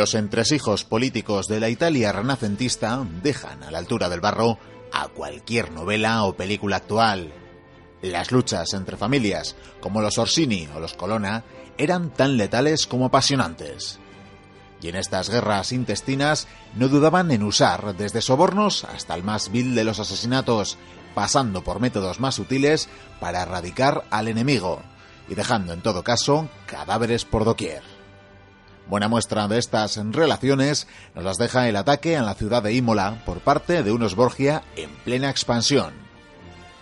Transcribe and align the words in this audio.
Los 0.00 0.14
entresijos 0.14 0.84
políticos 0.84 1.46
de 1.46 1.60
la 1.60 1.68
Italia 1.68 2.10
renacentista 2.10 3.06
dejan 3.22 3.62
a 3.62 3.70
la 3.70 3.76
altura 3.76 4.08
del 4.08 4.22
barro 4.22 4.58
a 4.94 5.08
cualquier 5.08 5.72
novela 5.72 6.24
o 6.24 6.34
película 6.34 6.76
actual. 6.76 7.34
Las 8.00 8.32
luchas 8.32 8.72
entre 8.72 8.96
familias, 8.96 9.56
como 9.78 10.00
los 10.00 10.16
Orsini 10.16 10.66
o 10.74 10.80
los 10.80 10.94
Colonna, 10.94 11.44
eran 11.76 12.14
tan 12.14 12.38
letales 12.38 12.86
como 12.86 13.04
apasionantes. 13.04 13.98
Y 14.80 14.88
en 14.88 14.96
estas 14.96 15.28
guerras 15.28 15.70
intestinas 15.70 16.48
no 16.76 16.88
dudaban 16.88 17.30
en 17.30 17.42
usar 17.42 17.94
desde 17.94 18.22
sobornos 18.22 18.84
hasta 18.84 19.14
el 19.14 19.22
más 19.22 19.52
vil 19.52 19.74
de 19.74 19.84
los 19.84 19.98
asesinatos, 19.98 20.78
pasando 21.14 21.62
por 21.62 21.78
métodos 21.78 22.20
más 22.20 22.36
sutiles 22.36 22.88
para 23.20 23.42
erradicar 23.42 24.04
al 24.08 24.28
enemigo, 24.28 24.80
y 25.28 25.34
dejando 25.34 25.74
en 25.74 25.82
todo 25.82 26.02
caso 26.02 26.48
cadáveres 26.64 27.26
por 27.26 27.44
doquier. 27.44 27.89
Buena 28.90 29.06
muestra 29.06 29.46
de 29.46 29.56
estas 29.56 30.00
relaciones 30.10 30.88
nos 31.14 31.22
las 31.22 31.38
deja 31.38 31.68
el 31.68 31.76
ataque 31.76 32.16
a 32.16 32.22
la 32.22 32.34
ciudad 32.34 32.60
de 32.60 32.74
Imola 32.74 33.22
por 33.24 33.38
parte 33.38 33.84
de 33.84 33.92
unos 33.92 34.16
Borgia 34.16 34.64
en 34.74 34.90
plena 35.04 35.30
expansión. 35.30 35.94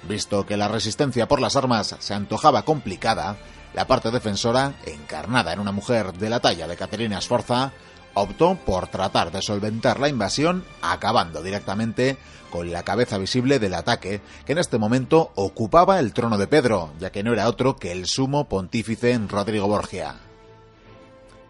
Visto 0.08 0.46
que 0.46 0.56
la 0.56 0.68
resistencia 0.68 1.28
por 1.28 1.38
las 1.38 1.54
armas 1.54 1.96
se 1.98 2.14
antojaba 2.14 2.62
complicada, 2.62 3.36
la 3.74 3.86
parte 3.86 4.10
defensora, 4.10 4.72
encarnada 4.86 5.52
en 5.52 5.60
una 5.60 5.70
mujer 5.70 6.14
de 6.14 6.30
la 6.30 6.40
talla 6.40 6.66
de 6.66 6.78
Caterina 6.78 7.20
Sforza, 7.20 7.72
optó 8.14 8.54
por 8.54 8.88
tratar 8.88 9.30
de 9.30 9.42
solventar 9.42 10.00
la 10.00 10.08
invasión 10.08 10.64
acabando 10.80 11.42
directamente 11.42 12.16
con 12.48 12.72
la 12.72 12.84
cabeza 12.84 13.18
visible 13.18 13.58
del 13.58 13.74
ataque, 13.74 14.22
que 14.46 14.52
en 14.52 14.58
este 14.58 14.78
momento 14.78 15.30
ocupaba 15.34 15.98
el 16.00 16.14
trono 16.14 16.38
de 16.38 16.46
Pedro, 16.46 16.90
ya 16.98 17.12
que 17.12 17.22
no 17.22 17.34
era 17.34 17.48
otro 17.48 17.76
que 17.76 17.92
el 17.92 18.06
sumo 18.06 18.48
pontífice 18.48 19.20
Rodrigo 19.28 19.68
Borgia. 19.68 20.14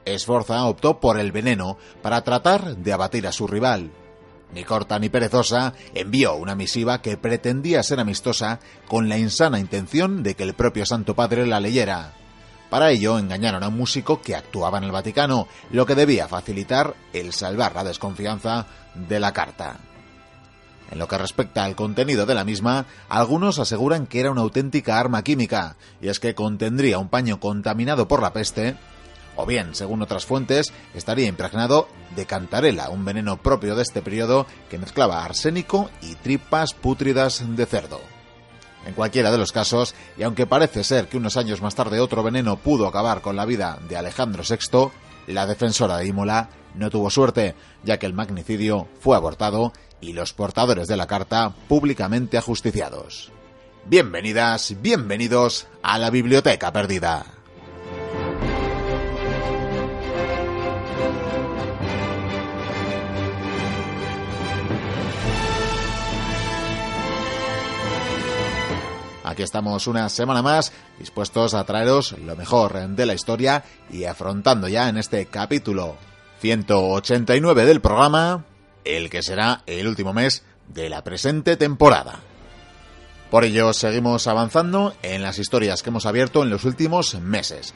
Esforza 0.04 0.64
optó 0.64 1.00
por 1.00 1.18
el 1.18 1.32
veneno 1.32 1.76
para 2.02 2.22
tratar 2.22 2.76
de 2.76 2.92
abatir 2.92 3.26
a 3.26 3.32
su 3.32 3.46
rival. 3.46 3.90
Ni 4.52 4.64
corta 4.64 4.98
ni 4.98 5.08
perezosa, 5.10 5.74
envió 5.94 6.34
una 6.36 6.54
misiva 6.54 7.02
que 7.02 7.16
pretendía 7.16 7.82
ser 7.82 8.00
amistosa 8.00 8.60
con 8.86 9.08
la 9.08 9.18
insana 9.18 9.58
intención 9.58 10.22
de 10.22 10.34
que 10.34 10.44
el 10.44 10.54
propio 10.54 10.86
Santo 10.86 11.14
Padre 11.14 11.46
la 11.46 11.60
leyera. 11.60 12.14
Para 12.70 12.90
ello 12.90 13.18
engañaron 13.18 13.62
a 13.62 13.68
un 13.68 13.76
músico 13.76 14.20
que 14.20 14.36
actuaba 14.36 14.78
en 14.78 14.84
el 14.84 14.92
Vaticano, 14.92 15.48
lo 15.70 15.86
que 15.86 15.94
debía 15.94 16.28
facilitar 16.28 16.94
el 17.12 17.32
salvar 17.32 17.74
la 17.74 17.84
desconfianza 17.84 18.66
de 18.94 19.20
la 19.20 19.32
carta. 19.32 19.78
En 20.90 20.98
lo 20.98 21.08
que 21.08 21.18
respecta 21.18 21.64
al 21.64 21.76
contenido 21.76 22.24
de 22.24 22.34
la 22.34 22.44
misma, 22.44 22.86
algunos 23.08 23.58
aseguran 23.58 24.06
que 24.06 24.20
era 24.20 24.30
una 24.30 24.40
auténtica 24.40 24.98
arma 24.98 25.22
química, 25.22 25.76
y 26.00 26.08
es 26.08 26.18
que 26.18 26.34
contendría 26.34 26.98
un 26.98 27.08
paño 27.08 27.40
contaminado 27.40 28.08
por 28.08 28.22
la 28.22 28.32
peste 28.32 28.76
o 29.38 29.46
bien, 29.46 29.76
según 29.76 30.02
otras 30.02 30.26
fuentes, 30.26 30.72
estaría 30.94 31.28
impregnado 31.28 31.88
de 32.16 32.26
cantarela, 32.26 32.90
un 32.90 33.04
veneno 33.04 33.36
propio 33.40 33.76
de 33.76 33.82
este 33.82 34.02
periodo 34.02 34.46
que 34.68 34.78
mezclaba 34.78 35.24
arsénico 35.24 35.90
y 36.02 36.16
tripas 36.16 36.74
pútridas 36.74 37.44
de 37.46 37.64
cerdo. 37.64 38.00
En 38.84 38.94
cualquiera 38.94 39.30
de 39.30 39.38
los 39.38 39.52
casos, 39.52 39.94
y 40.16 40.24
aunque 40.24 40.46
parece 40.46 40.82
ser 40.82 41.06
que 41.06 41.16
unos 41.16 41.36
años 41.36 41.62
más 41.62 41.76
tarde 41.76 42.00
otro 42.00 42.24
veneno 42.24 42.56
pudo 42.56 42.88
acabar 42.88 43.20
con 43.20 43.36
la 43.36 43.44
vida 43.44 43.78
de 43.88 43.96
Alejandro 43.96 44.42
VI, 44.42 44.90
la 45.32 45.46
defensora 45.46 45.98
de 45.98 46.08
Imola 46.08 46.50
no 46.74 46.90
tuvo 46.90 47.08
suerte, 47.08 47.54
ya 47.84 47.96
que 47.96 48.06
el 48.06 48.14
magnicidio 48.14 48.88
fue 48.98 49.14
abortado 49.14 49.72
y 50.00 50.14
los 50.14 50.32
portadores 50.32 50.88
de 50.88 50.96
la 50.96 51.06
carta 51.06 51.54
públicamente 51.68 52.38
ajusticiados. 52.38 53.30
Bienvenidas, 53.86 54.74
bienvenidos 54.82 55.68
a 55.80 55.96
la 55.98 56.10
Biblioteca 56.10 56.72
Perdida. 56.72 57.37
Aquí 69.28 69.42
estamos 69.42 69.86
una 69.86 70.08
semana 70.08 70.40
más 70.40 70.72
dispuestos 70.98 71.52
a 71.52 71.62
traeros 71.64 72.12
lo 72.12 72.34
mejor 72.34 72.88
de 72.88 73.04
la 73.04 73.12
historia 73.12 73.62
y 73.90 74.04
afrontando 74.04 74.68
ya 74.68 74.88
en 74.88 74.96
este 74.96 75.26
capítulo 75.26 75.98
189 76.40 77.66
del 77.66 77.82
programa 77.82 78.46
el 78.86 79.10
que 79.10 79.22
será 79.22 79.64
el 79.66 79.86
último 79.86 80.14
mes 80.14 80.44
de 80.68 80.88
la 80.88 81.04
presente 81.04 81.58
temporada. 81.58 82.20
Por 83.30 83.44
ello 83.44 83.74
seguimos 83.74 84.26
avanzando 84.26 84.94
en 85.02 85.20
las 85.20 85.38
historias 85.38 85.82
que 85.82 85.90
hemos 85.90 86.06
abierto 86.06 86.42
en 86.42 86.48
los 86.48 86.64
últimos 86.64 87.14
meses. 87.20 87.74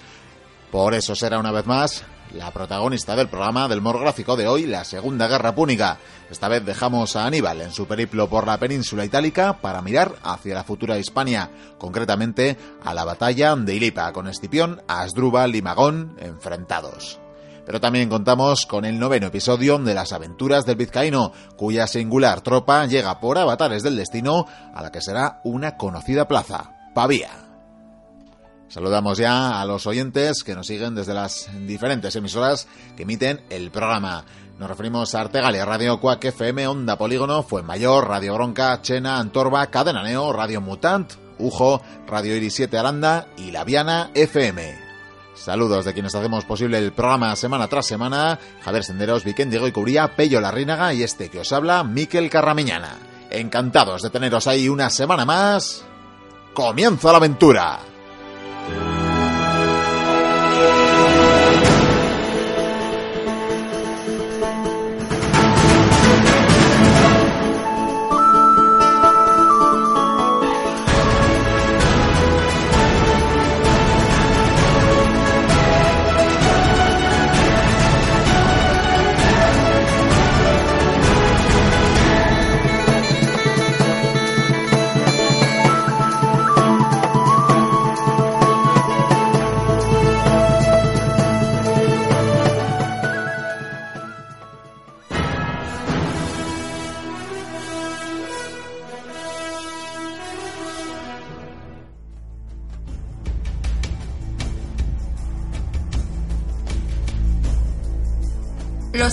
Por 0.70 0.94
eso 0.94 1.14
será 1.14 1.38
una 1.38 1.52
vez 1.52 1.66
más 1.66 2.02
la 2.34 2.50
protagonista 2.50 3.14
del 3.16 3.28
programa 3.28 3.68
del 3.68 3.80
morgráfico 3.80 4.36
de 4.36 4.46
hoy, 4.46 4.66
la 4.66 4.84
Segunda 4.84 5.28
Guerra 5.28 5.54
Púnica. 5.54 5.98
Esta 6.30 6.48
vez 6.48 6.64
dejamos 6.64 7.16
a 7.16 7.26
Aníbal 7.26 7.60
en 7.60 7.72
su 7.72 7.86
periplo 7.86 8.28
por 8.28 8.46
la 8.46 8.58
península 8.58 9.04
itálica 9.04 9.58
para 9.60 9.82
mirar 9.82 10.14
hacia 10.22 10.54
la 10.54 10.64
futura 10.64 10.98
Hispania, 10.98 11.50
concretamente 11.78 12.56
a 12.84 12.94
la 12.94 13.04
batalla 13.04 13.54
de 13.56 13.74
Ilipa, 13.74 14.12
con 14.12 14.28
Escipión, 14.28 14.82
Asdrúbal 14.88 15.54
y 15.54 15.62
Magón 15.62 16.16
enfrentados. 16.20 17.20
Pero 17.64 17.80
también 17.80 18.08
contamos 18.08 18.66
con 18.66 18.84
el 18.84 18.98
noveno 18.98 19.28
episodio 19.28 19.78
de 19.78 19.94
las 19.94 20.12
aventuras 20.12 20.66
del 20.66 20.76
vizcaíno, 20.76 21.32
cuya 21.56 21.86
singular 21.86 22.40
tropa 22.40 22.86
llega 22.86 23.20
por 23.20 23.38
avatares 23.38 23.82
del 23.82 23.96
destino 23.96 24.46
a 24.74 24.82
la 24.82 24.90
que 24.90 25.00
será 25.00 25.40
una 25.44 25.76
conocida 25.76 26.26
plaza, 26.26 26.72
Pavía. 26.94 27.51
Saludamos 28.72 29.18
ya 29.18 29.60
a 29.60 29.66
los 29.66 29.86
oyentes 29.86 30.42
que 30.42 30.54
nos 30.54 30.66
siguen 30.66 30.94
desde 30.94 31.12
las 31.12 31.50
diferentes 31.66 32.16
emisoras 32.16 32.66
que 32.96 33.02
emiten 33.02 33.42
el 33.50 33.70
programa. 33.70 34.24
Nos 34.58 34.66
referimos 34.66 35.14
a 35.14 35.20
Artegalia, 35.20 35.66
Radio 35.66 36.00
Cuac 36.00 36.24
FM, 36.24 36.66
Onda 36.66 36.96
Polígono, 36.96 37.42
Fuenmayor, 37.42 38.08
Radio 38.08 38.32
Bronca, 38.32 38.80
Chena, 38.80 39.18
Antorba, 39.18 39.66
Cadena 39.66 40.02
Neo, 40.02 40.32
Radio 40.32 40.62
Mutant, 40.62 41.12
Ujo, 41.38 41.82
Radio 42.06 42.34
Iris 42.34 42.54
7 42.54 42.78
Aranda 42.78 43.26
y 43.36 43.50
La 43.50 43.64
Viana 43.64 44.10
FM. 44.14 44.74
Saludos 45.34 45.84
de 45.84 45.92
quienes 45.92 46.14
hacemos 46.14 46.46
posible 46.46 46.78
el 46.78 46.94
programa 46.94 47.36
semana 47.36 47.68
tras 47.68 47.84
semana, 47.84 48.38
Javier 48.62 48.84
Senderos, 48.84 49.22
Viquén 49.22 49.50
Diego 49.50 49.68
y 49.68 49.72
Cubría, 49.72 50.16
Pello 50.16 50.40
Larrínaga 50.40 50.94
y 50.94 51.02
este 51.02 51.28
que 51.28 51.40
os 51.40 51.52
habla, 51.52 51.84
Miquel 51.84 52.30
Carramiñana. 52.30 52.96
Encantados 53.28 54.00
de 54.00 54.08
teneros 54.08 54.46
ahí 54.46 54.70
una 54.70 54.88
semana 54.88 55.26
más. 55.26 55.84
¡Comienza 56.54 57.10
la 57.10 57.18
aventura! 57.18 57.91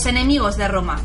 Enemigos 0.09 0.57
de 0.57 0.67
Roma. 0.67 0.99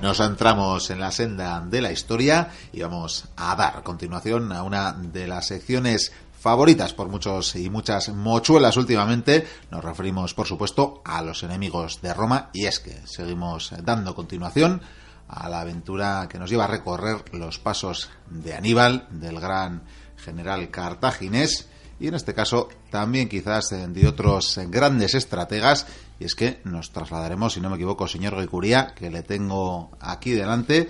nos 0.00 0.16
centramos 0.16 0.90
en 0.90 0.98
la 0.98 1.12
senda 1.12 1.60
de 1.60 1.82
la 1.82 1.92
historia 1.92 2.48
y 2.72 2.80
vamos 2.80 3.26
a 3.36 3.54
dar 3.54 3.82
continuación 3.82 4.50
a 4.50 4.62
una 4.62 4.92
de 4.92 5.28
las 5.28 5.48
secciones 5.48 6.12
favoritas 6.40 6.94
por 6.94 7.08
muchos 7.08 7.54
y 7.54 7.68
muchas 7.68 8.08
mochuelas 8.08 8.78
últimamente. 8.78 9.46
Nos 9.70 9.84
referimos, 9.84 10.32
por 10.32 10.46
supuesto, 10.46 11.02
a 11.04 11.20
los 11.20 11.42
enemigos 11.42 12.00
de 12.00 12.14
Roma 12.14 12.48
y 12.54 12.64
es 12.64 12.80
que 12.80 12.98
seguimos 13.04 13.74
dando 13.84 14.14
continuación 14.14 14.80
a 15.30 15.48
la 15.48 15.60
aventura 15.60 16.28
que 16.28 16.38
nos 16.38 16.50
lleva 16.50 16.64
a 16.64 16.68
recorrer 16.68 17.22
los 17.32 17.58
pasos 17.58 18.10
de 18.28 18.54
Aníbal, 18.54 19.06
del 19.10 19.38
gran 19.40 19.82
general 20.16 20.70
cartaginés, 20.70 21.68
y 22.00 22.08
en 22.08 22.14
este 22.14 22.34
caso 22.34 22.68
también 22.90 23.28
quizás 23.28 23.68
de 23.70 24.08
otros 24.08 24.58
grandes 24.68 25.14
estrategas, 25.14 25.86
y 26.18 26.24
es 26.24 26.34
que 26.34 26.60
nos 26.64 26.90
trasladaremos, 26.92 27.54
si 27.54 27.60
no 27.60 27.70
me 27.70 27.76
equivoco, 27.76 28.08
señor 28.08 28.38
Guicuría, 28.40 28.94
que 28.94 29.10
le 29.10 29.22
tengo 29.22 29.90
aquí 30.00 30.32
delante, 30.32 30.88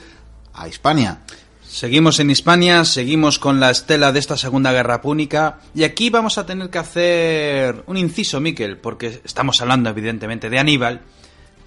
a 0.54 0.68
Hispania. 0.68 1.20
Seguimos 1.62 2.18
en 2.18 2.30
Hispania, 2.30 2.84
seguimos 2.84 3.38
con 3.38 3.60
la 3.60 3.70
estela 3.70 4.10
de 4.10 4.18
esta 4.18 4.36
Segunda 4.36 4.72
Guerra 4.72 5.00
Púnica 5.00 5.60
y 5.72 5.84
aquí 5.84 6.10
vamos 6.10 6.36
a 6.36 6.44
tener 6.44 6.68
que 6.68 6.78
hacer 6.78 7.84
un 7.86 7.96
inciso, 7.96 8.40
Miquel, 8.40 8.78
porque 8.78 9.20
estamos 9.24 9.60
hablando 9.60 9.90
evidentemente 9.90 10.50
de 10.50 10.58
Aníbal, 10.58 11.02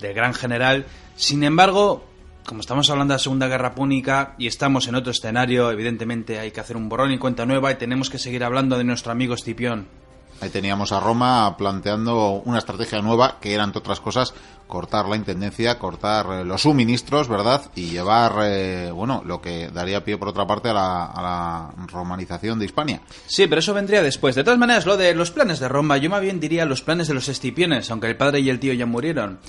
del 0.01 0.13
gran 0.13 0.33
general. 0.33 0.85
Sin 1.15 1.43
embargo, 1.45 2.05
como 2.45 2.61
estamos 2.61 2.89
hablando 2.89 3.13
de 3.13 3.15
la 3.15 3.23
Segunda 3.23 3.47
Guerra 3.47 3.75
Púnica 3.75 4.35
y 4.37 4.47
estamos 4.47 4.87
en 4.87 4.95
otro 4.95 5.11
escenario, 5.11 5.71
evidentemente 5.71 6.39
hay 6.39 6.51
que 6.51 6.59
hacer 6.59 6.77
un 6.77 6.89
borrón 6.89 7.11
y 7.11 7.17
cuenta 7.17 7.45
nueva 7.45 7.71
y 7.71 7.75
tenemos 7.75 8.09
que 8.09 8.19
seguir 8.19 8.43
hablando 8.43 8.77
de 8.77 8.83
nuestro 8.83 9.11
amigo 9.11 9.33
Escipión. 9.33 9.87
Ahí 10.41 10.49
teníamos 10.49 10.91
a 10.91 10.99
Roma 10.99 11.55
planteando 11.57 12.41
una 12.43 12.57
estrategia 12.57 13.01
nueva 13.01 13.37
que 13.39 13.53
era, 13.53 13.63
entre 13.63 13.79
otras 13.79 14.01
cosas, 14.01 14.33
cortar 14.67 15.07
la 15.07 15.15
intendencia, 15.15 15.79
cortar 15.79 16.25
eh, 16.31 16.43
los 16.43 16.63
suministros, 16.63 17.29
¿verdad? 17.29 17.61
Y 17.75 17.91
llevar, 17.91 18.33
eh, 18.41 18.91
bueno, 18.91 19.21
lo 19.25 19.39
que 19.39 19.69
daría 19.69 20.03
pie, 20.03 20.17
por 20.17 20.27
otra 20.27 20.45
parte, 20.45 20.69
a 20.69 20.73
la, 20.73 21.05
a 21.05 21.21
la, 21.21 21.87
romanización 21.87 22.59
de 22.59 22.65
Hispania. 22.65 23.01
Sí, 23.25 23.47
pero 23.47 23.59
eso 23.59 23.73
vendría 23.73 24.01
después. 24.01 24.35
De 24.35 24.43
todas 24.43 24.59
maneras, 24.59 24.85
lo 24.85 24.97
de 24.97 25.13
los 25.15 25.31
planes 25.31 25.59
de 25.59 25.69
Roma, 25.69 25.97
yo 25.97 26.09
más 26.09 26.21
bien 26.21 26.39
diría 26.39 26.65
los 26.65 26.81
planes 26.81 27.07
de 27.07 27.13
los 27.13 27.29
Escipiones, 27.29 27.89
aunque 27.91 28.07
el 28.07 28.17
padre 28.17 28.39
y 28.41 28.49
el 28.49 28.59
tío 28.59 28.73
ya 28.73 28.85
murieron. 28.85 29.39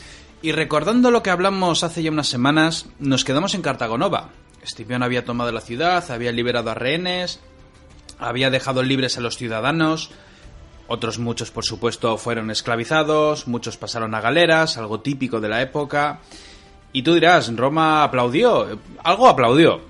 Y 0.44 0.52
recordando 0.52 1.11
lo 1.11 1.23
que 1.23 1.31
hablamos 1.31 1.85
hace 1.85 2.02
ya 2.02 2.11
unas 2.11 2.29
semanas, 2.29 2.85
nos 2.99 3.25
quedamos 3.25 3.55
en 3.55 3.62
Cartagonova. 3.62 4.29
Escipión 4.62 5.02
había 5.02 5.25
tomado 5.25 5.50
la 5.52 5.62
ciudad, 5.62 6.05
había 6.11 6.32
liberado 6.32 6.70
a 6.70 6.75
rehenes, 6.75 7.41
había 8.19 8.50
dejado 8.50 8.82
libres 8.82 9.17
a 9.17 9.23
los 9.23 9.38
ciudadanos, 9.38 10.11
otros 10.87 11.19
muchos, 11.19 11.50
por 11.50 11.64
supuesto, 11.64 12.19
fueron 12.19 12.50
esclavizados, 12.50 13.49
muchos 13.49 13.79
pasaron 13.79 14.14
a 14.14 14.20
galeras, 14.20 14.76
algo 14.76 15.00
típico 15.00 15.41
de 15.41 15.49
la 15.49 15.62
época. 15.62 16.20
Y 16.93 17.02
tú 17.02 17.14
dirás, 17.14 17.50
Roma 17.56 18.05
aplaudió, 18.05 18.79
algo 19.02 19.29
aplaudió, 19.29 19.81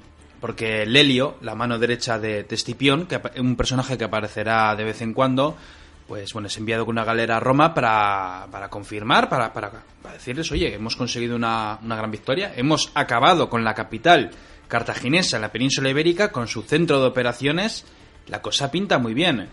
porque 0.40 0.86
Lelio, 0.86 1.34
la 1.40 1.56
mano 1.56 1.80
derecha 1.80 2.20
de 2.20 2.46
que 2.46 3.40
un 3.40 3.56
personaje 3.56 3.98
que 3.98 4.04
aparecerá 4.04 4.76
de 4.76 4.84
vez 4.84 5.02
en 5.02 5.14
cuando, 5.14 5.56
pues 6.06 6.32
bueno, 6.32 6.48
es 6.48 6.56
enviado 6.58 6.84
con 6.84 6.94
una 6.94 7.04
galera 7.04 7.38
a 7.38 7.40
Roma 7.40 7.72
para, 7.74 8.46
para 8.50 8.68
confirmar, 8.68 9.28
para, 9.28 9.52
para, 9.52 9.70
decirles, 10.12 10.50
oye, 10.52 10.74
hemos 10.74 10.96
conseguido 10.96 11.34
una, 11.34 11.78
una 11.82 11.96
gran 11.96 12.10
victoria, 12.10 12.52
hemos 12.56 12.90
acabado 12.94 13.48
con 13.48 13.64
la 13.64 13.74
capital 13.74 14.30
cartaginesa 14.68 15.36
en 15.36 15.42
la 15.42 15.52
península 15.52 15.90
ibérica, 15.90 16.30
con 16.30 16.48
su 16.48 16.62
centro 16.62 17.00
de 17.00 17.06
operaciones, 17.06 17.84
la 18.26 18.42
cosa 18.42 18.70
pinta 18.70 18.98
muy 18.98 19.14
bien. 19.14 19.48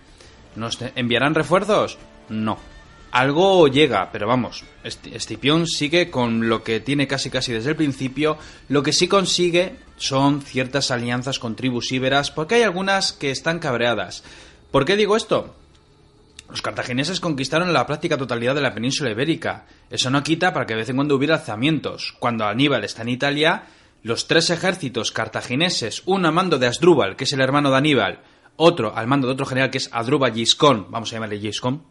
¿Nos 0.55 0.77
enviarán 0.95 1.35
refuerzos? 1.35 1.97
No. 2.29 2.57
Algo 3.11 3.67
llega, 3.67 4.09
pero 4.11 4.25
vamos, 4.25 4.63
Escipión 4.83 5.67
sigue 5.67 6.09
con 6.09 6.47
lo 6.47 6.63
que 6.63 6.79
tiene 6.79 7.07
casi 7.07 7.29
casi 7.29 7.51
desde 7.51 7.71
el 7.71 7.75
principio. 7.75 8.37
Lo 8.69 8.83
que 8.83 8.93
sí 8.93 9.09
consigue 9.09 9.75
son 9.97 10.41
ciertas 10.41 10.91
alianzas 10.91 11.37
con 11.37 11.57
tribus 11.57 11.91
íberas, 11.91 12.31
porque 12.31 12.55
hay 12.55 12.63
algunas 12.63 13.11
que 13.11 13.31
están 13.31 13.59
cabreadas. 13.59 14.23
¿Por 14.71 14.85
qué 14.85 14.95
digo 14.95 15.17
esto? 15.17 15.55
Los 16.51 16.61
cartagineses 16.61 17.21
conquistaron 17.21 17.71
la 17.71 17.85
práctica 17.85 18.17
totalidad 18.17 18.53
de 18.53 18.59
la 18.59 18.73
península 18.73 19.09
ibérica. 19.09 19.67
Eso 19.89 20.09
no 20.09 20.21
quita 20.21 20.51
para 20.51 20.65
que 20.65 20.73
de 20.73 20.81
vez 20.81 20.89
en 20.89 20.97
cuando 20.97 21.15
hubiera 21.15 21.35
alzamientos. 21.35 22.13
Cuando 22.19 22.43
Aníbal 22.43 22.83
está 22.83 23.03
en 23.03 23.07
Italia, 23.07 23.63
los 24.03 24.27
tres 24.27 24.49
ejércitos 24.49 25.13
cartagineses, 25.13 26.03
uno 26.05 26.27
a 26.27 26.31
mando 26.33 26.59
de 26.59 26.67
Asdrúbal, 26.67 27.15
que 27.15 27.23
es 27.23 27.31
el 27.31 27.39
hermano 27.39 27.71
de 27.71 27.77
Aníbal, 27.77 28.19
otro 28.57 28.93
al 28.93 29.07
mando 29.07 29.27
de 29.27 29.33
otro 29.33 29.45
general 29.45 29.69
que 29.69 29.77
es 29.77 29.89
Adruba 29.93 30.29
Giscón, 30.29 30.87
vamos 30.89 31.09
a 31.11 31.15
llamarle 31.15 31.39
Giscón, 31.39 31.83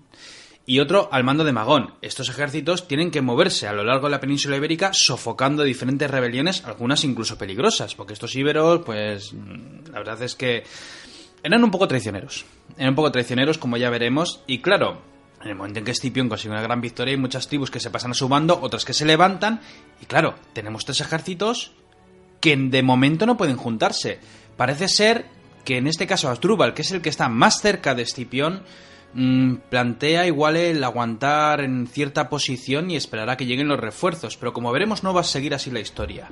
y 0.66 0.78
otro 0.78 1.08
al 1.10 1.24
mando 1.24 1.42
de 1.42 1.52
Magón. 1.52 1.94
Estos 2.02 2.28
ejércitos 2.28 2.86
tienen 2.86 3.10
que 3.10 3.22
moverse 3.22 3.66
a 3.66 3.72
lo 3.72 3.82
largo 3.82 4.08
de 4.08 4.10
la 4.10 4.20
península 4.20 4.58
ibérica 4.58 4.90
sofocando 4.92 5.62
diferentes 5.62 6.10
rebeliones, 6.10 6.62
algunas 6.66 7.02
incluso 7.04 7.38
peligrosas, 7.38 7.94
porque 7.94 8.12
estos 8.12 8.36
íberos, 8.36 8.82
pues 8.84 9.32
la 9.90 10.00
verdad 10.00 10.20
es 10.20 10.34
que 10.34 10.64
eran 11.42 11.64
un 11.64 11.70
poco 11.70 11.88
traicioneros. 11.88 12.44
Eran 12.80 12.92
un 12.92 12.96
poco 12.96 13.12
traicioneros, 13.12 13.58
como 13.58 13.76
ya 13.76 13.90
veremos, 13.90 14.42
y 14.46 14.60
claro, 14.60 15.02
en 15.42 15.50
el 15.50 15.54
momento 15.54 15.80
en 15.80 15.84
que 15.84 15.90
Escipión 15.90 16.30
consigue 16.30 16.52
una 16.52 16.62
gran 16.62 16.80
victoria, 16.80 17.12
hay 17.12 17.20
muchas 17.20 17.46
tribus 17.46 17.70
que 17.70 17.78
se 17.78 17.90
pasan 17.90 18.12
a 18.12 18.14
su 18.14 18.26
bando, 18.26 18.58
otras 18.62 18.86
que 18.86 18.94
se 18.94 19.04
levantan, 19.04 19.60
y 20.00 20.06
claro, 20.06 20.36
tenemos 20.54 20.86
tres 20.86 21.02
ejércitos 21.02 21.72
que 22.40 22.56
de 22.56 22.82
momento 22.82 23.26
no 23.26 23.36
pueden 23.36 23.58
juntarse. 23.58 24.18
Parece 24.56 24.88
ser 24.88 25.26
que 25.62 25.76
en 25.76 25.88
este 25.88 26.06
caso 26.06 26.30
Asdrúbal, 26.30 26.72
que 26.72 26.80
es 26.80 26.90
el 26.90 27.02
que 27.02 27.10
está 27.10 27.28
más 27.28 27.60
cerca 27.60 27.94
de 27.94 28.00
Escipión, 28.00 28.62
Mm, 29.12 29.56
plantea 29.68 30.26
igual 30.28 30.56
el 30.56 30.84
aguantar 30.84 31.62
en 31.62 31.88
cierta 31.88 32.28
posición 32.28 32.92
y 32.92 32.96
esperar 32.96 33.36
que 33.36 33.44
lleguen 33.44 33.66
los 33.66 33.80
refuerzos, 33.80 34.36
pero 34.36 34.52
como 34.52 34.70
veremos 34.70 35.02
no 35.02 35.12
va 35.12 35.22
a 35.22 35.24
seguir 35.24 35.52
así 35.52 35.70
la 35.70 35.80
historia. 35.80 36.28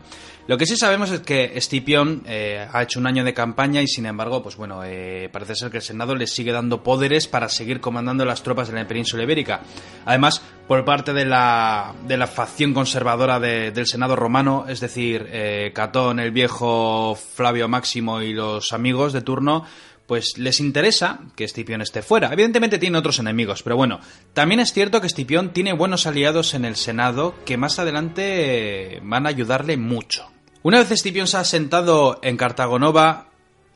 Lo 0.46 0.56
que 0.56 0.64
sí 0.64 0.76
sabemos 0.76 1.10
es 1.10 1.20
que 1.20 1.52
Escipión 1.56 2.22
eh, 2.26 2.66
ha 2.72 2.82
hecho 2.82 3.00
un 3.00 3.08
año 3.08 3.24
de 3.24 3.34
campaña 3.34 3.82
y 3.82 3.88
sin 3.88 4.06
embargo, 4.06 4.42
pues 4.42 4.56
bueno, 4.56 4.82
eh, 4.84 5.28
parece 5.32 5.56
ser 5.56 5.70
que 5.70 5.78
el 5.78 5.82
Senado 5.82 6.14
le 6.14 6.28
sigue 6.28 6.52
dando 6.52 6.84
poderes 6.84 7.26
para 7.26 7.48
seguir 7.48 7.80
comandando 7.80 8.24
las 8.24 8.44
tropas 8.44 8.68
de 8.68 8.74
la 8.74 8.86
península 8.86 9.24
ibérica. 9.24 9.60
Además, 10.06 10.40
por 10.68 10.84
parte 10.84 11.12
de 11.12 11.24
la, 11.24 11.94
de 12.06 12.16
la 12.16 12.28
facción 12.28 12.74
conservadora 12.74 13.40
del 13.40 13.86
Senado 13.86 14.14
romano, 14.14 14.66
es 14.68 14.80
decir, 14.80 15.26
eh, 15.30 15.72
Catón, 15.74 16.20
el 16.20 16.30
viejo 16.30 17.16
Flavio 17.16 17.68
Máximo 17.68 18.22
y 18.22 18.32
los 18.32 18.72
amigos 18.72 19.12
de 19.12 19.22
turno, 19.22 19.64
pues 20.08 20.38
les 20.38 20.58
interesa 20.58 21.20
que 21.36 21.44
Escipión 21.44 21.82
esté 21.82 22.00
fuera. 22.00 22.32
Evidentemente 22.32 22.78
tiene 22.78 22.96
otros 22.96 23.18
enemigos, 23.18 23.62
pero 23.62 23.76
bueno, 23.76 24.00
también 24.32 24.58
es 24.58 24.72
cierto 24.72 25.02
que 25.02 25.06
Escipión 25.06 25.52
tiene 25.52 25.74
buenos 25.74 26.06
aliados 26.06 26.54
en 26.54 26.64
el 26.64 26.76
Senado 26.76 27.34
que 27.44 27.58
más 27.58 27.78
adelante 27.78 29.00
van 29.02 29.26
a 29.26 29.28
ayudarle 29.28 29.76
mucho. 29.76 30.26
Una 30.62 30.78
vez 30.78 30.90
Escipión 30.90 31.26
se 31.26 31.36
ha 31.36 31.44
sentado 31.44 32.20
en 32.22 32.38
Cartagonova, 32.38 33.28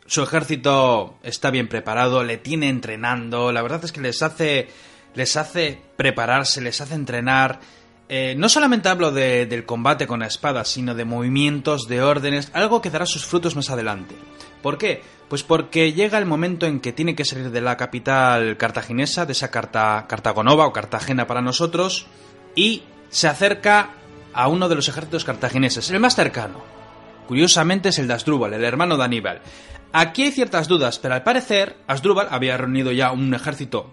su 0.07 0.23
ejército 0.23 1.19
está 1.23 1.51
bien 1.51 1.69
preparado, 1.69 2.25
le 2.25 2.39
tiene 2.39 2.71
entrenando, 2.71 3.53
la 3.53 3.61
verdad 3.61 3.85
es 3.85 3.93
que 3.93 4.01
les 4.01 4.23
hace, 4.23 4.69
les 5.15 5.37
hace 5.37 5.83
prepararse, 5.97 6.62
les 6.62 6.81
hace 6.81 6.95
entrenar. 6.95 7.61
Eh, 8.09 8.35
no 8.39 8.49
solamente 8.49 8.89
hablo 8.89 9.12
del 9.12 9.67
combate 9.67 10.07
con 10.07 10.21
la 10.21 10.29
espada, 10.29 10.65
sino 10.65 10.95
de 10.95 11.05
movimientos, 11.05 11.89
de 11.89 12.01
órdenes, 12.03 12.51
algo 12.55 12.81
que 12.81 12.91
dará 12.91 13.05
sus 13.05 13.27
frutos 13.27 13.55
más 13.55 13.69
adelante. 13.69 14.15
¿Por 14.62 14.78
qué? 14.78 15.02
Pues 15.28 15.42
porque 15.42 15.92
llega 15.92 16.19
el 16.19 16.26
momento 16.26 16.66
en 16.66 16.81
que 16.81 16.92
tiene 16.92 17.14
que 17.14 17.25
salir 17.25 17.50
de 17.50 17.61
la 17.61 17.76
capital 17.76 18.57
cartaginesa, 18.57 19.26
de 19.26 19.33
esa 19.33 19.50
Carta, 19.50 20.07
Cartagonova 20.09 20.66
o 20.66 20.73
Cartagena 20.73 21.26
para 21.26 21.42
nosotros, 21.42 22.07
y 22.54 22.83
se 23.09 23.28
acerca 23.28 23.90
a 24.33 24.49
uno 24.49 24.69
de 24.69 24.76
los 24.76 24.88
ejércitos 24.88 25.25
cartagineses, 25.25 25.90
el 25.90 26.00
más 26.00 26.14
cercano. 26.14 26.62
Curiosamente 27.26 27.90
es 27.90 27.99
el 27.99 28.09
de 28.09 28.14
Asdrúbal, 28.14 28.54
el 28.54 28.64
hermano 28.64 28.97
de 28.97 29.04
Aníbal. 29.04 29.40
Aquí 29.92 30.23
hay 30.23 30.33
ciertas 30.33 30.69
dudas, 30.69 30.99
pero 30.99 31.14
al 31.14 31.23
parecer 31.23 31.76
Asdrúbal 31.87 32.28
había 32.31 32.57
reunido 32.57 32.92
ya 32.92 33.12
un 33.12 33.35
ejército 33.35 33.92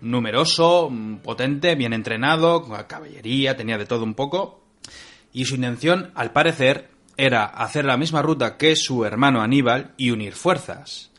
numeroso, 0.00 0.90
potente, 1.22 1.74
bien 1.74 1.92
entrenado, 1.92 2.62
con 2.62 2.82
caballería, 2.84 3.56
tenía 3.56 3.78
de 3.78 3.86
todo 3.86 4.04
un 4.04 4.14
poco, 4.14 4.60
y 5.32 5.44
su 5.44 5.56
intención, 5.56 6.10
al 6.14 6.32
parecer, 6.32 6.88
era 7.20 7.44
hacer 7.44 7.84
la 7.84 7.96
misma 7.96 8.22
ruta 8.22 8.56
que 8.56 8.74
su 8.76 9.04
hermano 9.04 9.42
Aníbal 9.42 9.92
y 9.96 10.10
unir 10.10 10.32
fuerzas. 10.32 11.10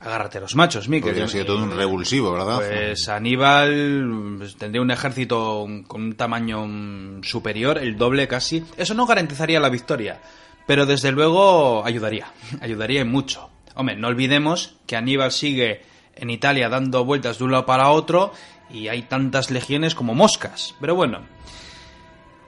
Agárrate 0.00 0.40
los 0.40 0.54
machos, 0.54 0.88
Miquel. 0.88 1.12
Podría 1.12 1.28
sido 1.28 1.46
todo 1.46 1.62
un 1.62 1.70
revulsivo, 1.70 2.32
¿verdad? 2.32 2.56
Pues 2.56 3.08
Aníbal 3.08 4.36
pues, 4.38 4.56
tendría 4.56 4.82
un 4.82 4.90
ejército 4.90 5.66
con 5.86 6.02
un 6.02 6.14
tamaño 6.14 7.22
superior, 7.22 7.78
el 7.78 7.96
doble 7.96 8.28
casi. 8.28 8.64
Eso 8.76 8.94
no 8.94 9.06
garantizaría 9.06 9.60
la 9.60 9.68
victoria, 9.68 10.20
pero 10.66 10.86
desde 10.86 11.12
luego 11.12 11.84
ayudaría, 11.84 12.26
ayudaría 12.60 13.04
mucho. 13.04 13.50
Hombre, 13.74 13.96
no 13.96 14.08
olvidemos 14.08 14.76
que 14.86 14.96
Aníbal 14.96 15.32
sigue 15.32 15.82
en 16.16 16.30
Italia 16.30 16.68
dando 16.68 17.04
vueltas 17.04 17.38
de 17.38 17.44
un 17.44 17.52
lado 17.52 17.66
para 17.66 17.90
otro 17.90 18.32
y 18.70 18.88
hay 18.88 19.02
tantas 19.02 19.50
legiones 19.50 19.94
como 19.94 20.14
moscas. 20.14 20.74
Pero 20.80 20.94
bueno, 20.94 21.20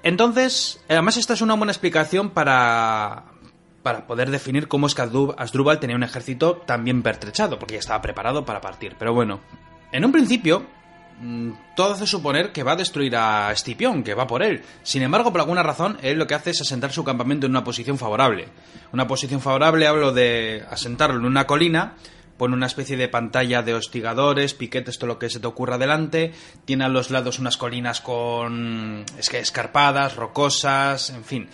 entonces, 0.07 0.81
además 0.89 1.17
esta 1.17 1.35
es 1.35 1.41
una 1.41 1.55
buena 1.55 1.73
explicación 1.73 2.31
para, 2.31 3.25
para 3.83 4.07
poder 4.07 4.31
definir 4.31 4.69
cómo 4.69 4.87
es 4.87 4.95
que 4.95 5.03
Asdrúbal 5.03 5.81
tenía 5.81 5.97
un 5.97 6.05
ejército 6.05 6.59
tan 6.65 6.85
bien 6.85 7.03
pertrechado, 7.03 7.59
porque 7.59 7.75
ya 7.75 7.81
estaba 7.81 8.03
preparado 8.03 8.45
para 8.45 8.61
partir. 8.61 8.95
Pero 9.01 9.13
bueno, 9.13 9.41
en 9.91 10.05
un 10.05 10.13
principio, 10.13 10.65
mm, 11.21 11.51
todo 11.75 11.95
hace 11.95 12.07
suponer 12.07 12.53
que 12.53 12.63
va 12.63 12.73
a 12.73 12.77
destruir 12.77 13.17
a 13.17 13.51
Escipión, 13.51 14.05
que 14.05 14.15
va 14.15 14.29
por 14.29 14.45
él. 14.45 14.63
Sin 14.85 15.03
embargo, 15.03 15.33
por 15.33 15.41
alguna 15.41 15.65
razón, 15.65 15.99
él 16.03 16.19
lo 16.19 16.29
que 16.29 16.35
hace 16.35 16.51
es 16.51 16.61
asentar 16.61 16.93
su 16.93 17.03
campamento 17.03 17.47
en 17.47 17.51
una 17.51 17.65
posición 17.65 17.99
favorable. 17.99 18.47
Una 18.93 19.09
posición 19.09 19.41
favorable, 19.41 19.89
hablo 19.89 20.13
de 20.13 20.65
asentarlo 20.71 21.19
en 21.19 21.25
una 21.25 21.49
colina, 21.49 21.97
pone 22.37 22.55
una 22.55 22.67
especie 22.67 22.97
de 22.97 23.09
pantalla 23.09 23.63
de 23.63 23.75
hostigadores, 23.75 24.55
piquetes, 24.55 24.99
todo 24.99 25.09
lo 25.09 25.19
que 25.19 25.31
se 25.31 25.41
te 25.41 25.47
ocurra 25.47 25.79
delante, 25.79 26.33
tiene 26.65 26.85
a 26.85 26.89
los 26.89 27.11
lados 27.11 27.39
unas 27.39 27.57
colinas 27.57 28.01
con 28.01 29.05
es 29.19 29.29
que 29.29 29.39
escarpadas, 29.39 30.17
rocosas, 30.17 31.11
en 31.11 31.25
fin, 31.25 31.49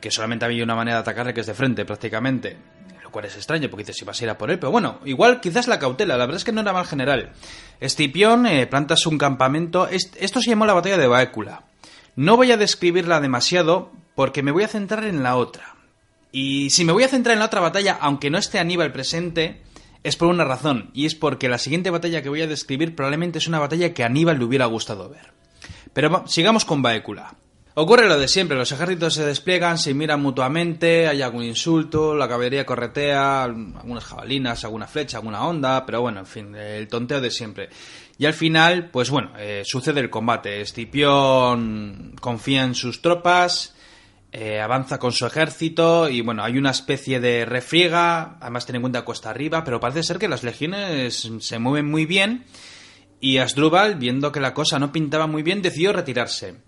que 0.00 0.10
solamente 0.10 0.44
había 0.44 0.64
una 0.64 0.74
manera 0.74 0.98
de 0.98 1.02
atacarle 1.02 1.34
que 1.34 1.40
es 1.40 1.46
de 1.46 1.54
frente 1.54 1.84
prácticamente. 1.84 2.56
Lo 3.02 3.12
cual 3.12 3.24
es 3.24 3.36
extraño 3.36 3.70
porque 3.70 3.84
dices 3.84 3.96
si 3.96 4.04
vas 4.04 4.20
a 4.20 4.24
ir 4.24 4.30
a 4.30 4.36
por 4.36 4.50
él, 4.50 4.58
pero 4.58 4.70
bueno, 4.70 5.00
igual 5.06 5.40
quizás 5.40 5.66
la 5.66 5.78
cautela, 5.78 6.18
la 6.18 6.26
verdad 6.26 6.36
es 6.36 6.44
que 6.44 6.52
no 6.52 6.60
era 6.60 6.74
mal 6.74 6.84
general. 6.86 7.32
Escipión 7.80 8.46
eh, 8.46 8.66
plantas 8.66 9.06
un 9.06 9.16
campamento, 9.16 9.88
esto 9.88 10.42
se 10.42 10.50
llamó 10.50 10.66
la 10.66 10.74
batalla 10.74 10.98
de 10.98 11.06
Baécula. 11.06 11.64
No 12.16 12.36
voy 12.36 12.52
a 12.52 12.58
describirla 12.58 13.20
demasiado 13.20 13.92
porque 14.14 14.42
me 14.42 14.50
voy 14.50 14.64
a 14.64 14.68
centrar 14.68 15.04
en 15.04 15.22
la 15.22 15.36
otra. 15.36 15.76
Y 16.32 16.70
si 16.70 16.84
me 16.84 16.92
voy 16.92 17.04
a 17.04 17.08
centrar 17.08 17.32
en 17.32 17.38
la 17.38 17.46
otra 17.46 17.60
batalla, 17.60 17.96
aunque 18.00 18.28
no 18.28 18.36
esté 18.36 18.58
Aníbal 18.58 18.92
presente, 18.92 19.62
es 20.08 20.16
por 20.16 20.28
una 20.28 20.44
razón, 20.44 20.90
y 20.94 21.06
es 21.06 21.14
porque 21.14 21.48
la 21.48 21.58
siguiente 21.58 21.90
batalla 21.90 22.22
que 22.22 22.28
voy 22.28 22.42
a 22.42 22.46
describir 22.46 22.94
probablemente 22.94 23.38
es 23.38 23.48
una 23.48 23.58
batalla 23.58 23.94
que 23.94 24.02
a 24.02 24.06
Aníbal 24.06 24.38
le 24.38 24.44
hubiera 24.44 24.66
gustado 24.66 25.08
ver. 25.08 25.32
Pero 25.92 26.24
sigamos 26.26 26.64
con 26.64 26.82
Baécula. 26.82 27.34
Ocurre 27.74 28.08
lo 28.08 28.18
de 28.18 28.26
siempre, 28.26 28.56
los 28.56 28.72
ejércitos 28.72 29.14
se 29.14 29.24
despliegan, 29.24 29.78
se 29.78 29.94
miran 29.94 30.20
mutuamente, 30.20 31.06
hay 31.06 31.22
algún 31.22 31.44
insulto, 31.44 32.16
la 32.16 32.28
caballería 32.28 32.66
corretea, 32.66 33.44
algunas 33.44 34.04
jabalinas, 34.04 34.64
alguna 34.64 34.88
flecha, 34.88 35.18
alguna 35.18 35.46
onda, 35.46 35.86
pero 35.86 36.00
bueno, 36.00 36.18
en 36.18 36.26
fin, 36.26 36.54
el 36.56 36.88
tonteo 36.88 37.20
de 37.20 37.30
siempre. 37.30 37.68
Y 38.18 38.26
al 38.26 38.34
final, 38.34 38.90
pues 38.90 39.10
bueno, 39.10 39.30
eh, 39.38 39.62
sucede 39.64 40.00
el 40.00 40.10
combate. 40.10 40.60
Escipión 40.60 42.16
confía 42.20 42.64
en 42.64 42.74
sus 42.74 43.00
tropas, 43.00 43.76
eh, 44.32 44.60
avanza 44.60 44.98
con 44.98 45.12
su 45.12 45.26
ejército 45.26 46.08
y 46.08 46.20
bueno, 46.20 46.44
hay 46.44 46.58
una 46.58 46.70
especie 46.70 47.20
de 47.20 47.44
refriega, 47.44 48.36
además 48.40 48.66
ten 48.66 48.76
en 48.76 48.82
cuenta 48.82 49.02
cuesta 49.02 49.30
arriba, 49.30 49.64
pero 49.64 49.80
parece 49.80 50.02
ser 50.02 50.18
que 50.18 50.28
las 50.28 50.42
legiones 50.42 51.30
se 51.40 51.58
mueven 51.58 51.90
muy 51.90 52.04
bien 52.04 52.44
y 53.20 53.38
Asdrúbal, 53.38 53.96
viendo 53.96 54.30
que 54.30 54.40
la 54.40 54.54
cosa 54.54 54.78
no 54.78 54.92
pintaba 54.92 55.26
muy 55.26 55.42
bien, 55.42 55.62
decidió 55.62 55.92
retirarse. 55.92 56.67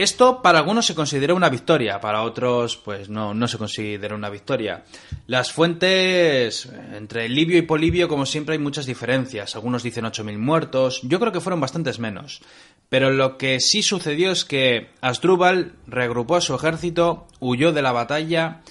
Esto 0.00 0.40
para 0.40 0.60
algunos 0.60 0.86
se 0.86 0.94
considera 0.94 1.34
una 1.34 1.50
victoria, 1.50 2.00
para 2.00 2.22
otros 2.22 2.78
pues 2.78 3.10
no, 3.10 3.34
no 3.34 3.46
se 3.46 3.58
considera 3.58 4.14
una 4.14 4.30
victoria. 4.30 4.82
Las 5.26 5.52
fuentes 5.52 6.70
entre 6.94 7.28
Libio 7.28 7.58
y 7.58 7.62
Polibio, 7.62 8.08
como 8.08 8.24
siempre, 8.24 8.54
hay 8.54 8.58
muchas 8.58 8.86
diferencias. 8.86 9.54
Algunos 9.56 9.82
dicen 9.82 10.06
8.000 10.06 10.38
muertos, 10.38 11.02
yo 11.02 11.20
creo 11.20 11.32
que 11.32 11.42
fueron 11.42 11.60
bastantes 11.60 11.98
menos. 11.98 12.40
Pero 12.88 13.10
lo 13.10 13.36
que 13.36 13.60
sí 13.60 13.82
sucedió 13.82 14.30
es 14.30 14.46
que 14.46 14.88
Asdrúbal 15.02 15.74
reagrupó 15.86 16.36
a 16.36 16.40
su 16.40 16.54
ejército, 16.54 17.26
huyó 17.38 17.72
de 17.72 17.82
la 17.82 17.92
batalla. 17.92 18.62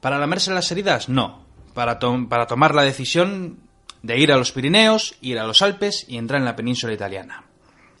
¿Para 0.00 0.20
lamerse 0.20 0.54
las 0.54 0.70
heridas? 0.70 1.08
No. 1.08 1.44
Para, 1.74 1.98
para 1.98 2.46
tomar 2.46 2.76
la 2.76 2.82
decisión 2.82 3.58
de 4.02 4.20
ir 4.20 4.30
a 4.30 4.36
los 4.36 4.52
Pirineos, 4.52 5.16
ir 5.20 5.40
a 5.40 5.48
los 5.48 5.62
Alpes 5.62 6.04
y 6.06 6.16
entrar 6.16 6.38
en 6.38 6.44
la 6.44 6.54
península 6.54 6.92
italiana. 6.92 7.45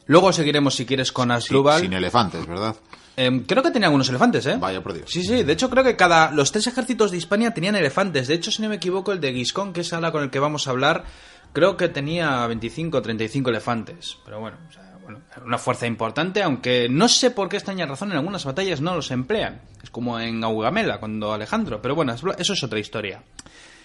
Luego 0.06 0.32
seguiremos, 0.32 0.74
si 0.74 0.86
quieres, 0.86 1.12
con 1.12 1.30
Asdrúbal. 1.30 1.80
sin 1.80 1.92
elefantes, 1.92 2.46
¿verdad? 2.46 2.76
Em, 3.16 3.44
creo 3.44 3.62
que 3.62 3.70
tenía 3.70 3.86
algunos 3.88 4.08
elefantes, 4.08 4.44
¿eh? 4.46 4.56
Vaya 4.58 4.82
por 4.82 4.92
Dios. 4.92 5.10
Sí, 5.10 5.22
sí, 5.22 5.42
de 5.42 5.52
hecho 5.52 5.70
creo 5.70 5.82
que 5.82 5.96
cada 5.96 6.30
los 6.30 6.52
tres 6.52 6.66
ejércitos 6.66 7.10
de 7.10 7.16
Hispania 7.16 7.54
tenían 7.54 7.74
elefantes. 7.74 8.28
De 8.28 8.34
hecho, 8.34 8.50
si 8.50 8.62
no 8.62 8.68
me 8.68 8.76
equivoco, 8.76 9.12
el 9.12 9.20
de 9.20 9.32
Giscón, 9.32 9.72
que 9.72 9.80
es 9.80 9.92
ahora 9.92 10.12
con 10.12 10.22
el 10.22 10.30
que 10.30 10.38
vamos 10.38 10.66
a 10.66 10.70
hablar, 10.70 11.04
creo 11.52 11.76
que 11.76 11.88
tenía 11.88 12.46
25 12.46 12.98
o 12.98 13.02
35 13.02 13.48
elefantes. 13.50 14.18
Pero 14.24 14.40
bueno, 14.40 14.58
o 14.68 14.72
sea, 14.72 14.98
bueno, 15.02 15.20
una 15.44 15.56
fuerza 15.56 15.86
importante, 15.86 16.42
aunque 16.42 16.88
no 16.90 17.08
sé 17.08 17.30
por 17.30 17.48
qué 17.48 17.56
extraña 17.56 17.86
razón 17.86 18.10
en 18.10 18.18
algunas 18.18 18.44
batallas 18.44 18.82
no 18.82 18.94
los 18.94 19.10
emplean. 19.10 19.62
Es 19.82 19.88
como 19.88 20.20
en 20.20 20.44
Augamela, 20.44 20.98
cuando 21.00 21.32
Alejandro, 21.32 21.80
pero 21.80 21.94
bueno, 21.94 22.14
eso 22.38 22.52
es 22.52 22.62
otra 22.62 22.78
historia. 22.78 23.22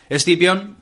Escipión 0.09 0.75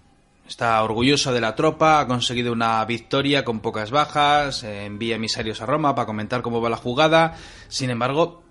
está 0.50 0.82
orgulloso 0.84 1.32
de 1.32 1.41
la 1.41 1.56
tropa, 1.56 2.01
ha 2.01 2.08
conseguido 2.08 2.51
una 2.51 2.84
victoria 2.84 3.46
con 3.46 3.60
pocas 3.60 3.91
bajas, 3.91 4.63
envía 4.63 5.15
emisarios 5.15 5.62
a 5.62 5.68
Roma 5.68 5.94
para 5.94 6.08
comentar 6.08 6.41
cómo 6.41 6.60
va 6.60 6.70
la 6.70 6.75
jugada. 6.75 7.36
Sin 7.68 7.91
embargo, 7.91 8.44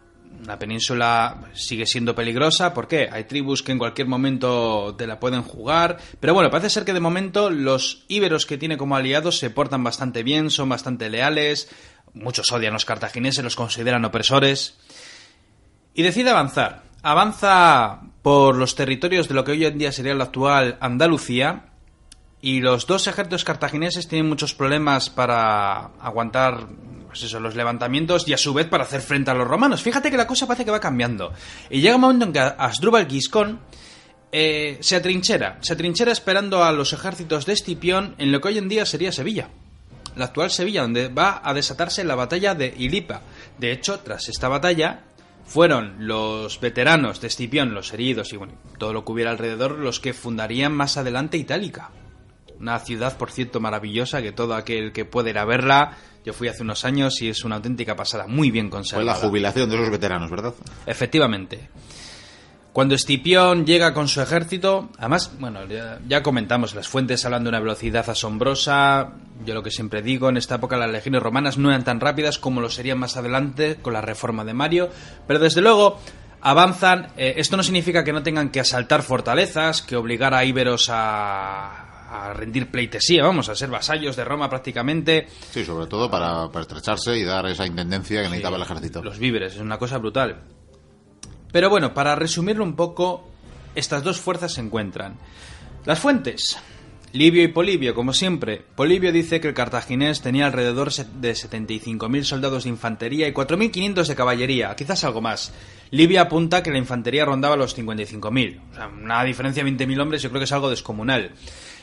la 0.46 0.58
península 0.58 1.50
sigue 1.54 1.86
siendo 1.86 2.14
peligrosa. 2.14 2.72
¿Por 2.72 2.86
qué? 2.86 3.08
Hay 3.10 3.24
tribus 3.24 3.62
que 3.62 3.72
en 3.72 3.78
cualquier 3.78 4.06
momento 4.06 4.94
te 4.96 5.08
la 5.08 5.18
pueden 5.18 5.42
jugar. 5.42 5.98
Pero 6.20 6.34
bueno, 6.34 6.50
parece 6.50 6.70
ser 6.70 6.84
que 6.84 6.92
de 6.92 7.00
momento 7.00 7.50
los 7.50 8.04
íberos 8.06 8.46
que 8.46 8.58
tiene 8.58 8.76
como 8.76 8.94
aliados 8.94 9.38
se 9.38 9.50
portan 9.50 9.82
bastante 9.82 10.22
bien, 10.22 10.50
son 10.50 10.68
bastante 10.68 11.10
leales. 11.10 11.68
Muchos 12.14 12.50
odian 12.52 12.72
a 12.72 12.74
los 12.74 12.84
cartagineses, 12.84 13.42
los 13.42 13.56
consideran 13.56 14.04
opresores. 14.04 14.78
Y 15.94 16.02
decide 16.02 16.30
avanzar. 16.30 16.84
Avanza 17.02 18.02
por 18.22 18.56
los 18.56 18.74
territorios 18.76 19.28
de 19.28 19.34
lo 19.34 19.44
que 19.44 19.52
hoy 19.52 19.64
en 19.64 19.78
día 19.78 19.90
sería 19.92 20.14
la 20.14 20.24
actual 20.24 20.78
Andalucía. 20.80 21.67
Y 22.40 22.60
los 22.60 22.86
dos 22.86 23.06
ejércitos 23.06 23.44
cartagineses 23.44 24.06
tienen 24.06 24.28
muchos 24.28 24.54
problemas 24.54 25.10
para 25.10 25.86
aguantar 26.00 26.68
pues 27.08 27.32
los 27.32 27.56
levantamientos 27.56 28.28
y 28.28 28.32
a 28.32 28.38
su 28.38 28.54
vez 28.54 28.66
para 28.68 28.84
hacer 28.84 29.00
frente 29.00 29.30
a 29.30 29.34
los 29.34 29.48
romanos. 29.48 29.82
Fíjate 29.82 30.10
que 30.10 30.16
la 30.16 30.26
cosa 30.26 30.46
parece 30.46 30.64
que 30.64 30.70
va 30.70 30.80
cambiando. 30.80 31.32
Y 31.70 31.80
llega 31.80 31.96
un 31.96 32.02
momento 32.02 32.26
en 32.26 32.32
que 32.32 32.38
Asdrúbal 32.38 33.08
Giscón 33.08 33.60
eh, 34.30 34.78
se 34.80 34.96
atrinchera, 34.96 35.58
se 35.60 35.72
atrinchera 35.72 36.12
esperando 36.12 36.62
a 36.62 36.72
los 36.72 36.92
ejércitos 36.92 37.46
de 37.46 37.54
Escipión 37.54 38.14
en 38.18 38.30
lo 38.30 38.40
que 38.40 38.48
hoy 38.48 38.58
en 38.58 38.68
día 38.68 38.84
sería 38.86 39.10
Sevilla. 39.10 39.48
La 40.16 40.26
actual 40.26 40.50
Sevilla, 40.50 40.82
donde 40.82 41.08
va 41.08 41.40
a 41.42 41.54
desatarse 41.54 42.04
la 42.04 42.14
batalla 42.14 42.54
de 42.54 42.74
Ilipa. 42.76 43.22
De 43.58 43.72
hecho, 43.72 44.00
tras 44.00 44.28
esta 44.28 44.48
batalla, 44.48 45.04
fueron 45.46 46.06
los 46.06 46.60
veteranos 46.60 47.20
de 47.20 47.28
Escipión, 47.28 47.72
los 47.72 47.92
heridos 47.94 48.32
y 48.32 48.36
bueno, 48.36 48.52
todo 48.78 48.92
lo 48.92 49.04
que 49.04 49.12
hubiera 49.12 49.30
alrededor, 49.30 49.78
los 49.78 49.98
que 49.98 50.12
fundarían 50.12 50.72
más 50.72 50.96
adelante 50.98 51.38
Itálica. 51.38 51.90
Una 52.60 52.78
ciudad, 52.80 53.16
por 53.16 53.30
cierto, 53.30 53.60
maravillosa, 53.60 54.20
que 54.20 54.32
todo 54.32 54.54
aquel 54.54 54.92
que 54.92 55.04
pueda 55.04 55.30
ir 55.30 55.38
a 55.38 55.44
verla 55.44 55.96
yo 56.28 56.34
fui 56.34 56.48
hace 56.48 56.62
unos 56.62 56.84
años 56.84 57.22
y 57.22 57.30
es 57.30 57.42
una 57.44 57.56
auténtica 57.56 57.96
pasada, 57.96 58.26
muy 58.26 58.50
bien 58.50 58.68
conservada. 58.68 59.14
Fue 59.14 59.22
la 59.22 59.28
jubilación 59.28 59.70
de 59.70 59.78
los 59.78 59.90
veteranos, 59.90 60.30
¿verdad? 60.30 60.52
Efectivamente. 60.84 61.70
Cuando 62.74 62.94
Escipión 62.94 63.64
llega 63.64 63.94
con 63.94 64.08
su 64.08 64.20
ejército, 64.20 64.90
además, 64.98 65.32
bueno, 65.38 65.60
ya, 66.06 66.22
comentamos, 66.22 66.74
las 66.74 66.86
fuentes 66.86 67.24
hablan 67.24 67.44
de 67.44 67.48
una 67.48 67.60
velocidad 67.60 68.08
asombrosa. 68.10 69.14
Yo 69.46 69.54
lo 69.54 69.62
que 69.62 69.70
siempre 69.70 70.02
digo, 70.02 70.28
en 70.28 70.36
esta 70.36 70.56
época 70.56 70.76
las 70.76 70.90
legiones 70.90 71.22
romanas 71.22 71.56
no 71.56 71.70
eran 71.70 71.84
tan 71.84 71.98
rápidas 71.98 72.38
como 72.38 72.60
lo 72.60 72.68
serían 72.68 72.98
más 72.98 73.16
adelante 73.16 73.76
con 73.80 73.94
la 73.94 74.02
reforma 74.02 74.44
de 74.44 74.52
Mario, 74.52 74.90
pero 75.26 75.38
desde 75.38 75.62
luego 75.62 75.98
avanzan. 76.42 77.08
Eh, 77.16 77.34
esto 77.38 77.56
no 77.56 77.62
significa 77.62 78.04
que 78.04 78.12
no 78.12 78.22
tengan 78.22 78.50
que 78.50 78.60
asaltar 78.60 79.02
fortalezas, 79.02 79.80
que 79.80 79.96
obligar 79.96 80.34
a 80.34 80.44
íberos 80.44 80.88
a, 80.92 81.87
a 82.08 82.32
rendir 82.32 82.70
pleitesía, 82.70 83.22
vamos, 83.22 83.48
a 83.48 83.54
ser 83.54 83.68
vasallos 83.68 84.16
de 84.16 84.24
Roma 84.24 84.48
prácticamente. 84.48 85.28
Sí, 85.50 85.64
sobre 85.64 85.86
todo 85.86 86.10
para, 86.10 86.48
estrecharse 86.60 87.16
y 87.18 87.24
dar 87.24 87.46
esa 87.46 87.66
intendencia 87.66 88.22
que 88.22 88.28
necesitaba 88.28 88.56
el 88.56 88.62
ejército. 88.62 89.02
Los 89.02 89.18
víveres, 89.18 89.54
es 89.54 89.60
una 89.60 89.78
cosa 89.78 89.98
brutal. 89.98 90.40
Pero 91.52 91.70
bueno, 91.70 91.94
para 91.94 92.14
resumirlo 92.14 92.64
un 92.64 92.76
poco, 92.76 93.28
estas 93.74 94.02
dos 94.02 94.20
fuerzas 94.20 94.52
se 94.52 94.60
encuentran. 94.60 95.16
Las 95.84 95.98
fuentes. 95.98 96.58
Livio 97.12 97.42
y 97.42 97.48
Polibio, 97.48 97.94
como 97.94 98.12
siempre. 98.12 98.62
Polibio 98.74 99.12
dice 99.12 99.40
que 99.40 99.48
el 99.48 99.54
cartaginés 99.54 100.20
tenía 100.20 100.46
alrededor 100.46 100.92
de 100.92 101.32
75.000 101.32 102.22
soldados 102.22 102.64
de 102.64 102.70
infantería 102.70 103.26
y 103.26 103.32
4.500 103.32 104.06
de 104.06 104.14
caballería, 104.14 104.76
quizás 104.76 105.04
algo 105.04 105.22
más. 105.22 105.54
Livio 105.90 106.20
apunta 106.20 106.62
que 106.62 106.70
la 106.70 106.76
infantería 106.76 107.24
rondaba 107.24 107.56
los 107.56 107.76
55.000. 107.78 108.60
O 108.72 108.74
sea, 108.74 108.88
una 108.88 109.24
diferencia 109.24 109.64
de 109.64 109.70
20.000 109.70 110.02
hombres 110.02 110.22
yo 110.22 110.28
creo 110.28 110.40
que 110.40 110.44
es 110.44 110.52
algo 110.52 110.68
descomunal. 110.68 111.32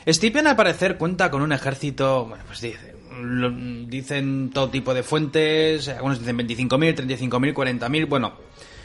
Escipión 0.06 0.46
al 0.46 0.54
parecer 0.54 0.96
cuenta 0.98 1.32
con 1.32 1.42
un 1.42 1.50
ejército, 1.50 2.26
bueno, 2.26 2.44
pues 2.46 2.60
dicen, 2.60 3.90
dicen 3.90 4.50
todo 4.54 4.70
tipo 4.70 4.94
de 4.94 5.02
fuentes, 5.02 5.88
algunos 5.88 6.20
dicen 6.20 6.38
25.000, 6.38 7.18
35.000, 7.18 7.52
40.000, 7.52 8.08
bueno, 8.08 8.34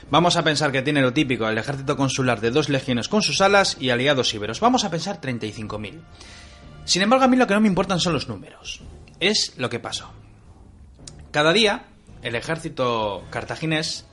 vamos 0.09 0.35
a 0.35 0.43
pensar 0.43 0.71
que 0.71 0.81
tiene 0.81 0.99
lo 0.99 1.13
típico, 1.13 1.47
el 1.47 1.59
ejército 1.59 1.95
consular 1.95 2.41
de 2.41 2.49
dos 2.49 2.69
legiones 2.69 3.07
con 3.07 3.21
sus 3.21 3.39
alas 3.39 3.77
y 3.79 3.91
aliados 3.91 4.33
íberos, 4.33 4.59
vamos 4.59 4.83
a 4.83 4.89
pensar 4.89 5.21
35.000. 5.21 5.99
Sin 6.85 7.03
embargo, 7.03 7.25
a 7.25 7.27
mí 7.27 7.37
lo 7.37 7.45
que 7.45 7.53
no 7.53 7.61
me 7.61 7.67
importan 7.67 7.99
son 7.99 8.13
los 8.13 8.27
números, 8.27 8.81
es 9.19 9.53
lo 9.57 9.69
que 9.69 9.79
pasó. 9.79 10.11
Cada 11.29 11.53
día, 11.53 11.85
el 12.23 12.33
ejército 12.33 13.23
cartaginés, 13.29 14.07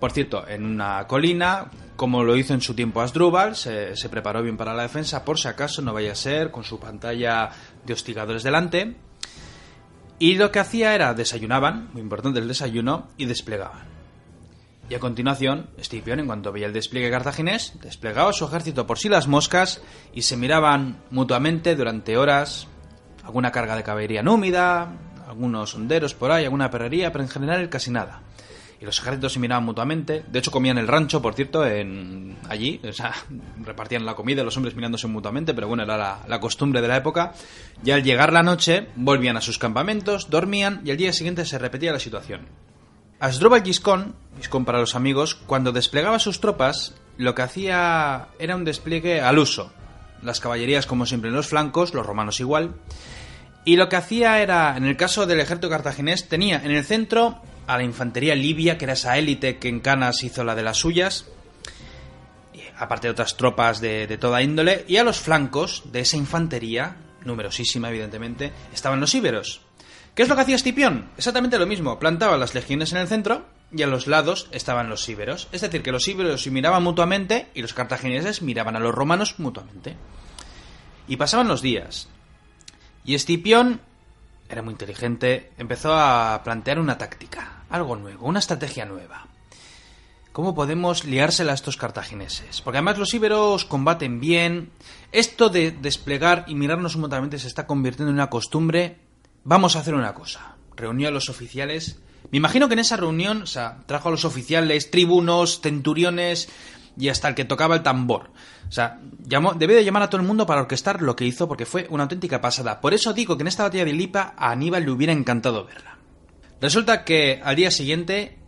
por 0.00 0.12
cierto, 0.12 0.46
en 0.46 0.64
una 0.64 1.06
colina, 1.06 1.70
como 1.96 2.22
lo 2.22 2.36
hizo 2.36 2.54
en 2.54 2.60
su 2.60 2.74
tiempo 2.74 3.00
Asdrúbal, 3.00 3.56
se, 3.56 3.94
preparó 4.10 4.42
bien 4.42 4.56
para 4.56 4.74
la 4.74 4.82
defensa, 4.82 5.24
por 5.24 5.38
si 5.38 5.48
acaso 5.48 5.82
no 5.82 5.92
vaya 5.92 6.12
a 6.12 6.16
ser, 6.16 6.50
con 6.50 6.64
su 6.64 6.78
pantalla 6.78 7.50
de 7.84 7.92
hostigadores 7.92 8.42
delante. 8.42 8.96
Y 10.18 10.34
lo 10.34 10.50
que 10.50 10.58
hacía 10.58 10.94
era 10.94 11.14
desayunaban, 11.14 11.90
muy 11.92 12.02
importante 12.02 12.38
el 12.38 12.48
desayuno, 12.48 13.08
y 13.16 13.26
desplegaban. 13.26 13.86
Y 14.90 14.94
a 14.94 15.00
continuación, 15.00 15.68
Escipión, 15.76 16.18
en 16.18 16.26
cuanto 16.26 16.50
veía 16.50 16.66
el 16.66 16.72
despliegue 16.72 17.10
cartaginés, 17.10 17.74
desplegaba 17.82 18.32
su 18.32 18.46
ejército 18.46 18.86
por 18.86 18.98
sí 18.98 19.08
las 19.08 19.28
moscas 19.28 19.82
y 20.14 20.22
se 20.22 20.36
miraban 20.36 21.02
mutuamente 21.10 21.76
durante 21.76 22.16
horas 22.16 22.68
alguna 23.22 23.52
carga 23.52 23.76
de 23.76 23.82
caballería 23.82 24.22
númida, 24.22 24.90
algunos 25.28 25.74
honderos 25.74 26.14
por 26.14 26.32
ahí, 26.32 26.44
alguna 26.44 26.70
perrería, 26.70 27.12
pero 27.12 27.22
en 27.22 27.30
general 27.30 27.68
casi 27.68 27.90
nada. 27.90 28.22
Y 28.80 28.84
los 28.84 28.98
ejércitos 29.00 29.32
se 29.32 29.40
miraban 29.40 29.64
mutuamente. 29.64 30.24
De 30.30 30.38
hecho, 30.38 30.50
comían 30.50 30.78
el 30.78 30.86
rancho, 30.86 31.20
por 31.20 31.34
cierto, 31.34 31.66
en 31.66 32.36
allí. 32.48 32.80
O 32.88 32.92
sea, 32.92 33.12
repartían 33.64 34.06
la 34.06 34.14
comida, 34.14 34.44
los 34.44 34.56
hombres 34.56 34.74
mirándose 34.76 35.08
mutuamente, 35.08 35.52
pero 35.52 35.66
bueno, 35.66 35.82
era 35.82 35.96
la, 35.96 36.20
la 36.28 36.40
costumbre 36.40 36.80
de 36.80 36.88
la 36.88 36.96
época. 36.96 37.32
Y 37.84 37.90
al 37.90 38.04
llegar 38.04 38.32
la 38.32 38.42
noche, 38.42 38.88
volvían 38.94 39.36
a 39.36 39.40
sus 39.40 39.58
campamentos, 39.58 40.30
dormían 40.30 40.80
y 40.84 40.90
al 40.92 40.96
día 40.96 41.12
siguiente 41.12 41.44
se 41.44 41.58
repetía 41.58 41.92
la 41.92 41.98
situación. 41.98 42.46
Asdrúbal 43.20 43.64
Giscón, 43.64 44.14
Giscón 44.36 44.64
para 44.64 44.78
los 44.78 44.94
amigos, 44.94 45.34
cuando 45.34 45.72
desplegaba 45.72 46.20
sus 46.20 46.40
tropas, 46.40 46.94
lo 47.16 47.34
que 47.34 47.42
hacía 47.42 48.28
era 48.38 48.54
un 48.54 48.64
despliegue 48.64 49.20
al 49.20 49.40
uso. 49.40 49.72
Las 50.22 50.38
caballerías, 50.38 50.86
como 50.86 51.04
siempre, 51.04 51.30
en 51.30 51.34
los 51.34 51.48
flancos, 51.48 51.94
los 51.94 52.06
romanos 52.06 52.38
igual. 52.38 52.76
Y 53.64 53.76
lo 53.76 53.88
que 53.88 53.96
hacía 53.96 54.40
era, 54.40 54.76
en 54.76 54.84
el 54.84 54.96
caso 54.96 55.26
del 55.26 55.40
ejército 55.40 55.68
cartaginés, 55.68 56.28
tenía 56.28 56.62
en 56.64 56.70
el 56.70 56.84
centro 56.84 57.42
a 57.68 57.76
la 57.76 57.84
infantería 57.84 58.34
libia, 58.34 58.78
que 58.78 58.86
era 58.86 58.94
esa 58.94 59.16
élite 59.18 59.58
que 59.58 59.68
en 59.68 59.80
Canas 59.80 60.24
hizo 60.24 60.42
la 60.42 60.56
de 60.56 60.62
las 60.62 60.78
suyas, 60.78 61.26
aparte 62.78 63.06
de 63.06 63.12
otras 63.12 63.36
tropas 63.36 63.80
de, 63.80 64.06
de 64.06 64.18
toda 64.18 64.42
índole, 64.42 64.84
y 64.88 64.96
a 64.96 65.04
los 65.04 65.20
flancos 65.20 65.84
de 65.92 66.00
esa 66.00 66.16
infantería, 66.16 66.96
numerosísima 67.24 67.90
evidentemente, 67.90 68.52
estaban 68.72 69.00
los 69.00 69.14
íberos. 69.14 69.60
¿Qué 70.14 70.22
es 70.22 70.28
lo 70.28 70.34
que 70.34 70.42
hacía 70.42 70.56
Escipión? 70.56 71.10
Exactamente 71.16 71.58
lo 71.58 71.66
mismo, 71.66 71.98
plantaba 71.98 72.38
las 72.38 72.54
legiones 72.54 72.90
en 72.92 72.98
el 72.98 73.06
centro 73.06 73.46
y 73.70 73.82
a 73.82 73.86
los 73.86 74.06
lados 74.06 74.48
estaban 74.50 74.88
los 74.88 75.08
íberos. 75.08 75.48
Es 75.52 75.60
decir, 75.60 75.82
que 75.82 75.92
los 75.92 76.08
íberos 76.08 76.42
se 76.42 76.50
miraban 76.50 76.82
mutuamente 76.82 77.48
y 77.54 77.62
los 77.62 77.74
cartagineses 77.74 78.42
miraban 78.42 78.76
a 78.76 78.80
los 78.80 78.94
romanos 78.94 79.38
mutuamente. 79.38 79.94
Y 81.06 81.16
pasaban 81.16 81.48
los 81.48 81.62
días. 81.62 82.08
Y 83.04 83.14
Escipión 83.14 83.80
era 84.48 84.62
muy 84.62 84.72
inteligente, 84.72 85.52
empezó 85.58 85.94
a 85.94 86.40
plantear 86.42 86.78
una 86.78 86.96
táctica, 86.96 87.57
algo 87.70 87.96
nuevo, 87.96 88.26
una 88.26 88.38
estrategia 88.38 88.84
nueva. 88.84 89.26
¿Cómo 90.32 90.54
podemos 90.54 91.04
liársela 91.04 91.50
a 91.52 91.54
estos 91.56 91.76
cartagineses? 91.76 92.60
Porque 92.60 92.78
además 92.78 92.98
los 92.98 93.12
íberos 93.12 93.64
combaten 93.64 94.20
bien. 94.20 94.70
Esto 95.10 95.48
de 95.48 95.72
desplegar 95.72 96.44
y 96.46 96.54
mirarnos 96.54 96.96
mutuamente 96.96 97.40
se 97.40 97.48
está 97.48 97.66
convirtiendo 97.66 98.10
en 98.10 98.14
una 98.14 98.30
costumbre. 98.30 98.98
Vamos 99.42 99.74
a 99.74 99.80
hacer 99.80 99.94
una 99.94 100.14
cosa. 100.14 100.54
Reunió 100.76 101.08
a 101.08 101.10
los 101.10 101.28
oficiales. 101.28 101.98
Me 102.30 102.38
imagino 102.38 102.68
que 102.68 102.74
en 102.74 102.80
esa 102.80 102.96
reunión, 102.96 103.42
o 103.42 103.46
sea, 103.46 103.78
trajo 103.86 104.08
a 104.08 104.12
los 104.12 104.24
oficiales, 104.24 104.92
tribunos, 104.92 105.60
centuriones 105.60 106.48
y 106.96 107.08
hasta 107.08 107.26
el 107.26 107.34
que 107.34 107.44
tocaba 107.44 107.74
el 107.74 107.82
tambor. 107.82 108.30
O 108.68 108.72
sea, 108.72 109.00
llamó, 109.26 109.54
de 109.54 109.84
llamar 109.84 110.04
a 110.04 110.10
todo 110.10 110.20
el 110.20 110.26
mundo 110.26 110.46
para 110.46 110.60
orquestar 110.60 111.02
lo 111.02 111.16
que 111.16 111.24
hizo 111.24 111.48
porque 111.48 111.66
fue 111.66 111.88
una 111.90 112.04
auténtica 112.04 112.40
pasada. 112.40 112.80
Por 112.80 112.94
eso 112.94 113.12
digo 113.12 113.36
que 113.36 113.42
en 113.42 113.48
esta 113.48 113.64
batalla 113.64 113.84
de 113.84 113.92
Lipa 113.92 114.34
a 114.36 114.52
Aníbal 114.52 114.84
le 114.84 114.90
hubiera 114.92 115.12
encantado 115.12 115.64
verla. 115.64 115.97
Resulta 116.60 117.04
que 117.04 117.40
al 117.44 117.56
día 117.56 117.70
siguiente, 117.70 118.38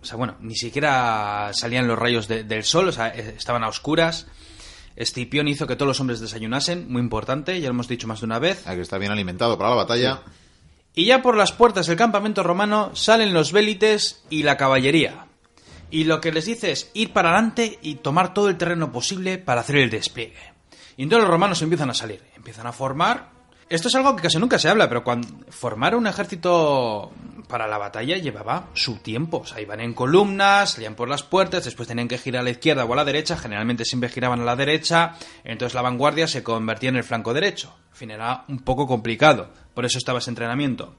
o 0.00 0.04
sea, 0.04 0.16
bueno, 0.16 0.36
ni 0.40 0.54
siquiera 0.56 1.50
salían 1.52 1.86
los 1.86 1.98
rayos 1.98 2.28
de- 2.28 2.44
del 2.44 2.64
sol, 2.64 2.88
o 2.88 2.92
sea, 2.92 3.08
eh, 3.08 3.34
estaban 3.36 3.62
a 3.64 3.68
oscuras. 3.68 4.26
Escipión 4.96 5.48
hizo 5.48 5.66
que 5.66 5.76
todos 5.76 5.88
los 5.88 6.00
hombres 6.00 6.20
desayunasen, 6.20 6.90
muy 6.90 7.00
importante, 7.00 7.60
ya 7.60 7.68
lo 7.68 7.74
hemos 7.74 7.88
dicho 7.88 8.06
más 8.08 8.20
de 8.20 8.26
una 8.26 8.38
vez. 8.38 8.66
Hay 8.66 8.76
que 8.76 8.82
estar 8.82 8.98
bien 9.00 9.12
alimentado 9.12 9.56
para 9.58 9.70
la 9.70 9.76
batalla. 9.76 10.22
Y 10.94 11.06
ya 11.06 11.22
por 11.22 11.36
las 11.36 11.52
puertas 11.52 11.86
del 11.86 11.96
campamento 11.96 12.42
romano 12.42 12.90
salen 12.94 13.32
los 13.32 13.52
vélites 13.52 14.22
y 14.28 14.42
la 14.42 14.58
caballería. 14.58 15.26
Y 15.90 16.04
lo 16.04 16.20
que 16.20 16.32
les 16.32 16.44
dice 16.46 16.70
es 16.72 16.90
ir 16.94 17.12
para 17.12 17.30
adelante 17.30 17.78
y 17.82 17.96
tomar 17.96 18.34
todo 18.34 18.48
el 18.48 18.56
terreno 18.58 18.92
posible 18.92 19.38
para 19.38 19.62
hacer 19.62 19.76
el 19.76 19.90
despliegue. 19.90 20.52
Y 20.96 21.02
entonces 21.04 21.24
los 21.24 21.30
romanos 21.32 21.60
empiezan 21.62 21.88
a 21.90 21.94
salir, 21.94 22.22
empiezan 22.36 22.66
a 22.66 22.72
formar. 22.72 23.30
Esto 23.72 23.88
es 23.88 23.94
algo 23.94 24.14
que 24.14 24.24
casi 24.24 24.38
nunca 24.38 24.58
se 24.58 24.68
habla, 24.68 24.86
pero 24.86 25.02
cuando 25.02 25.26
formar 25.48 25.94
un 25.94 26.06
ejército 26.06 27.10
para 27.48 27.66
la 27.66 27.78
batalla 27.78 28.18
llevaba 28.18 28.68
su 28.74 28.96
tiempo. 28.96 29.38
O 29.38 29.46
sea, 29.46 29.62
iban 29.62 29.80
en 29.80 29.94
columnas, 29.94 30.72
salían 30.72 30.94
por 30.94 31.08
las 31.08 31.22
puertas, 31.22 31.64
después 31.64 31.88
tenían 31.88 32.06
que 32.06 32.18
girar 32.18 32.40
a 32.40 32.44
la 32.44 32.50
izquierda 32.50 32.84
o 32.84 32.92
a 32.92 32.96
la 32.96 33.06
derecha, 33.06 33.34
generalmente 33.34 33.86
siempre 33.86 34.10
giraban 34.10 34.42
a 34.42 34.44
la 34.44 34.56
derecha, 34.56 35.14
entonces 35.42 35.74
la 35.74 35.80
vanguardia 35.80 36.28
se 36.28 36.42
convertía 36.42 36.90
en 36.90 36.96
el 36.96 37.04
flanco 37.04 37.32
derecho. 37.32 37.74
En 37.92 37.96
fin, 37.96 38.10
era 38.10 38.44
un 38.46 38.58
poco 38.58 38.86
complicado, 38.86 39.48
por 39.72 39.86
eso 39.86 39.96
estaba 39.96 40.18
ese 40.18 40.28
entrenamiento. 40.28 40.94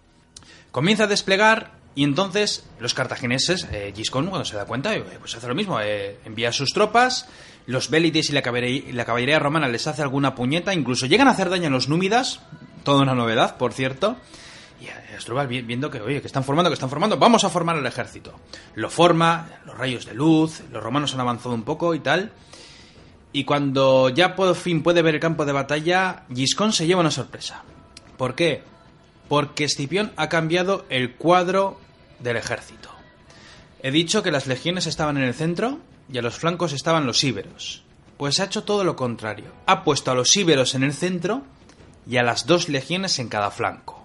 Comienza 0.71 1.03
a 1.03 1.07
desplegar 1.07 1.73
y 1.93 2.03
entonces 2.03 2.67
los 2.79 2.95
cartagineses, 2.95 3.67
eh, 3.71 3.93
Giscón, 3.95 4.27
cuando 4.27 4.45
se 4.45 4.55
da 4.55 4.65
cuenta, 4.65 4.95
eh, 4.95 5.03
pues 5.19 5.35
hace 5.35 5.47
lo 5.47 5.53
mismo, 5.53 5.79
eh, 5.79 6.17
envía 6.25 6.51
sus 6.51 6.73
tropas, 6.73 7.27
los 7.65 7.89
vélites 7.89 8.29
y 8.29 8.33
la 8.33 8.41
caballería, 8.41 9.39
romana 9.39 9.67
les 9.67 9.87
hace 9.87 10.01
alguna 10.01 10.35
puñeta, 10.35 10.73
incluso 10.73 11.05
llegan 11.05 11.27
a 11.27 11.31
hacer 11.31 11.49
daño 11.49 11.67
a 11.67 11.71
los 11.71 11.87
númidas, 11.87 12.41
toda 12.83 13.01
una 13.03 13.15
novedad, 13.15 13.57
por 13.57 13.73
cierto. 13.73 14.17
Y 14.81 14.87
Asdrúbal 15.15 15.47
vi- 15.47 15.61
viendo 15.61 15.89
que, 15.89 16.01
oye, 16.01 16.19
que 16.19 16.27
están 16.27 16.43
formando, 16.43 16.69
que 16.69 16.73
están 16.73 16.89
formando, 16.89 17.17
vamos 17.17 17.43
a 17.45 17.49
formar 17.49 17.77
el 17.77 17.85
ejército. 17.85 18.37
Lo 18.75 18.89
forma, 18.89 19.47
los 19.65 19.77
rayos 19.77 20.05
de 20.05 20.13
luz, 20.13 20.61
los 20.71 20.83
romanos 20.83 21.13
han 21.13 21.21
avanzado 21.21 21.55
un 21.55 21.63
poco 21.63 21.95
y 21.95 21.99
tal. 21.99 22.31
Y 23.31 23.45
cuando 23.45 24.09
ya 24.09 24.35
por 24.35 24.53
fin 24.55 24.83
puede 24.83 25.01
ver 25.01 25.15
el 25.15 25.21
campo 25.21 25.45
de 25.45 25.53
batalla, 25.53 26.23
Giscón 26.33 26.73
se 26.73 26.85
lleva 26.85 26.99
una 27.01 27.11
sorpresa. 27.11 27.63
¿Por 28.17 28.35
qué? 28.35 28.61
Porque 29.29 29.63
Escipión 29.63 30.11
ha 30.17 30.27
cambiado 30.29 30.85
el 30.89 31.13
cuadro 31.15 31.79
del 32.19 32.35
ejército. 32.35 32.89
He 33.81 33.89
dicho 33.91 34.21
que 34.21 34.31
las 34.31 34.47
legiones 34.47 34.85
estaban 34.85 35.17
en 35.17 35.23
el 35.23 35.33
centro 35.33 35.79
y 36.11 36.17
a 36.17 36.21
los 36.21 36.35
flancos 36.37 36.73
estaban 36.73 37.05
los 37.05 37.23
íberos. 37.23 37.83
Pues 38.17 38.39
ha 38.39 38.45
hecho 38.45 38.63
todo 38.63 38.83
lo 38.83 38.95
contrario. 38.95 39.51
Ha 39.65 39.83
puesto 39.83 40.11
a 40.11 40.15
los 40.15 40.35
íberos 40.35 40.75
en 40.75 40.83
el 40.83 40.93
centro 40.93 41.43
y 42.07 42.17
a 42.17 42.23
las 42.23 42.45
dos 42.45 42.69
legiones 42.69 43.19
en 43.19 43.29
cada 43.29 43.51
flanco. 43.51 44.01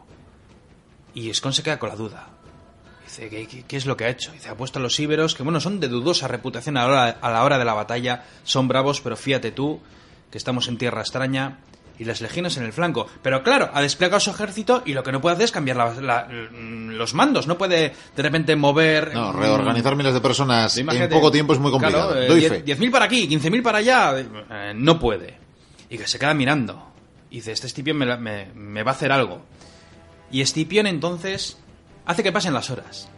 Y 1.15 1.23
Giscón 1.23 1.53
se 1.53 1.63
queda 1.63 1.79
con 1.79 1.89
la 1.91 1.97
duda. 1.97 2.29
Dice, 3.05 3.29
¿qué, 3.31 3.47
qué- 3.47 3.65
qué 3.65 3.77
es 3.77 3.87
lo 3.87 3.97
que 3.97 4.05
ha 4.05 4.11
hecho? 4.11 4.33
Dice, 4.33 4.49
ha 4.51 4.55
puesto 4.57 4.79
a 4.79 4.83
los 4.83 4.99
íberos, 5.01 5.35
que 5.35 5.43
bueno, 5.43 5.61
son 5.61 5.81
de 5.81 5.89
dudosa 5.89 6.29
reputación 6.29 6.77
a 6.77 6.83
la, 6.83 6.87
hora, 6.89 7.19
a 7.21 7.31
la 7.31 7.45
hora 7.45 7.59
de 7.59 7.65
la 7.65 7.75
batalla, 7.75 8.25
son 8.45 8.69
bravos, 8.69 9.01
pero 9.01 9.17
fíjate 9.17 9.51
tú, 9.51 9.81
que 10.31 10.39
estamos 10.39 10.69
en 10.69 10.77
tierra 10.79 11.01
extraña, 11.01 11.59
y 11.99 12.05
las 12.05 12.21
legiones 12.21 12.57
en 12.57 12.65
el 12.65 12.73
flanco. 12.73 13.07
Pero 13.23 13.43
claro, 13.43 13.71
ha 13.75 13.81
desplegado 13.83 14.21
su 14.21 14.31
ejército 14.31 14.83
y 14.87 14.93
lo 14.95 15.03
que 15.03 15.11
no 15.13 15.21
puede 15.21 15.35
hacer 15.35 15.45
es 15.47 15.53
cambiar 15.53 15.77
la- 15.77 15.95
la- 16.01 16.29
los 16.29 17.15
mandos, 17.15 17.47
no 17.47 17.59
puede 17.59 17.93
de 18.15 18.23
repente 18.23 18.55
mover... 18.57 19.13
No, 19.15 19.33
reorganizar 19.33 19.97
miles 19.97 20.15
de 20.15 20.21
personas 20.21 20.77
en 20.77 20.87
poco 21.11 21.31
tiempo 21.31 21.53
es 21.53 21.59
muy 21.59 21.71
complicado. 21.71 22.09
claro, 22.13 22.23
eh, 22.23 22.29
Doy 22.29 22.41
diez- 22.41 22.49
fe. 22.51 22.65
10.000 22.65 22.91
para 22.91 23.05
aquí, 23.07 23.29
15.000 23.29 23.63
para 23.63 23.79
allá. 23.79 24.19
eh, 24.19 24.73
no 24.75 24.99
puede. 24.99 25.37
Y 25.91 25.99
que 25.99 26.07
se 26.07 26.19
queda 26.19 26.35
mirando. 26.35 26.87
Y 27.31 27.37
dice, 27.37 27.53
este 27.53 27.67
Escipión 27.67 27.97
me, 27.99 28.17
me- 28.17 28.47
me 28.55 28.83
va 28.83 28.93
a 28.93 28.95
hacer 28.95 29.11
algo. 29.13 29.43
Y 30.31 30.41
Escipión 30.41 30.87
entonces 30.87 31.59
hace 32.07 32.23
que 32.23 32.33
pasen 32.33 32.55
las 32.55 32.71
horas. 32.71 33.09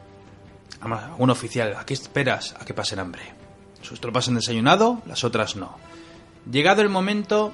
Un 1.19 1.29
oficial, 1.31 1.75
¿a 1.79 1.85
qué 1.85 1.93
esperas 1.95 2.55
a 2.59 2.65
que 2.65 2.73
pasen 2.73 2.99
hambre? 3.01 3.23
Sus 3.83 4.01
tropas 4.01 4.29
han 4.29 4.37
desayunado, 4.37 5.03
las 5.07 5.25
otras 5.25 5.55
no. 5.57 5.77
Llegado 6.51 6.81
el 6.81 6.89
momento, 6.89 7.53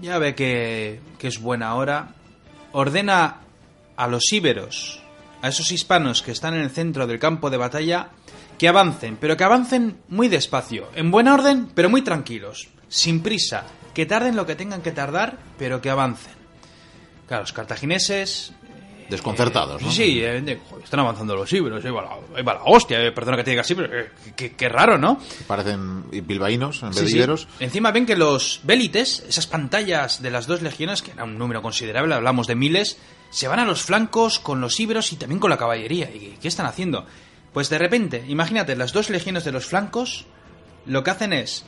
ya 0.00 0.18
ve 0.18 0.34
que, 0.34 1.00
que 1.18 1.28
es 1.28 1.40
buena 1.40 1.74
hora, 1.74 2.14
ordena 2.72 3.38
a 3.96 4.06
los 4.06 4.32
íberos, 4.32 5.02
a 5.42 5.48
esos 5.48 5.70
hispanos 5.72 6.22
que 6.22 6.32
están 6.32 6.54
en 6.54 6.60
el 6.60 6.70
centro 6.70 7.06
del 7.06 7.18
campo 7.18 7.50
de 7.50 7.56
batalla, 7.56 8.10
que 8.58 8.68
avancen, 8.68 9.16
pero 9.16 9.36
que 9.36 9.44
avancen 9.44 9.98
muy 10.08 10.28
despacio, 10.28 10.88
en 10.94 11.10
buen 11.10 11.28
orden, 11.28 11.70
pero 11.74 11.88
muy 11.88 12.02
tranquilos, 12.02 12.68
sin 12.88 13.22
prisa, 13.22 13.64
que 13.94 14.06
tarden 14.06 14.36
lo 14.36 14.46
que 14.46 14.56
tengan 14.56 14.82
que 14.82 14.92
tardar, 14.92 15.38
pero 15.58 15.80
que 15.80 15.90
avancen. 15.90 16.34
Claro, 17.26 17.42
los 17.42 17.52
cartagineses 17.52 18.52
Desconcertados, 19.08 19.80
¿no? 19.82 19.90
Sí, 19.90 19.96
sí, 19.96 20.20
eh, 20.22 20.60
están 20.82 21.00
avanzando 21.00 21.34
los 21.34 21.50
íberos, 21.52 21.84
ahí 21.84 21.90
va 21.90 22.02
la, 22.02 22.10
ahí 22.36 22.42
va 22.42 22.54
la 22.54 22.62
hostia, 22.64 23.00
eh, 23.02 23.12
perdona 23.12 23.36
que 23.38 23.44
te 23.44 23.50
diga 23.50 23.62
así, 23.62 23.74
pero 23.74 23.98
eh, 23.98 24.10
qué, 24.36 24.52
qué 24.52 24.68
raro, 24.68 24.98
¿no? 24.98 25.18
Parecen 25.46 26.10
bilbaínos 26.10 26.82
en 26.82 26.90
vez 26.90 26.98
Sí, 26.98 27.04
de 27.04 27.10
sí. 27.10 27.16
iberos. 27.16 27.48
Encima 27.60 27.90
ven 27.90 28.04
que 28.06 28.16
los 28.16 28.60
vélites, 28.64 29.24
esas 29.28 29.46
pantallas 29.46 30.20
de 30.20 30.30
las 30.30 30.46
dos 30.46 30.60
legiones, 30.62 31.02
que 31.02 31.12
era 31.12 31.24
un 31.24 31.38
número 31.38 31.62
considerable, 31.62 32.14
hablamos 32.14 32.46
de 32.46 32.54
miles, 32.54 32.98
se 33.30 33.48
van 33.48 33.58
a 33.60 33.64
los 33.64 33.82
flancos 33.82 34.38
con 34.38 34.60
los 34.60 34.78
íberos 34.78 35.12
y 35.12 35.16
también 35.16 35.38
con 35.40 35.50
la 35.50 35.56
caballería. 35.58 36.10
¿Y 36.10 36.36
qué 36.40 36.48
están 36.48 36.66
haciendo? 36.66 37.06
Pues 37.52 37.70
de 37.70 37.78
repente, 37.78 38.24
imagínate, 38.28 38.76
las 38.76 38.92
dos 38.92 39.08
legiones 39.10 39.44
de 39.44 39.52
los 39.52 39.66
flancos, 39.66 40.26
lo 40.86 41.02
que 41.02 41.10
hacen 41.10 41.32
es, 41.32 41.64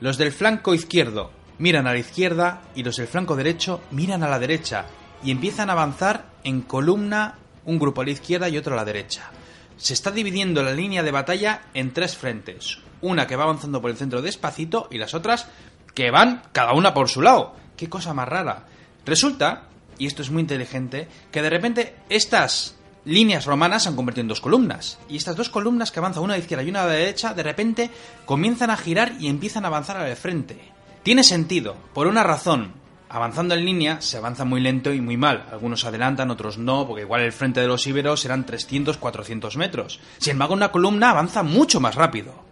los 0.00 0.16
del 0.18 0.32
flanco 0.32 0.74
izquierdo 0.74 1.30
miran 1.58 1.86
a 1.86 1.92
la 1.92 1.98
izquierda 1.98 2.62
y 2.74 2.82
los 2.82 2.96
del 2.96 3.06
flanco 3.06 3.36
derecho 3.36 3.80
miran 3.90 4.22
a 4.22 4.28
la 4.28 4.38
derecha 4.38 4.86
y 5.22 5.30
empiezan 5.30 5.70
a 5.70 5.72
avanzar 5.72 6.26
en 6.46 6.62
columna 6.62 7.34
un 7.64 7.78
grupo 7.78 8.00
a 8.00 8.04
la 8.04 8.12
izquierda 8.12 8.48
y 8.48 8.56
otro 8.56 8.74
a 8.74 8.76
la 8.76 8.84
derecha. 8.84 9.30
Se 9.76 9.92
está 9.92 10.12
dividiendo 10.12 10.62
la 10.62 10.72
línea 10.72 11.02
de 11.02 11.10
batalla 11.10 11.62
en 11.74 11.92
tres 11.92 12.16
frentes. 12.16 12.78
Una 13.02 13.26
que 13.26 13.34
va 13.34 13.42
avanzando 13.44 13.82
por 13.82 13.90
el 13.90 13.96
centro 13.96 14.22
despacito 14.22 14.88
y 14.90 14.98
las 14.98 15.12
otras 15.12 15.48
que 15.92 16.12
van 16.12 16.42
cada 16.52 16.72
una 16.72 16.94
por 16.94 17.08
su 17.08 17.20
lado. 17.20 17.56
Qué 17.76 17.88
cosa 17.88 18.14
más 18.14 18.28
rara. 18.28 18.64
Resulta, 19.04 19.64
y 19.98 20.06
esto 20.06 20.22
es 20.22 20.30
muy 20.30 20.40
inteligente, 20.40 21.08
que 21.32 21.42
de 21.42 21.50
repente 21.50 21.96
estas 22.08 22.76
líneas 23.04 23.44
romanas 23.44 23.82
se 23.82 23.88
han 23.88 23.96
convertido 23.96 24.22
en 24.22 24.28
dos 24.28 24.40
columnas. 24.40 25.00
Y 25.08 25.16
estas 25.16 25.34
dos 25.34 25.48
columnas 25.48 25.90
que 25.90 25.98
avanzan 25.98 26.22
una 26.22 26.34
a 26.34 26.36
la 26.36 26.42
izquierda 26.42 26.62
y 26.62 26.70
una 26.70 26.84
a 26.84 26.86
la 26.86 26.92
derecha, 26.92 27.34
de 27.34 27.42
repente 27.42 27.90
comienzan 28.24 28.70
a 28.70 28.76
girar 28.76 29.14
y 29.18 29.26
empiezan 29.26 29.64
a 29.64 29.68
avanzar 29.68 29.96
al 29.96 30.16
frente. 30.16 30.58
Tiene 31.02 31.24
sentido, 31.24 31.76
por 31.92 32.06
una 32.06 32.22
razón. 32.22 32.85
Avanzando 33.08 33.54
en 33.54 33.64
línea 33.64 34.00
se 34.00 34.16
avanza 34.16 34.44
muy 34.44 34.60
lento 34.60 34.92
y 34.92 35.00
muy 35.00 35.16
mal. 35.16 35.46
Algunos 35.50 35.84
adelantan, 35.84 36.30
otros 36.30 36.58
no, 36.58 36.86
porque 36.86 37.02
igual 37.02 37.22
el 37.22 37.32
frente 37.32 37.60
de 37.60 37.68
los 37.68 37.86
íberos 37.86 38.24
eran 38.24 38.46
300, 38.46 38.96
400 38.96 39.56
metros. 39.56 40.00
Sin 40.18 40.32
embargo, 40.32 40.54
una 40.54 40.72
columna 40.72 41.10
avanza 41.10 41.42
mucho 41.42 41.80
más 41.80 41.94
rápido. 41.94 42.46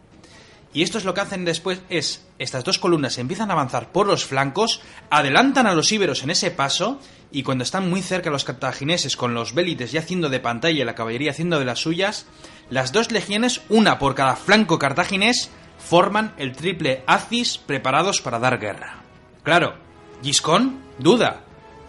Y 0.74 0.82
esto 0.82 0.98
es 0.98 1.04
lo 1.04 1.14
que 1.14 1.20
hacen 1.20 1.44
después, 1.44 1.82
es, 1.88 2.26
estas 2.40 2.64
dos 2.64 2.80
columnas 2.80 3.16
empiezan 3.18 3.48
a 3.48 3.52
avanzar 3.52 3.92
por 3.92 4.08
los 4.08 4.24
flancos, 4.24 4.80
adelantan 5.08 5.68
a 5.68 5.72
los 5.72 5.92
íberos 5.92 6.24
en 6.24 6.30
ese 6.30 6.50
paso, 6.50 6.98
y 7.30 7.44
cuando 7.44 7.62
están 7.62 7.88
muy 7.88 8.02
cerca 8.02 8.28
los 8.28 8.44
cartagineses 8.44 9.16
con 9.16 9.34
los 9.34 9.54
bélites 9.54 9.92
ya 9.92 10.00
haciendo 10.00 10.28
de 10.28 10.40
pantalla 10.40 10.82
y 10.82 10.84
la 10.84 10.96
caballería 10.96 11.30
haciendo 11.30 11.60
de 11.60 11.64
las 11.64 11.78
suyas, 11.78 12.26
las 12.70 12.90
dos 12.90 13.12
legiones, 13.12 13.60
una 13.68 14.00
por 14.00 14.16
cada 14.16 14.34
flanco 14.34 14.80
cartaginés, 14.80 15.52
forman 15.78 16.34
el 16.38 16.56
triple 16.56 17.04
Acis 17.06 17.58
preparados 17.58 18.20
para 18.20 18.40
dar 18.40 18.58
guerra. 18.58 19.02
Claro, 19.44 19.83
Giscón 20.24 20.80
duda. 20.98 21.42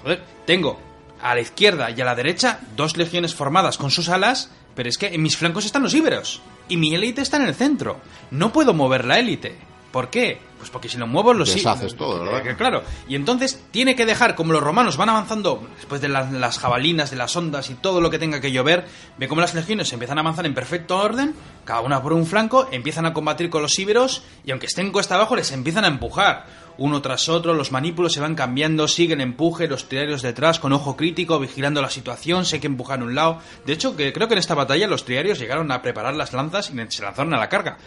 Joder, 0.03 0.21
tengo 0.45 0.77
a 1.21 1.33
la 1.33 1.41
izquierda 1.41 1.89
y 1.89 2.01
a 2.01 2.05
la 2.05 2.15
derecha 2.15 2.59
dos 2.75 2.97
legiones 2.97 3.33
formadas 3.33 3.77
con 3.77 3.89
sus 3.89 4.09
alas, 4.09 4.51
pero 4.75 4.89
es 4.89 4.97
que 4.97 5.07
en 5.07 5.21
mis 5.21 5.37
flancos 5.37 5.65
están 5.65 5.83
los 5.83 5.93
íberos. 5.93 6.41
Y 6.67 6.77
mi 6.77 6.93
élite 6.93 7.21
está 7.21 7.37
en 7.37 7.47
el 7.47 7.55
centro. 7.55 8.01
No 8.31 8.51
puedo 8.51 8.73
mover 8.73 9.05
la 9.05 9.19
élite. 9.19 9.55
¿Por 9.95 10.09
qué? 10.09 10.41
Pues 10.57 10.69
porque 10.69 10.89
si 10.89 10.97
lo 10.97 11.07
muevo 11.07 11.33
los 11.33 11.53
Deshaces 11.53 11.95
todo, 11.95 12.19
¿verdad? 12.19 12.45
Eh, 12.45 12.57
claro. 12.57 12.83
Y 13.07 13.15
entonces 13.15 13.63
tiene 13.71 13.95
que 13.95 14.05
dejar, 14.05 14.35
como 14.35 14.51
los 14.51 14.61
romanos 14.61 14.97
van 14.97 15.07
avanzando, 15.07 15.65
después 15.77 16.01
de 16.01 16.09
las, 16.09 16.33
las 16.33 16.59
jabalinas, 16.59 17.11
de 17.11 17.15
las 17.15 17.33
ondas 17.37 17.69
y 17.69 17.75
todo 17.75 18.01
lo 18.01 18.09
que 18.09 18.19
tenga 18.19 18.41
que 18.41 18.51
llover, 18.51 18.85
ve 19.17 19.29
cómo 19.29 19.39
las 19.39 19.53
legiones 19.53 19.93
empiezan 19.93 20.17
a 20.17 20.21
avanzar 20.21 20.45
en 20.45 20.53
perfecto 20.53 20.97
orden, 20.97 21.33
cada 21.63 21.79
una 21.79 22.03
por 22.03 22.11
un 22.11 22.25
flanco, 22.25 22.67
empiezan 22.73 23.05
a 23.05 23.13
combatir 23.13 23.49
con 23.49 23.61
los 23.61 23.79
íberos, 23.79 24.23
y 24.43 24.51
aunque 24.51 24.65
estén 24.65 24.91
cuesta 24.91 25.15
abajo, 25.15 25.37
les 25.37 25.53
empiezan 25.53 25.85
a 25.85 25.87
empujar. 25.87 26.45
Uno 26.77 27.01
tras 27.01 27.29
otro, 27.29 27.53
los 27.53 27.71
manípulos 27.71 28.11
se 28.11 28.19
van 28.19 28.35
cambiando, 28.35 28.89
siguen 28.89 29.21
empuje, 29.21 29.69
los 29.69 29.87
triarios 29.87 30.21
detrás, 30.21 30.59
con 30.59 30.73
ojo 30.73 30.97
crítico, 30.97 31.39
vigilando 31.39 31.81
la 31.81 31.89
situación, 31.89 32.43
sé 32.43 32.59
que 32.59 32.67
empujan 32.67 33.01
a 33.01 33.05
un 33.05 33.15
lado. 33.15 33.39
De 33.65 33.71
hecho, 33.71 33.95
que 33.95 34.11
creo 34.11 34.27
que 34.27 34.33
en 34.33 34.39
esta 34.39 34.55
batalla 34.55 34.87
los 34.87 35.05
triarios 35.05 35.39
llegaron 35.39 35.71
a 35.71 35.81
preparar 35.81 36.15
las 36.15 36.33
lanzas 36.33 36.69
y 36.69 36.91
se 36.91 37.01
lanzaron 37.01 37.33
a 37.33 37.37
la 37.37 37.47
carga 37.47 37.77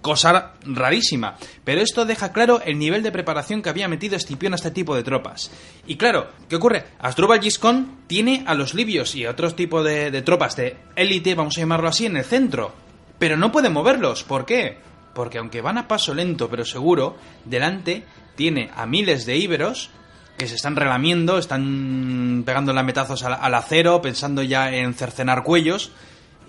cosa 0.00 0.52
rarísima. 0.64 1.36
Pero 1.64 1.80
esto 1.80 2.04
deja 2.04 2.32
claro 2.32 2.60
el 2.64 2.78
nivel 2.78 3.02
de 3.02 3.12
preparación 3.12 3.62
que 3.62 3.68
había 3.68 3.88
metido 3.88 4.16
Escipión 4.16 4.52
a 4.52 4.56
este 4.56 4.70
tipo 4.70 4.94
de 4.94 5.02
tropas. 5.02 5.50
Y 5.86 5.96
claro, 5.96 6.28
¿qué 6.48 6.56
ocurre? 6.56 6.84
Asdrúbal 6.98 7.40
Giscón 7.40 7.98
tiene 8.06 8.44
a 8.46 8.54
los 8.54 8.74
libios 8.74 9.14
y 9.14 9.24
a 9.24 9.30
otros 9.30 9.56
tipos 9.56 9.84
de, 9.84 10.22
tropas 10.22 10.56
de 10.56 10.76
élite, 10.96 11.34
vamos 11.34 11.56
a 11.56 11.60
llamarlo 11.60 11.88
así, 11.88 12.06
en 12.06 12.16
el 12.16 12.24
centro. 12.24 12.72
Pero 13.18 13.36
no 13.36 13.52
puede 13.52 13.70
moverlos. 13.70 14.24
¿Por 14.24 14.44
qué? 14.44 14.78
Porque 15.14 15.38
aunque 15.38 15.60
van 15.60 15.78
a 15.78 15.88
paso 15.88 16.14
lento 16.14 16.48
pero 16.48 16.64
seguro, 16.64 17.16
delante 17.44 18.04
tiene 18.36 18.70
a 18.76 18.86
miles 18.86 19.26
de 19.26 19.36
íberos 19.36 19.90
que 20.36 20.46
se 20.46 20.54
están 20.54 20.76
relamiendo, 20.76 21.38
están 21.38 22.44
pegando 22.46 22.72
lametazos 22.72 23.24
al, 23.24 23.34
al 23.34 23.54
acero, 23.54 24.00
pensando 24.00 24.42
ya 24.42 24.70
en 24.72 24.94
cercenar 24.94 25.42
cuellos. 25.42 25.90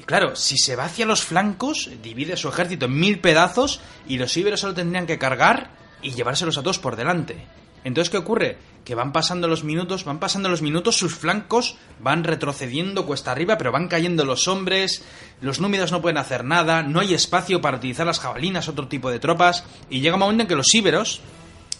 Claro, 0.09 0.35
si 0.35 0.57
se 0.57 0.75
va 0.75 0.85
hacia 0.85 1.05
los 1.05 1.21
flancos, 1.21 1.87
divide 2.01 2.35
su 2.35 2.49
ejército 2.49 2.87
en 2.87 2.99
mil 2.99 3.19
pedazos 3.19 3.79
y 4.07 4.17
los 4.17 4.35
íberos 4.37 4.59
solo 4.59 4.73
tendrían 4.73 5.05
que 5.05 5.19
cargar 5.19 5.69
y 6.01 6.09
llevárselos 6.13 6.57
a 6.57 6.63
todos 6.63 6.79
por 6.79 6.95
delante. 6.95 7.45
Entonces, 7.83 8.09
¿qué 8.09 8.17
ocurre? 8.17 8.57
Que 8.83 8.95
van 8.95 9.11
pasando 9.11 9.47
los 9.47 9.63
minutos, 9.63 10.05
van 10.05 10.17
pasando 10.17 10.49
los 10.49 10.63
minutos, 10.63 10.97
sus 10.97 11.13
flancos 11.13 11.77
van 11.99 12.23
retrocediendo 12.23 13.05
cuesta 13.05 13.31
arriba, 13.31 13.59
pero 13.59 13.71
van 13.71 13.87
cayendo 13.87 14.25
los 14.25 14.47
hombres, 14.47 15.05
los 15.41 15.59
númidos 15.59 15.91
no 15.91 16.01
pueden 16.01 16.17
hacer 16.17 16.43
nada, 16.43 16.81
no 16.81 17.01
hay 17.01 17.13
espacio 17.13 17.61
para 17.61 17.77
utilizar 17.77 18.07
las 18.07 18.19
jabalinas, 18.19 18.67
otro 18.67 18.87
tipo 18.87 19.11
de 19.11 19.19
tropas, 19.19 19.63
y 19.91 19.99
llega 19.99 20.15
un 20.15 20.21
momento 20.21 20.41
en 20.41 20.47
que 20.47 20.55
los 20.55 20.73
íberos, 20.73 21.21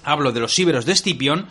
hablo 0.04 0.32
de 0.32 0.42
los 0.42 0.60
íberos 0.60 0.86
de 0.86 0.92
Escipión, 0.92 1.48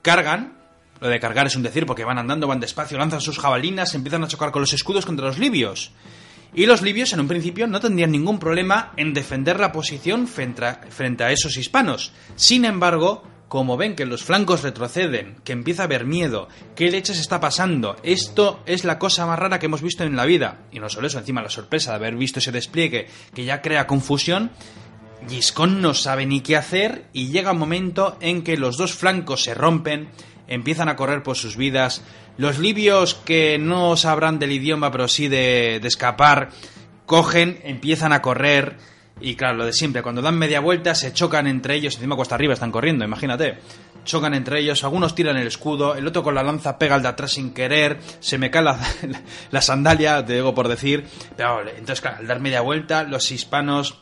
cargan, 0.00 0.52
lo 1.00 1.08
de 1.08 1.18
cargar 1.18 1.48
es 1.48 1.56
un 1.56 1.64
decir 1.64 1.86
porque 1.86 2.04
van 2.04 2.18
andando, 2.18 2.46
van 2.46 2.60
despacio, 2.60 2.98
lanzan 2.98 3.20
sus 3.20 3.40
jabalinas, 3.40 3.96
empiezan 3.96 4.22
a 4.22 4.28
chocar 4.28 4.52
con 4.52 4.62
los 4.62 4.72
escudos 4.72 5.04
contra 5.04 5.26
los 5.26 5.36
libios. 5.36 5.90
Y 6.54 6.66
los 6.66 6.82
libios 6.82 7.12
en 7.12 7.20
un 7.20 7.28
principio 7.28 7.66
no 7.66 7.80
tendrían 7.80 8.10
ningún 8.10 8.38
problema 8.38 8.92
en 8.96 9.14
defender 9.14 9.60
la 9.60 9.72
posición 9.72 10.26
frente 10.26 10.64
a, 11.24 11.30
esos 11.30 11.56
hispanos. 11.56 12.12
Sin 12.34 12.64
embargo, 12.64 13.22
como 13.48 13.76
ven 13.76 13.94
que 13.94 14.06
los 14.06 14.24
flancos 14.24 14.62
retroceden, 14.62 15.36
que 15.44 15.52
empieza 15.52 15.82
a 15.82 15.84
haber 15.86 16.04
miedo, 16.04 16.48
qué 16.74 16.90
leches 16.90 17.18
está 17.18 17.40
pasando, 17.40 17.96
esto 18.02 18.62
es 18.66 18.84
la 18.84 18.98
cosa 18.98 19.26
más 19.26 19.38
rara 19.38 19.58
que 19.58 19.66
hemos 19.66 19.82
visto 19.82 20.04
en 20.04 20.16
la 20.16 20.24
vida. 20.24 20.60
Y 20.72 20.80
no 20.80 20.88
solo 20.88 21.06
eso, 21.06 21.18
encima 21.18 21.42
la 21.42 21.50
sorpresa 21.50 21.90
de 21.90 21.96
haber 21.96 22.16
visto 22.16 22.40
ese 22.40 22.52
despliegue 22.52 23.06
que 23.34 23.44
ya 23.44 23.62
crea 23.62 23.86
confusión, 23.86 24.50
Giscón 25.28 25.82
no 25.82 25.94
sabe 25.94 26.26
ni 26.26 26.40
qué 26.40 26.56
hacer 26.56 27.04
y 27.12 27.28
llega 27.28 27.52
un 27.52 27.58
momento 27.58 28.16
en 28.20 28.42
que 28.42 28.56
los 28.56 28.76
dos 28.76 28.94
flancos 28.94 29.44
se 29.44 29.54
rompen, 29.54 30.08
empiezan 30.48 30.88
a 30.88 30.96
correr 30.96 31.22
por 31.22 31.36
sus 31.36 31.56
vidas, 31.56 32.02
los 32.40 32.58
libios 32.58 33.14
que 33.14 33.58
no 33.58 33.98
sabrán 33.98 34.38
del 34.38 34.52
idioma 34.52 34.90
pero 34.90 35.08
sí 35.08 35.28
de, 35.28 35.76
escapar, 35.76 36.48
cogen, 37.04 37.60
empiezan 37.64 38.14
a 38.14 38.22
correr 38.22 38.78
y 39.20 39.36
claro, 39.36 39.58
lo 39.58 39.66
de 39.66 39.74
siempre, 39.74 40.02
cuando 40.02 40.22
dan 40.22 40.38
media 40.38 40.60
vuelta 40.60 40.94
se 40.94 41.12
chocan 41.12 41.46
entre 41.46 41.74
ellos, 41.74 41.96
encima 41.96 42.16
cuesta 42.16 42.36
arriba 42.36 42.54
están 42.54 42.72
corriendo, 42.72 43.04
imagínate. 43.04 43.58
Chocan 44.02 44.32
entre 44.32 44.60
ellos, 44.60 44.82
algunos 44.82 45.14
tiran 45.14 45.36
el 45.36 45.46
escudo, 45.46 45.94
el 45.94 46.06
otro 46.06 46.22
con 46.22 46.34
la 46.34 46.42
lanza 46.42 46.78
pega 46.78 46.94
al 46.94 47.02
de 47.02 47.08
atrás 47.08 47.32
sin 47.32 47.52
querer, 47.52 47.98
se 48.20 48.38
me 48.38 48.50
cae 48.50 48.62
la, 48.62 48.80
la 49.50 49.60
sandalia, 49.60 50.24
te 50.24 50.32
digo 50.32 50.54
por 50.54 50.68
decir. 50.68 51.04
Pero 51.36 51.60
entonces, 51.68 52.00
claro, 52.00 52.16
al 52.16 52.26
dar 52.26 52.40
media 52.40 52.62
vuelta, 52.62 53.02
los 53.02 53.30
hispanos 53.30 54.00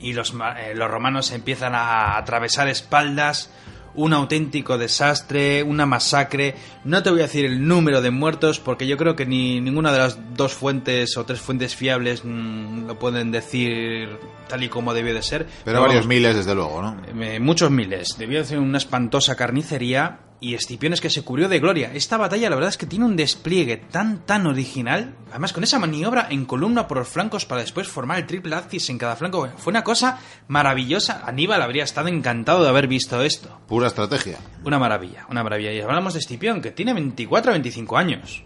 y 0.00 0.14
los, 0.14 0.34
eh, 0.58 0.72
los 0.74 0.90
romanos 0.90 1.30
empiezan 1.30 1.76
a 1.76 2.16
atravesar 2.16 2.66
espaldas, 2.66 3.52
un 3.94 4.12
auténtico 4.12 4.78
desastre, 4.78 5.62
una 5.62 5.86
masacre. 5.86 6.54
No 6.84 7.02
te 7.02 7.10
voy 7.10 7.20
a 7.20 7.24
decir 7.24 7.44
el 7.44 7.66
número 7.66 8.00
de 8.00 8.10
muertos 8.10 8.60
porque 8.60 8.86
yo 8.86 8.96
creo 8.96 9.16
que 9.16 9.26
ni 9.26 9.60
ninguna 9.60 9.92
de 9.92 9.98
las 9.98 10.18
dos 10.34 10.54
fuentes 10.54 11.16
o 11.16 11.24
tres 11.24 11.40
fuentes 11.40 11.74
fiables 11.74 12.22
mm, 12.24 12.86
lo 12.86 12.98
pueden 12.98 13.30
decir 13.30 14.08
tal 14.48 14.62
y 14.62 14.68
como 14.68 14.94
debió 14.94 15.14
de 15.14 15.22
ser. 15.22 15.46
Pero 15.64 15.80
varios 15.80 16.06
miles, 16.06 16.36
desde 16.36 16.54
luego, 16.54 16.82
¿no? 16.82 17.02
Eh, 17.22 17.40
muchos 17.40 17.70
miles. 17.70 18.16
Debió 18.18 18.40
de 18.40 18.44
ser 18.44 18.58
una 18.58 18.78
espantosa 18.78 19.36
carnicería 19.36 20.20
y 20.42 20.54
Escipión 20.54 20.92
es 20.94 21.00
que 21.02 21.10
se 21.10 21.22
cubrió 21.22 21.48
de 21.48 21.58
gloria. 21.60 21.92
Esta 21.92 22.16
batalla 22.16 22.48
la 22.48 22.56
verdad 22.56 22.70
es 22.70 22.78
que 22.78 22.86
tiene 22.86 23.04
un 23.04 23.14
despliegue 23.14 23.76
tan 23.76 24.24
tan 24.24 24.46
original, 24.46 25.14
además 25.30 25.52
con 25.52 25.62
esa 25.64 25.78
maniobra 25.78 26.28
en 26.30 26.46
columna 26.46 26.88
por 26.88 26.96
los 26.98 27.08
flancos 27.08 27.44
para 27.44 27.60
después 27.60 27.88
formar 27.88 28.18
el 28.18 28.26
triple 28.26 28.56
axis 28.56 28.88
en 28.88 28.96
cada 28.98 29.16
flanco, 29.16 29.48
fue 29.58 29.70
una 29.70 29.84
cosa 29.84 30.18
maravillosa. 30.48 31.22
Aníbal 31.26 31.60
habría 31.60 31.84
estado 31.84 32.08
encantado 32.08 32.62
de 32.62 32.70
haber 32.70 32.88
visto 32.88 33.20
esto. 33.22 33.60
Pura 33.68 33.88
estrategia. 33.88 34.38
Una 34.64 34.78
maravilla, 34.78 35.26
una 35.28 35.42
maravilla. 35.42 35.72
Y 35.72 35.80
hablamos 35.80 36.14
de 36.14 36.20
Escipión, 36.20 36.62
que 36.62 36.70
tiene 36.70 36.94
24 36.94 37.50
o 37.50 37.54
25 37.54 37.96
años. 37.98 38.42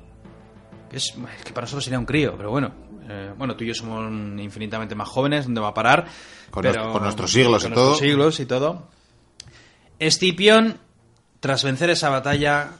Es, 0.90 1.14
es 1.38 1.44
que 1.44 1.52
para 1.52 1.64
nosotros 1.64 1.84
sería 1.84 1.98
un 1.98 2.06
crío, 2.06 2.34
pero 2.36 2.50
bueno. 2.50 2.72
Eh, 3.08 3.32
bueno, 3.36 3.54
tú 3.54 3.64
y 3.64 3.68
yo 3.68 3.74
somos 3.74 4.10
infinitamente 4.40 4.94
más 4.94 5.08
jóvenes, 5.08 5.44
¿dónde 5.44 5.60
va 5.60 5.68
a 5.68 5.74
parar? 5.74 6.06
Con, 6.50 6.62
Pero- 6.62 6.74
nuestro- 6.74 6.92
con 6.92 7.02
nuestros 7.02 7.30
siglos 7.32 7.62
con 7.62 7.72
y 7.72 7.74
todo. 7.74 7.84
nuestros 7.90 8.08
siglos 8.08 8.40
y 8.40 8.46
todo. 8.46 8.88
Escipión, 9.98 10.78
tras 11.44 11.62
vencer 11.62 11.90
esa 11.90 12.08
batalla, 12.08 12.70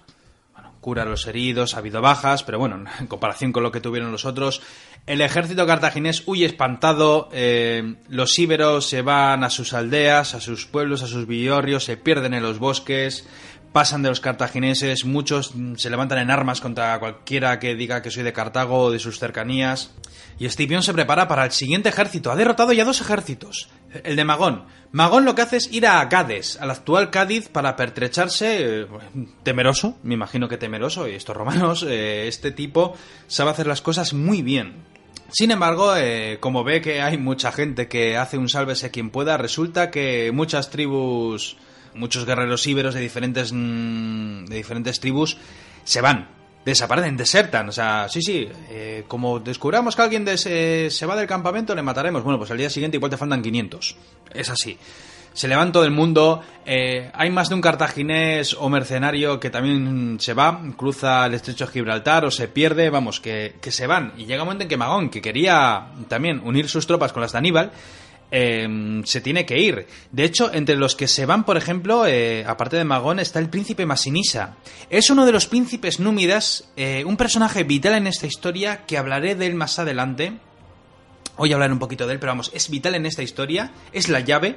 bueno, 0.55 0.73
cura 0.81 1.03
a 1.03 1.05
los 1.05 1.27
heridos, 1.27 1.75
ha 1.75 1.81
habido 1.81 2.01
bajas, 2.01 2.45
pero 2.45 2.59
bueno, 2.59 2.83
en 2.99 3.07
comparación 3.07 3.53
con 3.53 3.63
lo 3.63 3.71
que 3.71 3.83
tuvieron 3.83 4.11
los 4.11 4.25
otros, 4.25 4.63
el 5.07 5.21
ejército 5.21 5.67
cartaginés 5.67 6.23
huye 6.25 6.47
espantado, 6.47 7.29
eh, 7.35 7.97
los 8.09 8.39
íberos 8.39 8.87
se 8.87 9.03
van 9.03 9.45
a 9.45 9.51
sus 9.51 9.75
aldeas, 9.75 10.35
a 10.35 10.41
sus 10.41 10.65
pueblos, 10.65 11.03
a 11.03 11.09
sus 11.09 11.27
villorrios, 11.27 11.85
se 11.85 11.99
pierden 11.99 12.33
en 12.33 12.43
los 12.43 12.59
bosques, 12.59 13.27
pasan 13.75 14.05
de 14.05 14.09
los 14.09 14.21
cartagineses, 14.21 15.05
muchos 15.05 15.57
mm, 15.57 15.75
se 15.75 15.91
levantan 15.91 16.19
en 16.19 16.31
armas 16.31 16.61
contra 16.61 16.97
cualquiera 17.01 17.59
que 17.59 17.75
diga 17.75 18.03
que 18.03 18.13
soy 18.13 18.23
de 18.23 18.33
Cartago 18.33 18.79
o 18.79 18.91
de 18.93 19.01
sus 19.01 19.19
cercanías. 19.19 19.91
Y 20.39 20.47
Escipión 20.47 20.85
se 20.85 20.95
prepara 20.95 21.27
para 21.27 21.45
el 21.45 21.51
siguiente 21.51 21.89
ejército. 21.89 22.31
Ha 22.31 22.37
derrotado 22.37 22.73
ya 22.73 22.85
dos 22.85 23.01
ejércitos. 23.01 23.69
El 24.05 24.15
de 24.15 24.25
Magón. 24.25 24.67
Magón 24.93 25.25
lo 25.25 25.35
que 25.35 25.43
hace 25.43 25.57
es 25.57 25.73
ir 25.73 25.89
a 25.89 26.09
Cádiz, 26.09 26.57
al 26.61 26.71
actual 26.71 27.11
Cádiz, 27.11 27.49
para 27.49 27.75
pertrecharse. 27.75 28.83
eh, 28.83 28.87
temeroso, 29.43 29.99
me 30.05 30.15
imagino 30.15 30.49
que 30.49 30.57
temeroso. 30.57 31.09
Y 31.09 31.17
estos 31.17 31.37
romanos, 31.37 31.83
eh, 31.89 32.29
este 32.29 32.53
tipo 32.53 32.97
sabe 33.27 33.51
hacer 33.51 33.67
las 33.67 33.83
cosas 33.83 34.13
muy 34.13 34.43
bien. 34.43 34.85
Sin 35.31 35.51
embargo, 35.51 35.97
eh, 35.97 36.39
como 36.39 36.63
ve 36.63 36.81
que 36.81 37.03
hay 37.03 37.19
mucha 37.19 37.51
gente 37.51 37.89
que 37.89 38.17
hace 38.17 38.39
un 38.39 38.49
sálvese 38.49 38.93
quien 38.93 39.11
pueda, 39.11 39.37
resulta 39.37 39.91
que 39.91 40.31
muchas 40.33 40.71
tribus, 40.71 41.57
muchos 41.95 42.25
guerreros 42.27 42.67
íberos 42.67 42.95
de 42.95 43.01
diferentes, 43.01 43.53
mm, 43.53 44.45
de 44.47 44.57
diferentes 44.57 45.01
tribus 45.01 45.37
se 45.85 46.01
van, 46.01 46.29
desaparecen, 46.65 47.17
desertan. 47.17 47.69
O 47.69 47.73
sea, 47.73 48.09
sí, 48.09 48.23
sí, 48.23 48.49
eh, 48.71 49.05
como 49.09 49.39
descubramos 49.41 49.95
que 49.97 50.03
alguien 50.03 50.25
des- 50.25 50.47
eh, 50.47 50.89
se 50.91 51.07
va 51.07 51.17
del 51.17 51.27
campamento, 51.27 51.75
le 51.75 51.83
mataremos. 51.83 52.23
Bueno, 52.23 52.39
pues 52.39 52.51
al 52.51 52.59
día 52.59 52.71
siguiente 52.71 52.97
igual 52.97 53.11
te 53.11 53.17
faltan 53.17 53.43
500. 53.43 53.97
Es 54.33 54.51
así. 54.51 54.79
Se 55.35 55.49
levanta 55.49 55.73
todo 55.75 55.85
el 55.85 55.91
mundo. 55.91 56.43
eh, 56.67 57.11
hay 57.13 57.29
más 57.31 57.49
de 57.51 57.57
un 57.57 57.61
cartaginés 57.61 58.55
o 58.55 58.69
mercenario 58.71 59.39
que 59.41 59.51
también 59.51 60.17
se 60.21 60.33
va, 60.33 60.63
cruza 60.79 61.27
el 61.27 61.35
estrecho 61.35 61.67
de 61.67 61.73
Gibraltar 61.73 62.25
o 62.25 62.31
se 62.31 62.49
pierde, 62.49 62.89
vamos, 62.89 63.21
que, 63.21 63.57
que 63.61 63.71
se 63.73 63.87
van. 63.87 64.15
Y 64.17 64.25
llega 64.27 64.45
un 64.45 64.47
momento 64.47 64.63
en 64.63 64.69
que 64.69 64.77
Magón, 64.79 65.11
que 65.11 65.21
quería 65.21 65.89
también 66.09 66.41
unir 66.45 66.69
sus 66.71 66.87
tropas 66.87 67.13
con 67.13 67.21
las 67.21 67.33
de 67.33 67.39
Aníbal, 67.39 67.73
eh, 68.31 69.03
se 69.05 69.21
tiene 69.21 69.47
que 69.47 69.59
ir. 69.59 69.87
De 70.11 70.25
hecho, 70.25 70.53
entre 70.53 70.77
los 70.77 70.97
que 70.97 71.09
se 71.09 71.27
van, 71.27 71.45
por 71.45 71.57
ejemplo, 71.57 72.07
eh, 72.07 72.45
aparte 72.47 72.77
de 72.77 72.85
Magón, 72.85 73.19
está 73.19 73.39
el 73.39 73.49
príncipe 73.49 73.87
Masinisa. 73.87 74.57
Es 74.91 75.11
uno 75.11 75.27
de 75.27 75.33
los 75.33 75.47
príncipes 75.47 76.01
númidas, 76.01 76.69
eh, 76.77 77.05
un 77.05 77.17
personaje 77.17 77.65
vital 77.65 77.95
en 77.95 78.07
esta 78.07 78.27
historia 78.27 78.85
que 78.87 78.99
hablaré 78.99 79.35
de 79.35 79.47
él 79.47 79.55
más 79.55 79.79
adelante. 79.79 80.33
Hoy 81.37 81.53
hablaré 81.53 81.73
un 81.73 81.79
poquito 81.79 82.07
de 82.07 82.15
él, 82.15 82.19
pero 82.21 82.33
vamos, 82.33 82.51
es 82.55 82.71
vital 82.71 82.95
en 82.95 83.07
esta 83.07 83.23
historia. 83.23 83.73
Es 83.93 84.09
la 84.09 84.21
llave, 84.21 84.57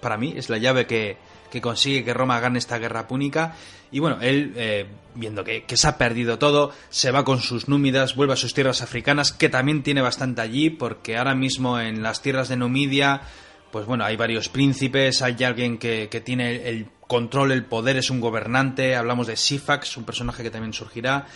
para 0.00 0.16
mí, 0.16 0.34
es 0.36 0.48
la 0.48 0.58
llave 0.58 0.86
que, 0.86 1.16
que 1.50 1.60
consigue 1.60 2.04
que 2.04 2.14
Roma 2.14 2.40
gane 2.40 2.58
esta 2.58 2.78
guerra 2.78 3.06
púnica. 3.06 3.54
Y 3.90 4.00
bueno, 4.00 4.18
él, 4.20 4.52
eh, 4.56 4.86
viendo 5.14 5.44
que, 5.44 5.64
que, 5.64 5.76
se 5.76 5.88
ha 5.88 5.96
perdido 5.96 6.38
todo, 6.38 6.72
se 6.90 7.10
va 7.10 7.24
con 7.24 7.40
sus 7.40 7.68
númidas, 7.68 8.16
vuelve 8.16 8.32
a 8.32 8.36
sus 8.36 8.52
tierras 8.52 8.82
africanas, 8.82 9.32
que 9.32 9.48
también 9.48 9.82
tiene 9.82 10.00
bastante 10.00 10.40
allí, 10.40 10.70
porque 10.70 11.16
ahora 11.16 11.34
mismo 11.34 11.78
en 11.78 12.02
las 12.02 12.20
tierras 12.20 12.48
de 12.48 12.56
Numidia, 12.56 13.22
pues 13.70 13.86
bueno, 13.86 14.04
hay 14.04 14.16
varios 14.16 14.48
príncipes, 14.48 15.22
hay 15.22 15.42
alguien 15.44 15.78
que, 15.78 16.08
que 16.10 16.20
tiene 16.20 16.68
el 16.68 16.88
control, 17.06 17.52
el 17.52 17.64
poder, 17.64 17.96
es 17.96 18.10
un 18.10 18.20
gobernante, 18.20 18.96
hablamos 18.96 19.26
de 19.26 19.36
Sifax, 19.36 19.96
un 19.96 20.04
personaje 20.04 20.42
que 20.42 20.50
también 20.50 20.72
surgirá. 20.72 21.26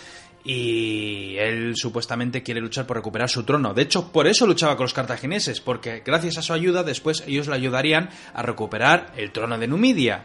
Y 0.43 1.37
él 1.37 1.75
supuestamente 1.77 2.43
quiere 2.43 2.61
luchar 2.61 2.87
por 2.87 2.97
recuperar 2.97 3.29
su 3.29 3.43
trono. 3.43 3.75
De 3.75 3.83
hecho, 3.83 4.11
por 4.11 4.27
eso 4.27 4.47
luchaba 4.47 4.77
con 4.77 4.85
los 4.85 4.95
cartagineses, 4.95 5.61
porque 5.61 6.03
gracias 6.05 6.39
a 6.39 6.43
su 6.43 6.53
ayuda 6.53 6.83
después 6.83 7.23
ellos 7.27 7.47
le 7.49 7.57
ayudarían 7.57 8.09
a 8.33 8.43
recuperar 8.43 9.13
el 9.17 9.33
trono 9.33 9.59
de 9.59 9.69
Numidia. 9.69 10.25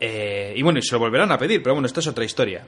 Eh, 0.00 0.54
y 0.56 0.62
bueno, 0.62 0.78
y 0.78 0.82
se 0.82 0.92
lo 0.92 0.98
volverán 0.98 1.30
a 1.30 1.38
pedir, 1.38 1.62
pero 1.62 1.74
bueno, 1.74 1.86
esto 1.86 2.00
es 2.00 2.06
otra 2.06 2.24
historia. 2.24 2.66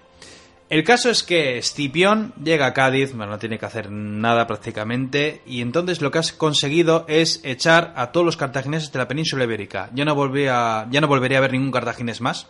El 0.71 0.85
caso 0.85 1.09
es 1.09 1.23
que 1.23 1.57
Escipión 1.57 2.35
llega 2.45 2.67
a 2.67 2.75
Cádiz, 2.75 3.15
bueno, 3.15 3.33
no 3.33 3.39
tiene 3.39 3.59
que 3.59 3.65
hacer 3.65 3.91
nada 3.91 4.47
prácticamente, 4.47 5.41
y 5.47 5.63
entonces 5.63 6.03
lo 6.03 6.11
que 6.11 6.19
has 6.19 6.35
conseguido 6.35 7.07
es 7.09 7.41
echar 7.43 7.95
a 7.97 8.13
todos 8.13 8.27
los 8.27 8.37
cartagineses 8.37 8.93
de 8.93 8.99
la 8.99 9.09
península 9.09 9.45
ibérica. 9.45 9.89
Ya 9.95 10.05
no, 10.05 10.15
volvería, 10.15 10.87
ya 10.91 11.01
no 11.01 11.09
volvería 11.09 11.39
a 11.39 11.41
ver 11.41 11.53
ningún 11.53 11.73
cartaginés 11.73 12.21
más. 12.21 12.49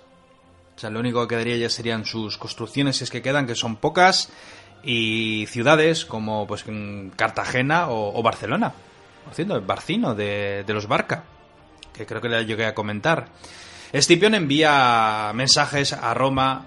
O 0.78 0.80
sea, 0.80 0.90
lo 0.90 1.00
único 1.00 1.26
que 1.26 1.34
quedaría 1.34 1.56
ya 1.56 1.68
serían 1.68 2.04
sus 2.04 2.38
construcciones, 2.38 2.98
si 2.98 3.02
es 3.02 3.10
que 3.10 3.20
quedan, 3.20 3.48
que 3.48 3.56
son 3.56 3.74
pocas, 3.74 4.28
y 4.84 5.44
ciudades 5.48 6.04
como 6.04 6.46
pues 6.46 6.64
Cartagena 7.16 7.86
o, 7.88 8.22
Barcelona. 8.22 8.72
Por 9.24 9.34
cierto, 9.34 9.60
Barcino, 9.60 10.14
de, 10.14 10.62
de 10.64 10.72
los 10.72 10.86
Barca, 10.86 11.24
que 11.92 12.06
creo 12.06 12.20
que 12.20 12.28
le 12.28 12.46
llegué 12.46 12.64
a 12.64 12.76
comentar. 12.76 13.26
Escipión 13.92 14.36
envía 14.36 15.32
mensajes 15.34 15.92
a 15.92 16.14
Roma 16.14 16.66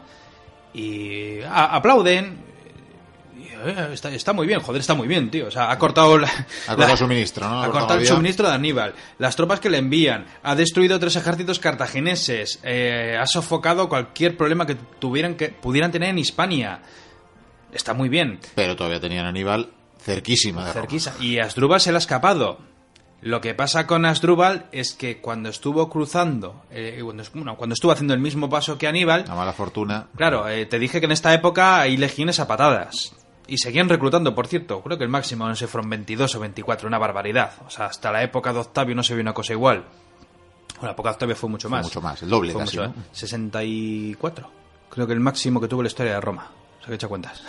y 0.73 1.39
aplauden. 1.49 2.50
Está, 3.91 4.09
está, 4.11 4.33
muy 4.33 4.47
bien, 4.47 4.59
joder, 4.59 4.81
está 4.81 4.93
muy 4.93 5.07
bien, 5.07 5.29
tío. 5.29 5.47
O 5.47 5.51
sea, 5.51 5.71
ha 5.71 5.77
cortado, 5.77 6.17
la, 6.17 6.27
ha 6.27 6.75
cortado 6.75 6.89
la, 6.89 6.97
suministro, 6.97 7.49
¿no? 7.49 7.63
Ha 7.63 7.71
cortado 7.71 7.99
el 7.99 8.07
suministro 8.07 8.47
de 8.47 8.55
Aníbal. 8.55 8.93
Las 9.19 9.35
tropas 9.35 9.59
que 9.59 9.69
le 9.69 9.77
envían. 9.77 10.25
Ha 10.43 10.55
destruido 10.55 10.99
tres 10.99 11.15
ejércitos 11.15 11.59
cartagineses. 11.59 12.59
Eh, 12.63 13.17
ha 13.19 13.27
sofocado 13.27 13.89
cualquier 13.89 14.37
problema 14.37 14.65
que 14.65 14.75
tuvieran 14.75 15.35
que 15.35 15.49
pudieran 15.49 15.91
tener 15.91 16.09
en 16.09 16.17
Hispania. 16.17 16.81
Está 17.73 17.93
muy 17.93 18.09
bien. 18.09 18.39
Pero 18.55 18.75
todavía 18.75 18.99
tenían 18.99 19.25
Aníbal 19.25 19.69
cerquísima 19.99 20.65
de 20.65 20.73
Cerquísima. 20.73 21.15
Y 21.19 21.39
Asdrúbal 21.39 21.79
se 21.79 21.91
le 21.91 21.97
ha 21.97 21.99
escapado. 21.99 22.59
Lo 23.21 23.39
que 23.39 23.53
pasa 23.53 23.85
con 23.85 24.05
Asdrúbal 24.05 24.65
es 24.71 24.93
que 24.93 25.21
cuando 25.21 25.49
estuvo 25.49 25.87
cruzando, 25.89 26.63
eh, 26.71 26.99
cuando, 27.55 27.73
estuvo 27.73 27.91
haciendo 27.91 28.15
el 28.15 28.19
mismo 28.19 28.49
paso 28.49 28.79
que 28.79 28.87
Aníbal... 28.87 29.25
La 29.27 29.35
mala 29.35 29.53
fortuna. 29.53 30.07
Claro, 30.15 30.49
eh, 30.49 30.65
te 30.65 30.79
dije 30.79 30.99
que 30.99 31.05
en 31.05 31.11
esta 31.11 31.31
época 31.31 31.79
hay 31.79 31.97
legiones 31.97 32.39
a 32.39 32.47
patadas. 32.47 33.13
Y 33.51 33.57
seguían 33.57 33.89
reclutando, 33.89 34.33
por 34.33 34.47
cierto. 34.47 34.81
Creo 34.81 34.97
que 34.97 35.03
el 35.03 35.09
máximo 35.09 35.45
no 35.45 35.53
sé, 35.57 35.67
fueron 35.67 35.89
22 35.89 36.35
o 36.35 36.39
24, 36.39 36.87
una 36.87 36.97
barbaridad. 36.97 37.51
O 37.67 37.69
sea, 37.69 37.87
hasta 37.87 38.09
la 38.09 38.23
época 38.23 38.53
de 38.53 38.59
Octavio 38.59 38.95
no 38.95 39.03
se 39.03 39.13
vio 39.13 39.21
una 39.21 39.33
cosa 39.33 39.51
igual. 39.51 39.83
Bueno, 40.75 40.83
la 40.83 40.91
época 40.91 41.09
de 41.09 41.13
Octavio 41.15 41.35
fue 41.35 41.49
mucho 41.49 41.67
fue 41.67 41.77
más. 41.77 41.85
mucho 41.85 41.99
más, 41.99 42.23
el 42.23 42.29
doble 42.29 42.53
fue 42.53 42.61
casi, 42.61 42.77
mucho, 42.77 42.93
¿no? 42.95 43.03
64. 43.11 44.49
Creo 44.89 45.05
que 45.05 45.11
el 45.11 45.19
máximo 45.19 45.59
que 45.59 45.67
tuvo 45.67 45.81
la 45.81 45.89
historia 45.89 46.13
de 46.13 46.21
Roma. 46.21 46.49
O 46.49 46.79
sea, 46.79 46.85
que 46.85 46.91
he 46.93 46.95
hecho 46.95 47.09
cuentas. 47.09 47.43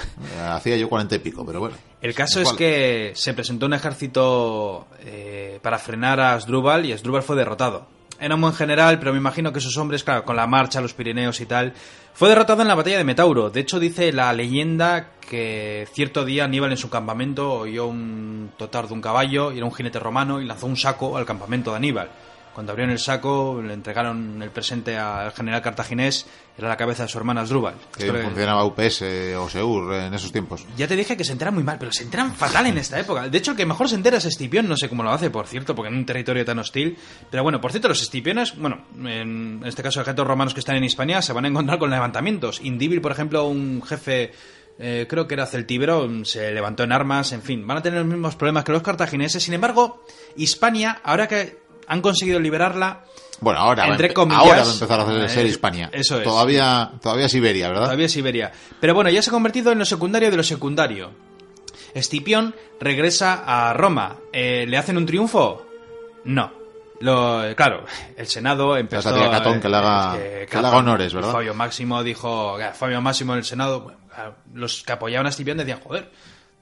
Hacía 0.45 0.77
yo 0.77 0.89
cuarenta 0.89 1.15
y 1.15 1.21
pico, 1.21 1.47
pero 1.47 1.61
bueno. 1.61 1.77
El 2.01 2.15
caso 2.17 2.41
es 2.41 2.53
que 2.55 3.13
se 3.15 3.33
presentó 3.33 3.67
un 3.67 3.75
ejército 3.75 4.89
eh, 5.05 5.61
para 5.63 5.79
frenar 5.79 6.19
a 6.19 6.35
Asdrúbal 6.35 6.85
y 6.85 6.93
Asdrúbal 6.95 7.23
fue 7.23 7.37
derrotado. 7.37 7.87
Un 8.31 8.41
buen 8.41 8.55
general, 8.55 9.01
pero 9.01 9.13
me 9.13 9.19
imagino 9.19 9.53
que 9.53 9.61
sus 9.61 9.77
hombres, 9.77 10.05
claro, 10.05 10.25
con 10.25 10.37
la 10.37 10.47
marcha, 10.47 10.81
los 10.81 10.95
Pirineos 10.95 11.41
y 11.41 11.47
tal, 11.47 11.73
fue 12.15 12.29
derrotado 12.29 12.63
en 12.63 12.69
la 12.69 12.77
batalla 12.77 12.99
de 12.99 13.05
Metauro. 13.05 13.51
De 13.51 13.61
hecho, 13.61 13.81
dice 13.81 14.13
la 14.13 14.33
leyenda 14.33 15.09
que 15.29 15.89
cierto 15.93 16.25
día 16.25 16.45
Aníbal 16.45 16.71
en 16.71 16.77
su 16.77 16.89
campamento 16.89 17.53
oyó 17.53 17.87
un 17.89 18.53
totar 18.57 18.87
de 18.87 18.95
un 18.95 19.01
caballo 19.01 19.51
y 19.51 19.57
era 19.57 19.67
un 19.67 19.75
jinete 19.75 19.99
romano 19.99 20.41
y 20.41 20.45
lanzó 20.45 20.67
un 20.67 20.77
saco 20.77 21.17
al 21.17 21.27
campamento 21.27 21.73
de 21.73 21.79
Aníbal. 21.79 22.11
Cuando 22.55 22.73
abrieron 22.73 22.93
el 22.93 22.99
saco, 22.99 23.63
le 23.63 23.73
entregaron 23.73 24.43
el 24.43 24.51
presente 24.51 24.99
al 24.99 25.33
general 25.33 25.63
cartaginés, 25.63 26.27
era 26.59 26.69
la 26.69 26.77
cabeza 26.77 27.05
de 27.05 27.09
su 27.09 27.17
hermana 27.17 27.41
Asdrúbal. 27.41 27.75
Que 27.97 28.13
funcionaba 28.13 28.65
UPS 28.65 29.03
o 29.39 29.49
SEUR 29.49 29.95
en 29.95 30.15
esos 30.15 30.33
tiempos. 30.33 30.67
Ya 30.77 30.87
te 30.87 30.95
dije 30.95 31.17
que 31.17 31.25
se 31.25 31.33
enteran 31.33 31.55
muy 31.55 31.63
mal, 31.63 31.79
pero 31.79 31.93
se 31.93 32.03
enteran 32.03 32.35
fatal 32.35 32.67
en 32.67 32.77
esta 32.77 33.01
época. 33.01 33.29
De 33.29 33.39
hecho, 33.39 33.53
el 33.53 33.57
que 33.57 33.65
mejor 33.65 33.89
se 33.89 33.95
entera 33.95 34.19
es 34.19 34.27
Escipión, 34.27 34.69
no 34.69 34.77
sé 34.77 34.89
cómo 34.89 35.03
lo 35.03 35.11
hace, 35.11 35.31
por 35.31 35.47
cierto, 35.47 35.75
porque 35.75 35.89
en 35.89 35.97
un 35.97 36.05
territorio 36.05 36.45
tan 36.45 36.59
hostil. 36.59 36.99
Pero 37.31 37.43
bueno, 37.43 37.61
por 37.61 37.71
cierto, 37.71 37.89
los 37.89 38.03
Escipiones, 38.03 38.57
bueno, 38.59 38.85
en 39.03 39.63
este 39.65 39.83
caso, 39.83 40.01
ejércitos 40.03 40.27
romanos 40.27 40.53
que 40.53 40.61
están 40.61 40.77
en 40.77 40.85
Hispania, 40.85 41.23
se 41.23 41.33
van 41.33 41.47
a 41.47 41.49
encontrar 41.49 41.79
con 41.79 41.91
levantamientos. 41.91 42.61
Indíbil, 42.63 43.01
por 43.01 43.13
ejemplo, 43.13 43.47
un 43.47 43.83
jefe 43.83 44.33
eh, 44.79 45.07
creo 45.09 45.27
que 45.27 45.35
era 45.35 45.47
Celtíbero, 45.47 46.25
se 46.25 46.51
levantó 46.51 46.83
en 46.83 46.93
armas, 46.93 47.33
en 47.33 47.43
fin, 47.43 47.67
van 47.67 47.79
a 47.79 47.83
tener 47.83 48.01
los 48.01 48.09
mismos 48.09 48.37
problemas 48.37 48.65
que 48.65 48.73
los 48.73 48.83
cartagineses. 48.83 49.43
Sin 49.43 49.55
embargo, 49.55 50.05
Hispania, 50.37 51.01
ahora 51.05 51.29
que 51.29 51.63
han 51.93 52.01
conseguido 52.01 52.41
liberarla. 52.41 53.05
Bueno, 53.41 53.61
ahora, 53.61 53.87
entre 53.87 54.09
va, 54.09 54.15
comillas, 54.15 54.41
ahora 54.41 54.63
va 54.63 54.69
a 54.69 54.73
empezar 54.73 55.01
a 55.01 55.03
hacer, 55.03 55.29
ser 55.29 55.47
Hispania. 55.47 55.91
Eso 55.93 56.19
es. 56.19 56.25
Todavía, 56.25 56.93
todavía 57.03 57.29
Siberia, 57.29 57.69
¿verdad? 57.69 57.85
Todavía 57.85 58.09
Siberia. 58.09 58.51
Pero 58.81 58.95
bueno, 58.95 59.11
ya 59.11 59.21
se 59.21 59.29
ha 59.29 59.33
convertido 59.33 59.73
en 59.73 59.79
lo 59.79 59.85
secundario 59.85 60.31
de 60.31 60.37
lo 60.37 60.43
secundario. 60.43 61.11
Escipión 61.93 62.55
regresa 62.81 63.43
a 63.45 63.75
Roma. 63.75 64.17
Eh, 64.33 64.65
¿Le 64.67 64.79
hacen 64.79 64.97
un 64.97 65.05
triunfo? 65.05 65.67
No. 66.25 66.51
Lo, 67.01 67.43
claro, 67.57 67.85
el 68.17 68.27
Senado 68.27 68.77
empezó... 68.77 69.11
a 69.11 69.31
Catón 69.31 69.61
que 69.61 69.69
le 69.69 69.77
haga, 69.77 70.17
que, 70.17 70.47
que 70.49 70.61
le 70.61 70.67
haga 70.67 70.77
honores, 70.79 71.13
¿verdad? 71.13 71.33
Fabio 71.33 71.53
Máximo 71.53 72.03
dijo... 72.03 72.57
Fabio 72.75 73.03
Máximo 73.03 73.33
en 73.35 73.41
el 73.41 73.45
Senado... 73.45 73.93
Los 74.55 74.83
que 74.83 74.93
apoyaban 74.93 75.27
a 75.27 75.31
Escipión 75.31 75.59
decían, 75.59 75.81
joder, 75.81 76.11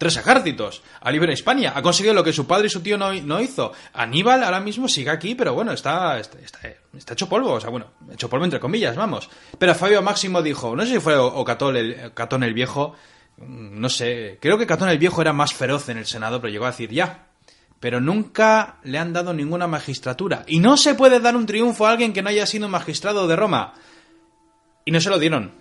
tres 0.00 0.16
ejércitos 0.16 0.82
a 1.02 1.10
libre 1.10 1.34
Hispania. 1.34 1.74
Ha 1.76 1.82
conseguido 1.82 2.14
lo 2.14 2.24
que 2.24 2.32
su 2.32 2.46
padre 2.46 2.68
y 2.68 2.70
su 2.70 2.80
tío 2.80 2.96
no, 2.96 3.12
no, 3.12 3.38
hizo. 3.38 3.70
Aníbal 3.92 4.42
ahora 4.42 4.58
mismo 4.58 4.88
sigue 4.88 5.10
aquí, 5.10 5.34
pero 5.34 5.52
bueno, 5.52 5.72
está, 5.72 6.18
está, 6.18 6.38
está, 6.38 7.12
hecho 7.12 7.28
polvo. 7.28 7.52
O 7.52 7.60
sea, 7.60 7.68
bueno, 7.68 7.88
hecho 8.10 8.30
polvo 8.30 8.46
entre 8.46 8.58
comillas, 8.58 8.96
vamos. 8.96 9.28
Pero 9.58 9.74
Fabio 9.74 10.00
Máximo 10.00 10.40
dijo, 10.40 10.74
no 10.74 10.86
sé 10.86 10.94
si 10.94 11.00
fue 11.00 11.18
o 11.18 11.44
el, 11.76 12.12
Catón 12.14 12.42
el 12.44 12.54
Viejo, 12.54 12.94
no 13.36 13.90
sé, 13.90 14.38
creo 14.40 14.56
que 14.56 14.66
Catón 14.66 14.88
el 14.88 14.98
Viejo 14.98 15.20
era 15.20 15.34
más 15.34 15.52
feroz 15.52 15.90
en 15.90 15.98
el 15.98 16.06
Senado, 16.06 16.40
pero 16.40 16.50
llegó 16.50 16.64
a 16.64 16.70
decir, 16.70 16.90
ya. 16.90 17.26
Pero 17.78 18.00
nunca 18.00 18.76
le 18.84 18.98
han 18.98 19.12
dado 19.12 19.34
ninguna 19.34 19.66
magistratura. 19.66 20.44
Y 20.46 20.60
no 20.60 20.78
se 20.78 20.94
puede 20.94 21.20
dar 21.20 21.36
un 21.36 21.44
triunfo 21.44 21.86
a 21.86 21.90
alguien 21.90 22.14
que 22.14 22.22
no 22.22 22.30
haya 22.30 22.46
sido 22.46 22.70
magistrado 22.70 23.28
de 23.28 23.36
Roma. 23.36 23.74
Y 24.86 24.92
no 24.92 25.00
se 25.02 25.10
lo 25.10 25.18
dieron 25.18 25.59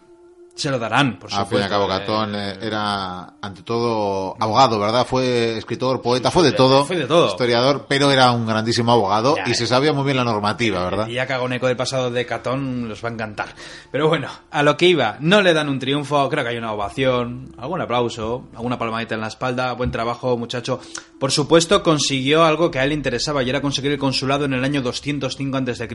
se 0.60 0.70
lo 0.70 0.80
darán, 0.80 1.18
por 1.18 1.30
supuesto. 1.30 1.40
Al 1.40 1.48
fin 1.48 1.60
y 1.60 1.62
al 1.64 1.70
cabo, 1.70 1.88
Catón 1.88 2.36
eh, 2.36 2.58
era, 2.62 3.36
ante 3.42 3.64
todo, 3.64 4.36
abogado, 4.40 4.80
¿verdad? 4.80 5.06
Fue 5.06 5.58
escritor, 5.58 6.02
poeta, 6.02 6.32
fue 6.32 6.44
de 6.44 6.52
todo. 6.52 6.86
Fue 6.86 6.98
de 6.98 7.06
todo. 7.06 7.28
Historiador, 7.28 7.86
pero 7.88 8.12
era 8.12 8.32
un 8.32 8.46
grandísimo 8.46 8.92
abogado 8.92 9.36
ya, 9.38 9.50
y 9.50 9.54
se 9.56 9.68
sabía 9.68 9.94
muy 9.94 10.04
bien 10.04 10.18
la 10.18 10.24
normativa, 10.24 10.84
¿verdad? 10.84 11.08
Y 11.08 11.14
ya 11.14 11.26
que 11.26 11.34
hago 11.34 11.46
un 11.46 11.54
eco 11.54 11.68
del 11.68 11.78
pasado 11.78 12.12
de 12.12 12.26
Catón, 12.26 12.90
los 12.90 13.04
va 13.04 13.10
a 13.10 13.12
encantar. 13.14 13.50
Pero 13.92 14.08
bueno, 14.08 14.30
a 14.52 14.64
lo 14.64 14.78
que 14.78 14.88
iba, 14.88 15.18
no 15.20 15.42
le 15.42 15.54
dan 15.54 15.70
un 15.70 15.80
triunfo, 15.80 16.30
creo 16.30 16.44
que 16.44 16.52
hay 16.52 16.58
una 16.58 16.74
ovación, 16.74 17.54
algún 17.58 17.82
aplauso, 17.82 18.48
alguna 18.56 18.78
palmadita 18.78 19.16
en 19.16 19.22
la 19.22 19.28
espalda, 19.28 19.74
buen 19.74 19.92
trabajo, 19.92 20.38
muchacho. 20.38 20.80
Por 21.20 21.32
supuesto, 21.32 21.84
consiguió 21.84 22.44
algo 22.46 22.72
que 22.72 22.80
a 22.80 22.84
él 22.84 22.90
le 22.90 22.96
interesaba 22.96 23.44
y 23.44 23.50
era 23.50 23.62
conseguir 23.62 23.92
el 23.92 23.98
consulado 23.98 24.46
en 24.46 24.54
el 24.54 24.64
año 24.64 24.82
205 24.82 25.58
a.C. 25.58 25.88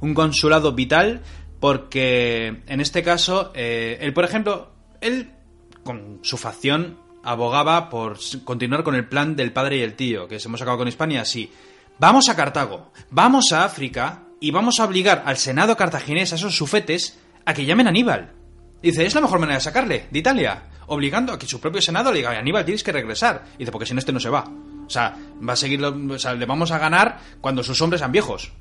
Un 0.00 0.14
consulado 0.14 0.72
vital 0.72 1.22
porque 1.60 2.62
en 2.66 2.80
este 2.80 3.02
caso, 3.02 3.52
eh, 3.54 3.98
él, 4.00 4.12
por 4.12 4.24
ejemplo, 4.24 4.70
él 5.00 5.30
con 5.82 6.20
su 6.22 6.36
facción 6.36 6.98
abogaba 7.22 7.88
por 7.88 8.18
continuar 8.44 8.84
con 8.84 8.94
el 8.94 9.08
plan 9.08 9.36
del 9.36 9.52
padre 9.52 9.78
y 9.78 9.82
el 9.82 9.94
tío, 9.94 10.28
que 10.28 10.38
se 10.38 10.48
hemos 10.48 10.60
sacado 10.60 10.78
con 10.78 10.88
Hispania 10.88 11.22
así. 11.22 11.50
Vamos 11.98 12.28
a 12.28 12.36
Cartago, 12.36 12.92
vamos 13.10 13.52
a 13.52 13.64
África 13.64 14.24
y 14.40 14.50
vamos 14.50 14.80
a 14.80 14.84
obligar 14.84 15.22
al 15.26 15.36
Senado 15.36 15.76
cartaginés, 15.76 16.32
a 16.32 16.36
esos 16.36 16.56
sufetes, 16.56 17.18
a 17.44 17.54
que 17.54 17.64
llamen 17.64 17.86
a 17.86 17.90
Aníbal. 17.90 18.32
Dice, 18.82 19.06
es 19.06 19.14
la 19.14 19.22
mejor 19.22 19.38
manera 19.38 19.58
de 19.58 19.64
sacarle, 19.64 20.08
de 20.10 20.18
Italia, 20.18 20.64
obligando 20.88 21.32
a 21.32 21.38
que 21.38 21.46
su 21.46 21.60
propio 21.60 21.80
Senado 21.80 22.10
le 22.10 22.18
diga, 22.18 22.38
Aníbal, 22.38 22.64
tienes 22.64 22.82
que 22.82 22.92
regresar. 22.92 23.44
Dice, 23.58 23.72
porque 23.72 23.86
si 23.86 23.94
no, 23.94 24.00
este 24.00 24.12
no 24.12 24.20
se 24.20 24.28
va. 24.28 24.44
O 24.86 24.90
sea, 24.90 25.16
va 25.46 25.54
a 25.54 25.56
seguir, 25.56 25.82
o 25.84 26.18
sea, 26.18 26.34
le 26.34 26.46
vamos 26.46 26.70
a 26.70 26.78
ganar 26.78 27.18
cuando 27.40 27.62
sus 27.62 27.80
hombres 27.80 28.00
sean 28.00 28.12
viejos. 28.12 28.52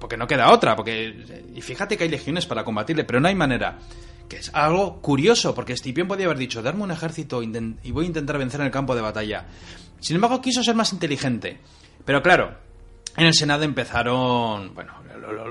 Porque 0.00 0.16
no 0.16 0.26
queda 0.26 0.52
otra. 0.52 0.76
Porque, 0.76 1.44
y 1.54 1.60
fíjate 1.60 1.96
que 1.96 2.04
hay 2.04 2.10
legiones 2.10 2.46
para 2.46 2.64
combatirle, 2.64 3.04
pero 3.04 3.20
no 3.20 3.28
hay 3.28 3.34
manera. 3.34 3.78
Que 4.28 4.36
es 4.36 4.50
algo 4.54 5.00
curioso, 5.00 5.54
porque 5.54 5.74
Escipión 5.74 6.08
podía 6.08 6.26
haber 6.26 6.38
dicho, 6.38 6.62
darme 6.62 6.82
un 6.82 6.90
ejército 6.90 7.42
y 7.42 7.90
voy 7.92 8.04
a 8.04 8.08
intentar 8.08 8.38
vencer 8.38 8.60
en 8.60 8.66
el 8.66 8.72
campo 8.72 8.94
de 8.94 9.02
batalla. 9.02 9.46
Sin 10.00 10.16
embargo, 10.16 10.40
quiso 10.40 10.62
ser 10.62 10.74
más 10.74 10.92
inteligente. 10.92 11.58
Pero 12.04 12.22
claro, 12.22 12.56
en 13.16 13.26
el 13.26 13.34
Senado 13.34 13.64
empezaron, 13.64 14.74
bueno, 14.74 14.92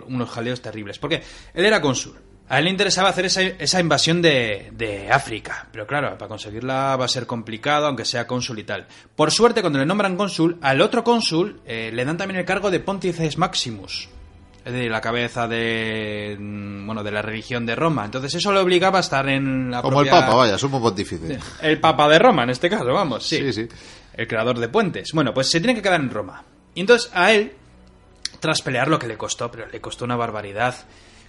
unos 0.08 0.30
jaleos 0.30 0.62
terribles. 0.62 1.00
Porque 1.00 1.24
él 1.54 1.66
era 1.66 1.82
cónsul. 1.82 2.16
A 2.50 2.60
él 2.60 2.66
le 2.66 2.72
interesaba 2.72 3.10
hacer 3.10 3.26
esa, 3.26 3.42
esa 3.42 3.80
invasión 3.80 4.22
de, 4.22 4.70
de 4.74 5.10
África. 5.12 5.68
Pero 5.72 5.88
claro, 5.88 6.18
para 6.18 6.28
conseguirla 6.28 6.96
va 6.98 7.06
a 7.06 7.08
ser 7.08 7.26
complicado, 7.26 7.88
aunque 7.88 8.06
sea 8.06 8.28
cónsul 8.28 8.60
y 8.60 8.64
tal. 8.64 8.86
Por 9.16 9.32
suerte, 9.32 9.62
cuando 9.62 9.80
le 9.80 9.86
nombran 9.86 10.18
cónsul, 10.18 10.58
al 10.62 10.82
otro 10.82 11.04
cónsul 11.04 11.62
eh, 11.66 11.92
le 11.94 12.06
dan 12.06 12.18
también 12.18 12.40
el 12.40 12.46
cargo 12.46 12.70
de 12.70 12.80
Pontifex 12.80 13.38
Maximus. 13.38 14.10
Es 14.66 14.72
decir, 14.72 14.90
la 14.90 15.02
cabeza 15.02 15.48
de, 15.48 16.38
mm, 16.40 16.86
bueno, 16.86 17.04
de 17.04 17.12
la 17.12 17.22
religión 17.22 17.66
de 17.66 17.76
Roma. 17.76 18.06
Entonces 18.06 18.34
eso 18.36 18.54
le 18.54 18.60
obligaba 18.60 19.00
a 19.00 19.02
estar 19.02 19.28
en 19.28 19.70
la 19.70 19.82
Como 19.82 20.02
el 20.02 20.10
Papa, 20.10 20.36
vaya, 20.36 20.58
sumo 20.58 20.82
pontífice. 20.82 21.38
el 21.62 21.80
Papa 21.80 22.08
de 22.08 22.20
Roma, 22.20 22.44
en 22.44 22.52
este 22.52 22.70
caso, 22.70 22.86
vamos, 22.86 23.26
sí. 23.26 23.40
Sí, 23.40 23.54
sí. 23.54 23.68
El 24.14 24.28
creador 24.28 24.60
de 24.60 24.70
puentes. 24.70 25.12
Bueno, 25.14 25.34
pues 25.34 25.50
se 25.50 25.60
tiene 25.60 25.76
que 25.76 25.82
quedar 25.82 26.00
en 26.00 26.10
Roma. 26.10 26.44
Y 26.76 26.82
entonces 26.82 27.12
a 27.14 27.34
él, 27.34 27.54
tras 28.40 28.62
pelear 28.62 28.88
lo 28.88 29.00
que 29.00 29.08
le 29.08 29.18
costó, 29.18 29.52
pero 29.52 29.68
le 29.68 29.82
costó 29.82 30.06
una 30.06 30.16
barbaridad, 30.16 30.76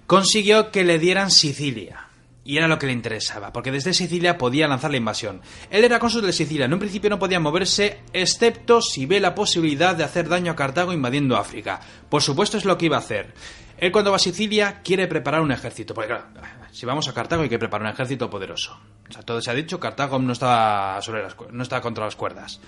consiguió 0.06 0.70
que 0.70 0.84
le 0.84 0.98
dieran 0.98 1.30
Sicilia. 1.30 2.08
Y 2.46 2.58
era 2.58 2.68
lo 2.68 2.78
que 2.78 2.86
le 2.86 2.92
interesaba, 2.92 3.54
porque 3.54 3.72
desde 3.72 3.94
Sicilia 3.94 4.36
podía 4.36 4.68
lanzar 4.68 4.90
la 4.90 4.98
invasión. 4.98 5.40
Él 5.70 5.82
era 5.82 5.98
cónsul 5.98 6.26
de 6.26 6.32
Sicilia, 6.32 6.66
en 6.66 6.74
un 6.74 6.78
principio 6.78 7.08
no 7.08 7.18
podía 7.18 7.40
moverse, 7.40 8.00
excepto 8.12 8.82
si 8.82 9.06
ve 9.06 9.18
la 9.18 9.34
posibilidad 9.34 9.96
de 9.96 10.04
hacer 10.04 10.28
daño 10.28 10.52
a 10.52 10.56
Cartago 10.56 10.92
invadiendo 10.92 11.38
África. 11.38 11.80
Por 12.10 12.20
supuesto 12.20 12.58
es 12.58 12.66
lo 12.66 12.76
que 12.76 12.86
iba 12.86 12.96
a 12.96 13.00
hacer. 13.00 13.32
Él 13.78 13.90
cuando 13.92 14.10
va 14.10 14.16
a 14.16 14.20
Sicilia 14.20 14.82
quiere 14.84 15.06
preparar 15.08 15.40
un 15.40 15.52
ejército, 15.52 15.94
porque 15.94 16.08
claro, 16.08 16.26
si 16.70 16.84
vamos 16.84 17.08
a 17.08 17.14
Cartago 17.14 17.42
hay 17.42 17.48
que 17.48 17.58
preparar 17.58 17.86
un 17.86 17.94
ejército 17.94 18.28
poderoso. 18.28 18.78
O 19.08 19.12
sea, 19.12 19.22
todo 19.22 19.40
se 19.40 19.50
ha 19.50 19.54
dicho, 19.54 19.80
Cartago 19.80 20.18
no 20.18 20.34
está, 20.34 20.98
sobre 21.00 21.22
las, 21.22 21.34
no 21.50 21.62
está 21.62 21.80
contra 21.80 22.04
las 22.04 22.14
cuerdas. 22.14 22.60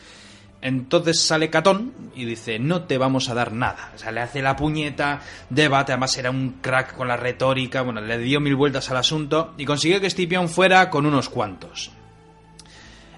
Entonces 0.62 1.20
sale 1.20 1.50
Catón 1.50 1.92
y 2.14 2.24
dice, 2.24 2.58
no 2.58 2.84
te 2.84 2.98
vamos 2.98 3.28
a 3.28 3.34
dar 3.34 3.52
nada. 3.52 3.92
O 3.94 3.98
sea, 3.98 4.10
le 4.10 4.20
hace 4.20 4.42
la 4.42 4.56
puñeta, 4.56 5.20
debate, 5.50 5.92
además 5.92 6.16
era 6.16 6.30
un 6.30 6.58
crack 6.60 6.96
con 6.96 7.08
la 7.08 7.16
retórica, 7.16 7.82
bueno, 7.82 8.00
le 8.00 8.18
dio 8.18 8.40
mil 8.40 8.56
vueltas 8.56 8.90
al 8.90 8.96
asunto 8.96 9.54
y 9.58 9.64
consiguió 9.64 10.00
que 10.00 10.06
Escipión 10.06 10.48
fuera 10.48 10.90
con 10.90 11.06
unos 11.06 11.28
cuantos. 11.28 11.92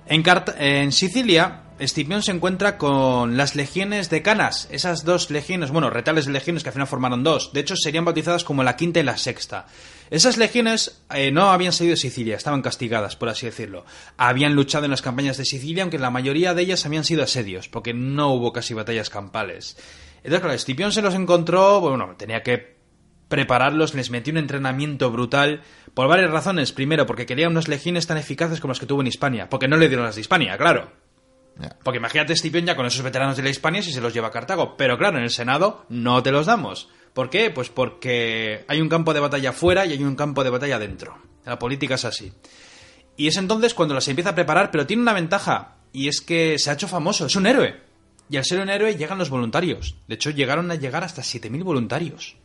En, 0.07 0.93
Sicilia, 0.93 1.63
Escipión 1.79 2.23
se 2.23 2.33
encuentra 2.33 2.79
con 2.79 3.37
las 3.37 3.55
legiones 3.55 4.09
de 4.09 4.23
Canas, 4.23 4.69
esas 4.73 5.05
dos 5.05 5.31
legiones, 5.31 5.71
bueno, 5.71 5.91
retales 5.91 6.25
de 6.25 6.33
legiones 6.33 6.63
que 6.63 6.71
al 6.71 6.73
final 6.73 6.89
formaron 6.89 7.23
dos, 7.23 7.53
de 7.53 7.61
hecho 7.61 7.77
serían 7.77 8.07
bautizadas 8.07 8.43
como 8.43 8.65
la 8.65 8.77
quinta 8.77 9.01
y 9.01 9.03
la 9.03 9.19
sexta. 9.19 9.67
Esas 10.11 10.37
legiones 10.37 11.05
eh, 11.15 11.31
no 11.31 11.51
habían 11.51 11.73
salido 11.73 11.93
de 11.93 12.01
Sicilia, 12.01 12.37
estaban 12.37 12.63
castigadas, 12.63 13.17
por 13.17 13.29
así 13.29 13.47
decirlo. 13.47 13.85
Habían 14.17 14.55
luchado 14.55 14.85
en 14.85 14.91
las 14.91 15.03
campañas 15.03 15.37
de 15.37 15.45
Sicilia, 15.45 15.83
aunque 15.83 15.99
la 15.99 16.11
mayoría 16.11 16.55
de 16.55 16.63
ellas 16.63 16.87
habían 16.87 17.05
sido 17.05 17.23
asedios, 17.23 17.69
porque 17.69 17.95
no 17.95 18.33
hubo 18.33 18.53
casi 18.53 18.75
batallas 18.75 19.11
campales. 19.11 19.77
Entonces, 20.19 20.41
claro, 20.41 20.55
Escipión 20.55 20.93
se 20.93 21.03
los 21.03 21.15
encontró, 21.15 21.81
bueno, 21.81 22.15
tenía 22.17 22.43
que 22.43 22.79
prepararlos, 23.29 23.95
les 23.95 24.11
metió 24.11 24.33
un 24.33 24.39
entrenamiento 24.39 25.11
brutal 25.11 25.63
por 25.95 26.09
varias 26.09 26.31
razones. 26.31 26.73
Primero, 26.73 27.07
porque 27.07 27.27
quería 27.27 27.49
unas 27.49 27.69
legiones 27.69 28.07
tan 28.07 28.17
eficaces 28.17 28.61
como 28.61 28.73
las 28.73 28.81
que 28.81 28.87
tuvo 28.87 29.03
en 29.03 29.07
Hispania, 29.07 29.49
porque 29.49 29.69
no 29.69 29.77
le 29.77 29.89
dieron 29.89 30.07
las 30.07 30.15
de 30.15 30.23
Hispania, 30.23 30.57
claro. 30.57 30.91
Porque 31.83 31.99
imagínate 31.99 32.33
Escipión 32.33 32.65
ya 32.65 32.77
con 32.77 32.87
esos 32.87 33.03
veteranos 33.03 33.37
de 33.37 33.43
la 33.43 33.51
Hispania 33.51 33.83
si 33.83 33.93
se 33.93 34.01
los 34.01 34.15
lleva 34.15 34.29
a 34.29 34.33
Cartago. 34.33 34.77
Pero 34.77 34.97
claro, 34.97 35.19
en 35.19 35.25
el 35.25 35.31
Senado 35.31 35.85
no 35.89 36.23
te 36.23 36.31
los 36.31 36.47
damos. 36.47 36.89
¿Por 37.19 37.31
qué? 37.31 37.51
Pues 37.51 37.69
porque 37.69 38.65
hay 38.69 38.81
un 38.81 38.89
campo 38.89 39.13
de 39.13 39.19
batalla 39.19 39.53
fuera 39.53 39.85
y 39.85 39.91
hay 39.91 40.05
un 40.05 40.15
campo 40.15 40.45
de 40.45 40.51
batalla 40.51 40.79
dentro. 40.79 41.19
La 41.45 41.59
política 41.59 41.97
es 41.97 42.05
así. 42.05 42.33
Y 43.17 43.27
es 43.27 43.37
entonces 43.39 43.75
cuando 43.75 43.93
las 43.93 44.07
empieza 44.07 44.31
a 44.31 44.35
preparar, 44.37 44.71
pero 44.71 44.87
tiene 44.87 45.03
una 45.03 45.13
ventaja. 45.13 45.79
Y 45.93 46.07
es 46.07 46.21
que 46.21 46.61
se 46.61 46.71
ha 46.71 46.75
hecho 46.75 46.87
famoso, 46.87 47.27
es 47.27 47.35
un 47.35 47.49
héroe. 47.49 47.75
Y 48.31 48.37
al 48.37 48.45
ser 48.45 48.61
un 48.61 48.71
héroe 48.71 48.95
llegan 48.95 49.19
los 49.19 49.31
voluntarios. 49.31 49.97
De 50.07 50.15
hecho, 50.15 50.31
llegaron 50.31 50.71
a 50.71 50.77
llegar 50.77 51.03
hasta 51.03 51.23
7.000 51.23 51.65
voluntarios. 51.65 52.37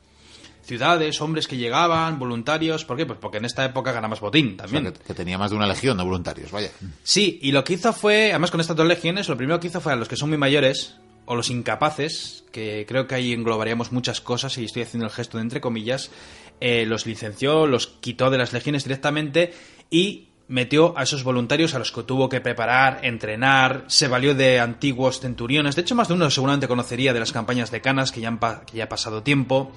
Ciudades, 0.64 1.22
hombres 1.22 1.48
que 1.48 1.58
llegaban, 1.58 2.18
voluntarios. 2.18 2.84
¿Por 2.84 2.98
qué? 2.98 3.06
Pues 3.06 3.20
porque 3.20 3.38
en 3.38 3.46
esta 3.46 3.64
época 3.64 3.92
ganabas 3.92 4.22
botín 4.22 4.48
O 4.48 4.50
sea, 4.50 4.58
también. 4.66 4.92
que, 4.92 5.00
que 5.02 5.14
tenía 5.14 5.38
más 5.38 5.52
de 5.52 5.58
una 5.58 5.68
legión 5.68 5.98
de 5.98 6.04
voluntarios, 6.04 6.50
vaya. 6.50 6.72
Sí, 7.04 7.38
y 7.44 7.52
lo 7.52 7.64
que 7.64 7.74
hizo 7.74 7.94
fue, 7.94 8.32
además 8.32 8.50
con 8.50 8.60
estas 8.60 8.76
dos 8.76 8.88
legiones, 8.88 9.30
lo 9.30 9.38
primero 9.38 9.60
que 9.60 9.68
hizo 9.68 9.82
fue 9.82 9.94
a 9.94 9.96
los 9.96 10.08
que 10.08 10.16
son 10.16 10.30
muy 10.30 10.40
mayores, 10.40 10.96
o 11.26 11.36
los 11.36 11.50
incapaces, 11.50 12.44
que 12.52 12.86
creo 12.88 13.08
que 13.08 13.16
ahí 13.16 13.34
englobaríamos 13.34 13.92
muchas 13.92 14.22
cosas, 14.22 14.58
y 14.58 14.66
estoy 14.66 14.82
haciendo 14.84 15.06
el 15.06 15.12
gesto 15.12 15.38
de 15.38 15.44
entre 15.44 15.62
comillas, 15.62 16.12
eh, 16.60 16.86
los 16.86 17.06
licenció, 17.06 17.68
los 17.68 17.88
quitó 17.88 18.30
de 18.30 18.38
las 18.38 18.54
legiones 18.54 18.84
directamente 18.84 19.54
y 19.90 20.30
metió 20.50 20.98
a 20.98 21.04
esos 21.04 21.24
voluntarios 21.24 21.74
a 21.74 21.80
los 21.80 21.92
que 21.92 22.04
tuvo 22.04 22.28
que 22.30 22.42
preparar, 22.42 23.00
entrenar, 23.04 23.86
se 23.88 24.08
valió 24.08 24.36
de 24.36 24.60
antiguos 24.60 25.20
centuriones, 25.22 25.76
de 25.76 25.82
hecho 25.82 25.96
más 25.96 26.10
de 26.10 26.14
uno 26.16 26.30
seguramente 26.30 26.68
conocería 26.68 27.14
de 27.14 27.20
las 27.22 27.32
campañas 27.32 27.72
de 27.72 27.82
Canas, 27.82 28.12
que 28.12 28.22
ya 28.22 28.28
han, 28.28 28.40
pa- 28.40 28.66
que 28.66 28.78
ya 28.78 28.84
ha 28.84 28.90
pasado 28.90 29.24
tiempo. 29.24 29.72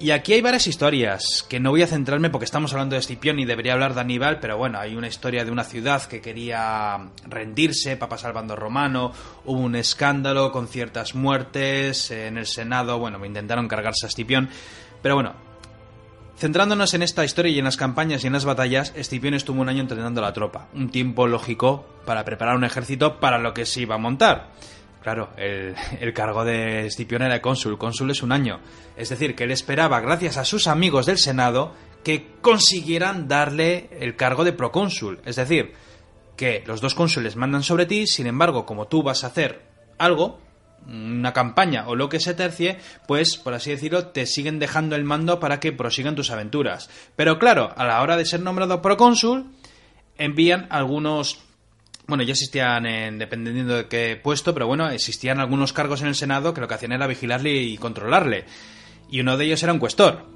Y 0.00 0.10
aquí 0.10 0.32
hay 0.32 0.40
varias 0.40 0.66
historias 0.66 1.46
que 1.48 1.60
no 1.60 1.70
voy 1.70 1.82
a 1.82 1.86
centrarme 1.86 2.28
porque 2.28 2.44
estamos 2.44 2.72
hablando 2.72 2.94
de 2.94 3.00
Escipión 3.00 3.38
y 3.38 3.44
debería 3.44 3.74
hablar 3.74 3.94
de 3.94 4.00
Aníbal, 4.00 4.40
pero 4.40 4.58
bueno, 4.58 4.78
hay 4.80 4.96
una 4.96 5.06
historia 5.06 5.44
de 5.44 5.52
una 5.52 5.62
ciudad 5.62 6.02
que 6.02 6.20
quería 6.20 7.10
rendirse 7.28 7.96
para 7.96 8.10
pasar 8.10 8.28
al 8.28 8.34
bando 8.34 8.56
romano, 8.56 9.12
hubo 9.44 9.60
un 9.60 9.76
escándalo 9.76 10.50
con 10.50 10.66
ciertas 10.66 11.14
muertes, 11.14 12.10
en 12.10 12.38
el 12.38 12.46
Senado, 12.46 12.98
bueno, 12.98 13.24
intentaron 13.24 13.68
cargarse 13.68 14.06
a 14.06 14.08
Escipión, 14.08 14.50
pero 15.00 15.14
bueno, 15.14 15.34
Centrándonos 16.36 16.94
en 16.94 17.02
esta 17.02 17.24
historia 17.24 17.52
y 17.52 17.58
en 17.60 17.64
las 17.64 17.76
campañas 17.76 18.24
y 18.24 18.26
en 18.26 18.32
las 18.32 18.44
batallas, 18.44 18.92
Escipión 18.96 19.34
estuvo 19.34 19.60
un 19.60 19.68
año 19.68 19.82
entrenando 19.82 20.20
a 20.20 20.24
la 20.24 20.32
tropa, 20.32 20.66
un 20.74 20.90
tiempo 20.90 21.28
lógico 21.28 21.86
para 22.04 22.24
preparar 22.24 22.56
un 22.56 22.64
ejército 22.64 23.20
para 23.20 23.38
lo 23.38 23.54
que 23.54 23.66
se 23.66 23.82
iba 23.82 23.94
a 23.94 23.98
montar. 23.98 24.50
Claro, 25.04 25.28
el, 25.36 26.14
cargo 26.14 26.46
de 26.46 26.86
Escipión 26.86 27.20
era 27.20 27.42
cónsul, 27.42 27.76
cónsul 27.76 28.10
es 28.10 28.22
un 28.22 28.32
año. 28.32 28.60
Es 28.96 29.10
decir, 29.10 29.34
que 29.34 29.44
él 29.44 29.50
esperaba, 29.50 30.00
gracias 30.00 30.38
a 30.38 30.46
sus 30.46 30.66
amigos 30.66 31.04
del 31.04 31.18
Senado, 31.18 31.74
que 32.02 32.32
consiguieran 32.40 33.28
darle 33.28 33.90
el 34.00 34.16
cargo 34.16 34.44
de 34.44 34.54
procónsul. 34.54 35.20
Es 35.26 35.36
decir, 35.36 35.74
que 36.38 36.64
los 36.66 36.80
dos 36.80 36.94
cónsules 36.94 37.36
mandan 37.36 37.62
sobre 37.62 37.84
ti, 37.84 38.06
sin 38.06 38.26
embargo, 38.26 38.64
como 38.64 38.86
tú 38.86 39.02
vas 39.02 39.24
a 39.24 39.26
hacer 39.26 39.66
algo, 39.98 40.40
una 40.86 41.34
campaña 41.34 41.86
o 41.86 41.96
lo 41.96 42.08
que 42.08 42.18
se 42.18 42.32
tercie, 42.32 42.78
pues, 43.06 43.36
por 43.36 43.52
así 43.52 43.72
decirlo, 43.72 44.06
te 44.06 44.24
siguen 44.24 44.58
dejando 44.58 44.96
el 44.96 45.04
mando 45.04 45.38
para 45.38 45.60
que 45.60 45.72
prosigan 45.72 46.16
tus 46.16 46.30
aventuras. 46.30 46.88
Pero 47.14 47.38
claro, 47.38 47.74
a 47.76 47.84
la 47.84 48.00
hora 48.00 48.16
de 48.16 48.24
ser 48.24 48.40
nombrado 48.40 48.80
procónsul, 48.80 49.52
envían 50.16 50.66
algunos... 50.70 51.43
Bueno, 52.06 52.22
ya 52.22 52.32
existían, 52.32 52.84
en, 52.84 53.18
dependiendo 53.18 53.76
de 53.76 53.86
qué 53.88 54.20
puesto, 54.22 54.52
pero 54.52 54.66
bueno, 54.66 54.88
existían 54.90 55.40
algunos 55.40 55.72
cargos 55.72 56.02
en 56.02 56.08
el 56.08 56.14
Senado 56.14 56.52
que 56.52 56.60
lo 56.60 56.68
que 56.68 56.74
hacían 56.74 56.92
era 56.92 57.06
vigilarle 57.06 57.54
y 57.54 57.78
controlarle. 57.78 58.44
Y 59.10 59.20
uno 59.20 59.36
de 59.36 59.46
ellos 59.46 59.62
era 59.62 59.72
un 59.72 59.78
cuestor, 59.78 60.26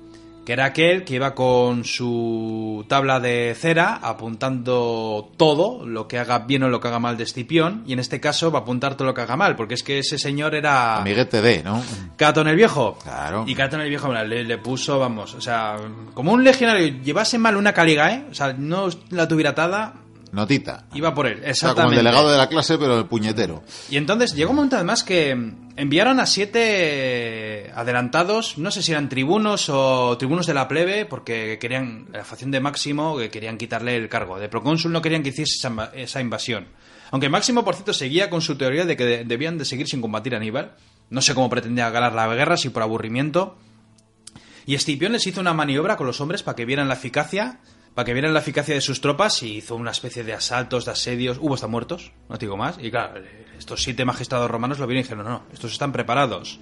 que 0.47 0.55
era 0.55 0.65
aquel 0.65 1.05
que 1.05 1.17
iba 1.17 1.35
con 1.35 1.85
su 1.85 2.87
tabla 2.89 3.21
de 3.21 3.55
cera 3.55 3.97
apuntando 3.97 5.31
todo, 5.37 5.85
lo 5.85 6.09
que 6.09 6.19
haga 6.19 6.39
bien 6.39 6.63
o 6.63 6.71
lo 6.71 6.81
que 6.81 6.89
haga 6.89 6.99
mal 6.99 7.19
de 7.19 7.25
Escipión, 7.25 7.85
y 7.87 7.93
en 7.93 7.99
este 7.99 8.19
caso 8.19 8.51
va 8.51 8.61
a 8.61 8.63
apuntar 8.63 8.95
todo 8.95 9.09
lo 9.09 9.13
que 9.13 9.21
haga 9.21 9.37
mal, 9.37 9.55
porque 9.55 9.75
es 9.75 9.83
que 9.83 9.99
ese 9.99 10.19
señor 10.19 10.55
era... 10.55 10.97
Amiguete 10.97 11.43
de, 11.43 11.63
¿no? 11.63 11.83
Catón 12.17 12.49
el 12.49 12.57
Viejo. 12.57 12.99
Claro. 13.03 13.45
Y 13.47 13.55
Catón 13.55 13.83
el 13.83 13.91
Viejo 13.91 14.11
le, 14.11 14.45
le 14.45 14.57
puso, 14.57 14.99
vamos, 14.99 15.35
o 15.35 15.41
sea, 15.43 15.77
como 16.15 16.33
un 16.33 16.43
legionario 16.43 17.03
llevase 17.03 17.37
mal 17.37 17.55
una 17.55 17.75
caliga, 17.75 18.15
¿eh? 18.15 18.25
O 18.31 18.35
sea, 18.35 18.55
no 18.55 18.89
la 19.11 19.29
tuviera 19.29 19.51
atada, 19.51 19.97
Notita. 20.39 20.85
iba 20.95 21.13
por 21.15 21.27
él. 21.27 21.39
O 21.39 21.43
sea, 21.43 21.51
Exactamente. 21.51 21.83
como 21.83 21.91
el 21.91 21.97
delegado 22.05 22.31
de 22.31 22.39
la 22.39 22.49
clase, 22.49 22.79
pero 22.79 22.97
el 22.99 23.07
puñetero. 23.07 23.63
Y 23.91 23.97
entonces 23.97 24.35
llegó 24.35 24.51
un 24.51 24.57
momento 24.57 24.77
además 24.77 25.03
que 25.03 25.31
enviaron 25.77 26.21
a 26.21 26.27
siete 26.27 27.71
adelantados, 27.75 28.57
no 28.59 28.71
sé 28.71 28.83
si 28.83 28.93
eran 28.93 29.09
tribunos 29.09 29.69
o 29.69 30.17
tribunos 30.19 30.47
de 30.47 30.55
la 30.55 30.69
plebe, 30.69 31.05
porque 31.07 31.59
querían, 31.61 32.07
la 32.13 32.25
facción 32.25 32.51
de 32.51 32.61
Máximo, 32.61 33.17
que 33.19 33.31
querían 33.31 33.59
quitarle 33.59 33.97
el 33.97 34.09
cargo. 34.09 34.39
De 34.39 34.49
procónsul 34.49 34.93
no 34.93 35.03
querían 35.03 35.23
que 35.23 35.31
hiciese 35.31 35.57
esa, 35.59 35.71
inva- 35.71 35.91
esa 35.95 36.21
invasión. 36.21 36.69
Aunque 37.11 37.29
Máximo, 37.29 37.65
por 37.65 37.75
cierto, 37.75 37.93
seguía 37.93 38.31
con 38.31 38.41
su 38.43 38.57
teoría 38.57 38.85
de 38.85 38.97
que 38.97 39.05
de- 39.05 39.25
debían 39.25 39.59
de 39.59 39.65
seguir 39.65 39.89
sin 39.89 40.01
combatir 40.01 40.35
a 40.35 40.37
Aníbal. 40.39 40.75
No 41.11 41.21
sé 41.23 41.35
cómo 41.35 41.49
pretendía 41.51 41.91
ganar 41.91 42.13
la 42.13 42.27
guerra, 42.35 42.57
si 42.57 42.69
por 42.69 42.83
aburrimiento. 42.83 43.57
Y 44.67 44.75
Escipión 44.75 45.13
les 45.13 45.27
hizo 45.27 45.41
una 45.41 45.55
maniobra 45.55 45.97
con 45.97 46.07
los 46.07 46.21
hombres 46.21 46.43
para 46.43 46.55
que 46.55 46.67
vieran 46.67 46.89
la 46.89 46.95
eficacia, 46.95 47.61
para 47.99 48.07
que 48.07 48.13
vieran 48.13 48.33
la 48.33 48.39
eficacia 48.39 48.77
de 48.77 48.81
sus 48.81 49.01
tropas 49.01 49.43
y 49.43 49.57
hizo 49.57 49.75
una 49.75 49.91
especie 49.91 50.23
de 50.23 50.33
asaltos, 50.33 50.85
de 50.85 50.93
asedios. 50.93 51.37
Hubo 51.41 51.55
hasta 51.55 51.67
muertos, 51.67 52.13
no 52.29 52.39
te 52.39 52.47
digo 52.47 52.57
más. 52.57 52.79
Y 52.81 52.93
claro, 52.93 53.21
estos 53.59 53.83
siete 53.83 54.05
magistrados 54.05 54.49
romanos 54.49 54.79
lo 54.79 54.87
vieron 54.87 55.01
y 55.01 55.03
dijeron, 55.03 55.25
no, 55.25 55.31
no, 55.31 55.43
estos 55.53 55.73
están 55.73 55.91
preparados. 55.91 56.61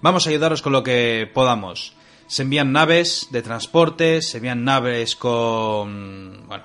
Vamos 0.00 0.26
a 0.26 0.30
ayudaros 0.30 0.62
con 0.62 0.72
lo 0.72 0.82
que 0.82 1.30
podamos. 1.34 1.92
Se 2.28 2.44
envían 2.44 2.72
naves 2.72 3.28
de 3.30 3.42
transporte, 3.42 4.22
se 4.22 4.38
envían 4.38 4.64
naves 4.64 5.16
con, 5.16 6.44
bueno, 6.48 6.64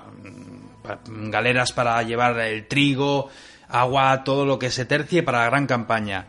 pa- 0.82 0.98
galeras 1.06 1.72
para 1.72 2.02
llevar 2.02 2.40
el 2.40 2.66
trigo, 2.68 3.28
agua, 3.68 4.24
todo 4.24 4.46
lo 4.46 4.58
que 4.58 4.70
se 4.70 4.86
tercie 4.86 5.24
para 5.24 5.40
la 5.40 5.50
gran 5.50 5.66
campaña. 5.66 6.26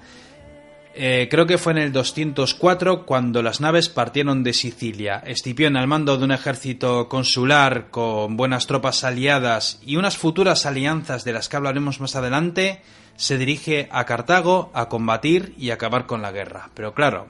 Eh, 1.00 1.28
creo 1.30 1.46
que 1.46 1.60
fue 1.60 1.74
en 1.74 1.78
el 1.78 1.92
204 1.92 3.06
cuando 3.06 3.44
las 3.44 3.62
naves 3.62 3.88
partieron 3.88 4.42
de 4.42 4.52
Sicilia. 4.52 5.22
Escipión, 5.28 5.78
al 5.78 5.86
mando 5.86 6.18
de 6.18 6.24
un 6.24 6.32
ejército 6.32 7.08
consular 7.08 7.92
con 7.92 8.36
buenas 8.36 8.66
tropas 8.66 9.04
aliadas 9.04 9.80
y 9.86 9.98
unas 9.98 10.18
futuras 10.18 10.66
alianzas 10.66 11.24
de 11.24 11.34
las 11.34 11.50
que 11.50 11.56
hablaremos 11.56 12.02
más 12.02 12.16
adelante, 12.16 12.82
se 13.16 13.38
dirige 13.38 13.88
a 13.92 14.06
Cartago 14.06 14.72
a 14.74 14.90
combatir 14.90 15.54
y 15.56 15.70
acabar 15.70 16.08
con 16.08 16.24
la 16.24 16.32
guerra. 16.32 16.72
Pero 16.74 16.96
claro, 16.96 17.28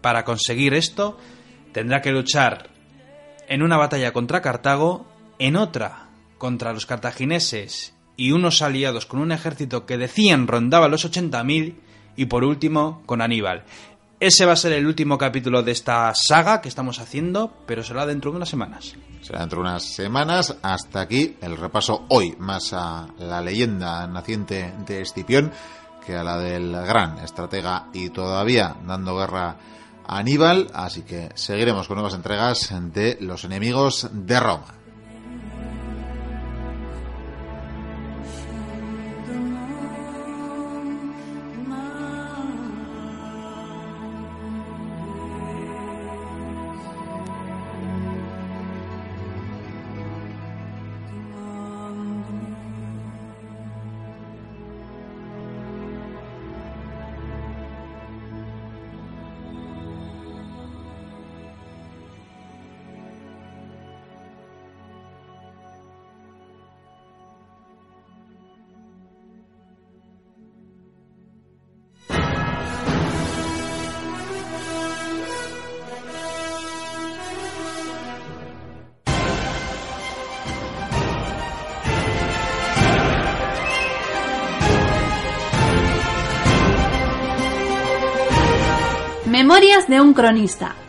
para 0.00 0.24
conseguir 0.24 0.74
esto 0.74 1.16
tendrá 1.70 2.02
que 2.02 2.10
luchar 2.10 2.70
en 3.46 3.62
una 3.62 3.76
batalla 3.76 4.12
contra 4.12 4.42
Cartago, 4.42 5.06
en 5.38 5.54
otra 5.54 6.08
contra 6.38 6.72
los 6.72 6.86
cartagineses 6.86 7.94
y 8.16 8.32
unos 8.32 8.62
aliados 8.62 9.06
con 9.06 9.20
un 9.20 9.30
ejército 9.30 9.86
que 9.86 9.96
decían 9.96 10.48
rondaba 10.48 10.88
los 10.88 11.08
80.000 11.08 11.85
y 12.16 12.26
por 12.26 12.44
último 12.44 13.02
con 13.06 13.20
Aníbal. 13.20 13.64
Ese 14.18 14.46
va 14.46 14.52
a 14.52 14.56
ser 14.56 14.72
el 14.72 14.86
último 14.86 15.18
capítulo 15.18 15.62
de 15.62 15.72
esta 15.72 16.10
saga 16.14 16.62
que 16.62 16.70
estamos 16.70 17.00
haciendo, 17.00 17.52
pero 17.66 17.82
será 17.82 18.06
dentro 18.06 18.30
de 18.30 18.38
unas 18.38 18.48
semanas. 18.48 18.96
Será 19.20 19.40
dentro 19.40 19.58
de 19.58 19.68
unas 19.68 19.84
semanas. 19.84 20.56
Hasta 20.62 21.02
aquí 21.02 21.36
el 21.42 21.56
repaso 21.58 22.06
hoy, 22.08 22.34
más 22.38 22.72
a 22.72 23.08
la 23.18 23.42
leyenda 23.42 24.06
naciente 24.06 24.72
de 24.86 25.02
Escipión 25.02 25.52
que 26.06 26.16
a 26.16 26.22
la 26.22 26.38
del 26.38 26.72
gran 26.72 27.18
estratega 27.18 27.88
y 27.92 28.10
todavía 28.10 28.76
dando 28.86 29.18
guerra 29.18 29.56
a 30.06 30.18
Aníbal. 30.18 30.68
Así 30.72 31.02
que 31.02 31.30
seguiremos 31.34 31.86
con 31.86 31.96
nuevas 31.96 32.14
entregas 32.14 32.72
de 32.94 33.18
los 33.20 33.44
enemigos 33.44 34.08
de 34.12 34.40
Roma. 34.40 34.75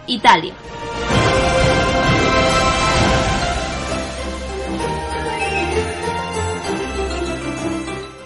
Italia. 0.07 0.53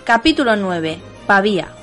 Capítulo 0.03 0.55
9. 0.55 0.99
Pavía. 1.28 1.76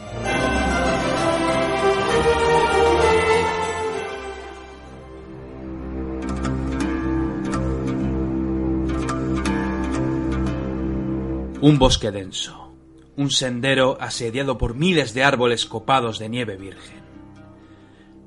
Un 11.60 11.78
bosque 11.78 12.10
denso. 12.10 12.72
Un 13.16 13.30
sendero 13.30 13.98
asediado 14.00 14.58
por 14.58 14.74
miles 14.74 15.14
de 15.14 15.22
árboles 15.22 15.64
copados 15.64 16.18
de 16.18 16.28
nieve 16.28 16.56
virgen. 16.56 16.97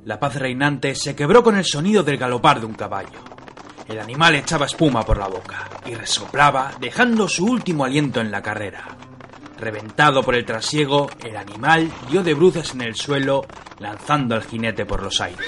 La 0.03 0.19
paz 0.19 0.35
reinante 0.35 0.95
se 0.95 1.15
quebró 1.15 1.43
con 1.43 1.55
el 1.55 1.65
sonido 1.65 2.01
del 2.01 2.17
galopar 2.17 2.59
de 2.59 2.65
un 2.65 2.73
caballo. 2.73 3.19
El 3.87 3.99
animal 3.99 4.33
echaba 4.33 4.65
espuma 4.65 5.05
por 5.05 5.17
la 5.17 5.27
boca 5.27 5.69
y 5.85 5.93
resoplaba, 5.93 6.71
dejando 6.79 7.27
su 7.27 7.45
último 7.45 7.85
aliento 7.85 8.19
en 8.19 8.31
la 8.31 8.41
carrera. 8.41 8.97
Reventado 9.59 10.23
por 10.23 10.33
el 10.33 10.43
trasiego, 10.43 11.07
el 11.23 11.37
animal 11.37 11.91
dio 12.09 12.23
de 12.23 12.33
bruces 12.33 12.73
en 12.73 12.81
el 12.81 12.95
suelo, 12.95 13.45
lanzando 13.77 14.33
al 14.33 14.43
jinete 14.43 14.87
por 14.87 15.03
los 15.03 15.21
aires. 15.21 15.45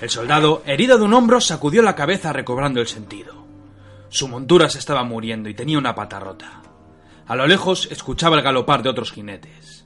El 0.00 0.08
soldado, 0.08 0.62
herido 0.64 0.96
de 0.96 1.04
un 1.04 1.12
hombro, 1.12 1.38
sacudió 1.38 1.82
la 1.82 1.94
cabeza 1.94 2.32
recobrando 2.32 2.80
el 2.80 2.86
sentido. 2.86 3.44
Su 4.08 4.26
montura 4.26 4.70
se 4.70 4.78
estaba 4.78 5.04
muriendo 5.04 5.50
y 5.50 5.54
tenía 5.54 5.76
una 5.76 5.94
pata 5.94 6.18
rota. 6.18 6.62
A 7.26 7.36
lo 7.36 7.46
lejos 7.46 7.88
escuchaba 7.90 8.36
el 8.36 8.42
galopar 8.42 8.82
de 8.82 8.88
otros 8.88 9.12
jinetes. 9.12 9.79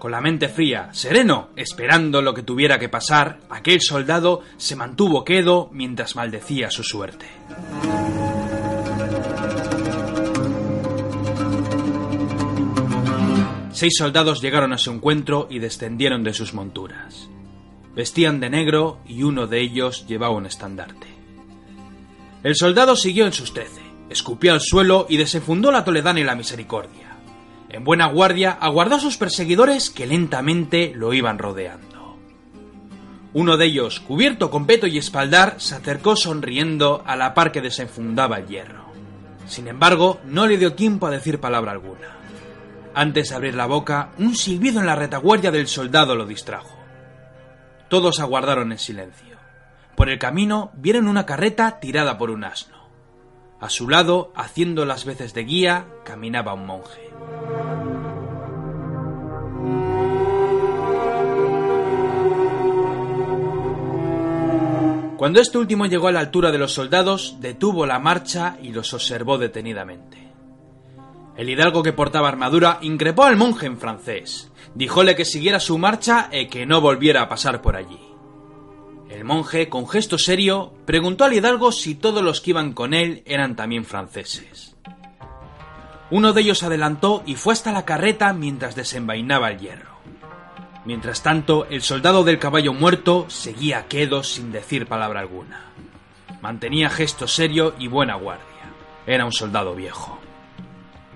Con 0.00 0.12
la 0.12 0.22
mente 0.22 0.48
fría, 0.48 0.88
sereno, 0.94 1.50
esperando 1.56 2.22
lo 2.22 2.32
que 2.32 2.42
tuviera 2.42 2.78
que 2.78 2.88
pasar, 2.88 3.40
aquel 3.50 3.82
soldado 3.82 4.40
se 4.56 4.74
mantuvo 4.74 5.26
quedo 5.26 5.68
mientras 5.72 6.16
maldecía 6.16 6.70
su 6.70 6.82
suerte. 6.82 7.26
Seis 13.72 13.92
soldados 13.98 14.40
llegaron 14.40 14.72
a 14.72 14.78
su 14.78 14.90
encuentro 14.90 15.46
y 15.50 15.58
descendieron 15.58 16.24
de 16.24 16.32
sus 16.32 16.54
monturas. 16.54 17.28
Vestían 17.94 18.40
de 18.40 18.48
negro 18.48 19.00
y 19.06 19.22
uno 19.22 19.46
de 19.48 19.60
ellos 19.60 20.06
llevaba 20.06 20.34
un 20.34 20.46
estandarte. 20.46 21.08
El 22.42 22.56
soldado 22.56 22.96
siguió 22.96 23.26
en 23.26 23.34
sus 23.34 23.52
trece, 23.52 23.82
escupió 24.08 24.54
al 24.54 24.62
suelo 24.62 25.04
y 25.10 25.18
desenfundó 25.18 25.70
la 25.70 25.84
toledana 25.84 26.20
y 26.20 26.24
la 26.24 26.36
misericordia. 26.36 26.99
En 27.70 27.84
buena 27.84 28.06
guardia 28.06 28.58
aguardó 28.60 28.96
a 28.96 29.00
sus 29.00 29.16
perseguidores 29.16 29.90
que 29.90 30.06
lentamente 30.06 30.92
lo 30.94 31.14
iban 31.14 31.38
rodeando. 31.38 32.18
Uno 33.32 33.56
de 33.56 33.66
ellos, 33.66 34.00
cubierto 34.00 34.50
con 34.50 34.66
peto 34.66 34.88
y 34.88 34.98
espaldar, 34.98 35.54
se 35.58 35.76
acercó 35.76 36.16
sonriendo 36.16 37.04
a 37.06 37.14
la 37.14 37.32
par 37.32 37.52
que 37.52 37.60
desenfundaba 37.60 38.38
el 38.38 38.48
hierro. 38.48 38.86
Sin 39.46 39.68
embargo, 39.68 40.20
no 40.24 40.48
le 40.48 40.58
dio 40.58 40.74
tiempo 40.74 41.06
a 41.06 41.10
decir 41.10 41.38
palabra 41.38 41.70
alguna. 41.70 42.16
Antes 42.92 43.28
de 43.28 43.36
abrir 43.36 43.54
la 43.54 43.66
boca, 43.66 44.10
un 44.18 44.34
silbido 44.34 44.80
en 44.80 44.86
la 44.86 44.96
retaguardia 44.96 45.52
del 45.52 45.68
soldado 45.68 46.16
lo 46.16 46.26
distrajo. 46.26 46.76
Todos 47.88 48.18
aguardaron 48.18 48.72
en 48.72 48.78
silencio. 48.78 49.36
Por 49.94 50.08
el 50.08 50.18
camino 50.18 50.72
vieron 50.74 51.06
una 51.06 51.24
carreta 51.24 51.78
tirada 51.78 52.18
por 52.18 52.30
un 52.30 52.42
asno. 52.42 52.79
A 53.60 53.68
su 53.68 53.88
lado, 53.88 54.32
haciendo 54.34 54.86
las 54.86 55.04
veces 55.04 55.34
de 55.34 55.44
guía, 55.44 55.86
caminaba 56.04 56.54
un 56.54 56.66
monje. 56.66 57.10
Cuando 65.18 65.42
este 65.42 65.58
último 65.58 65.84
llegó 65.84 66.08
a 66.08 66.12
la 66.12 66.20
altura 66.20 66.50
de 66.50 66.56
los 66.56 66.72
soldados, 66.72 67.36
detuvo 67.40 67.84
la 67.84 67.98
marcha 67.98 68.56
y 68.62 68.70
los 68.70 68.94
observó 68.94 69.36
detenidamente. 69.36 70.32
El 71.36 71.50
hidalgo 71.50 71.82
que 71.82 71.92
portaba 71.92 72.28
armadura 72.28 72.78
increpó 72.80 73.24
al 73.24 73.36
monje 73.36 73.66
en 73.66 73.76
francés. 73.76 74.50
Díjole 74.74 75.14
que 75.16 75.26
siguiera 75.26 75.60
su 75.60 75.76
marcha 75.76 76.30
y 76.32 76.46
que 76.46 76.64
no 76.64 76.80
volviera 76.80 77.20
a 77.20 77.28
pasar 77.28 77.60
por 77.60 77.76
allí. 77.76 78.09
El 79.10 79.24
monje, 79.24 79.68
con 79.68 79.88
gesto 79.88 80.18
serio, 80.18 80.72
preguntó 80.86 81.24
al 81.24 81.32
hidalgo 81.32 81.72
si 81.72 81.96
todos 81.96 82.22
los 82.22 82.40
que 82.40 82.50
iban 82.50 82.72
con 82.72 82.94
él 82.94 83.24
eran 83.26 83.56
también 83.56 83.84
franceses. 83.84 84.76
Uno 86.12 86.32
de 86.32 86.40
ellos 86.42 86.62
adelantó 86.62 87.24
y 87.26 87.34
fue 87.34 87.52
hasta 87.52 87.72
la 87.72 87.84
carreta 87.84 88.32
mientras 88.32 88.76
desenvainaba 88.76 89.50
el 89.50 89.58
hierro. 89.58 89.90
Mientras 90.84 91.22
tanto, 91.22 91.66
el 91.66 91.82
soldado 91.82 92.22
del 92.22 92.38
caballo 92.38 92.72
muerto 92.72 93.26
seguía 93.28 93.86
quedo 93.88 94.22
sin 94.22 94.52
decir 94.52 94.86
palabra 94.86 95.20
alguna. 95.20 95.66
Mantenía 96.40 96.88
gesto 96.88 97.26
serio 97.26 97.74
y 97.78 97.88
buena 97.88 98.14
guardia. 98.14 98.46
Era 99.06 99.24
un 99.24 99.32
soldado 99.32 99.74
viejo. 99.74 100.20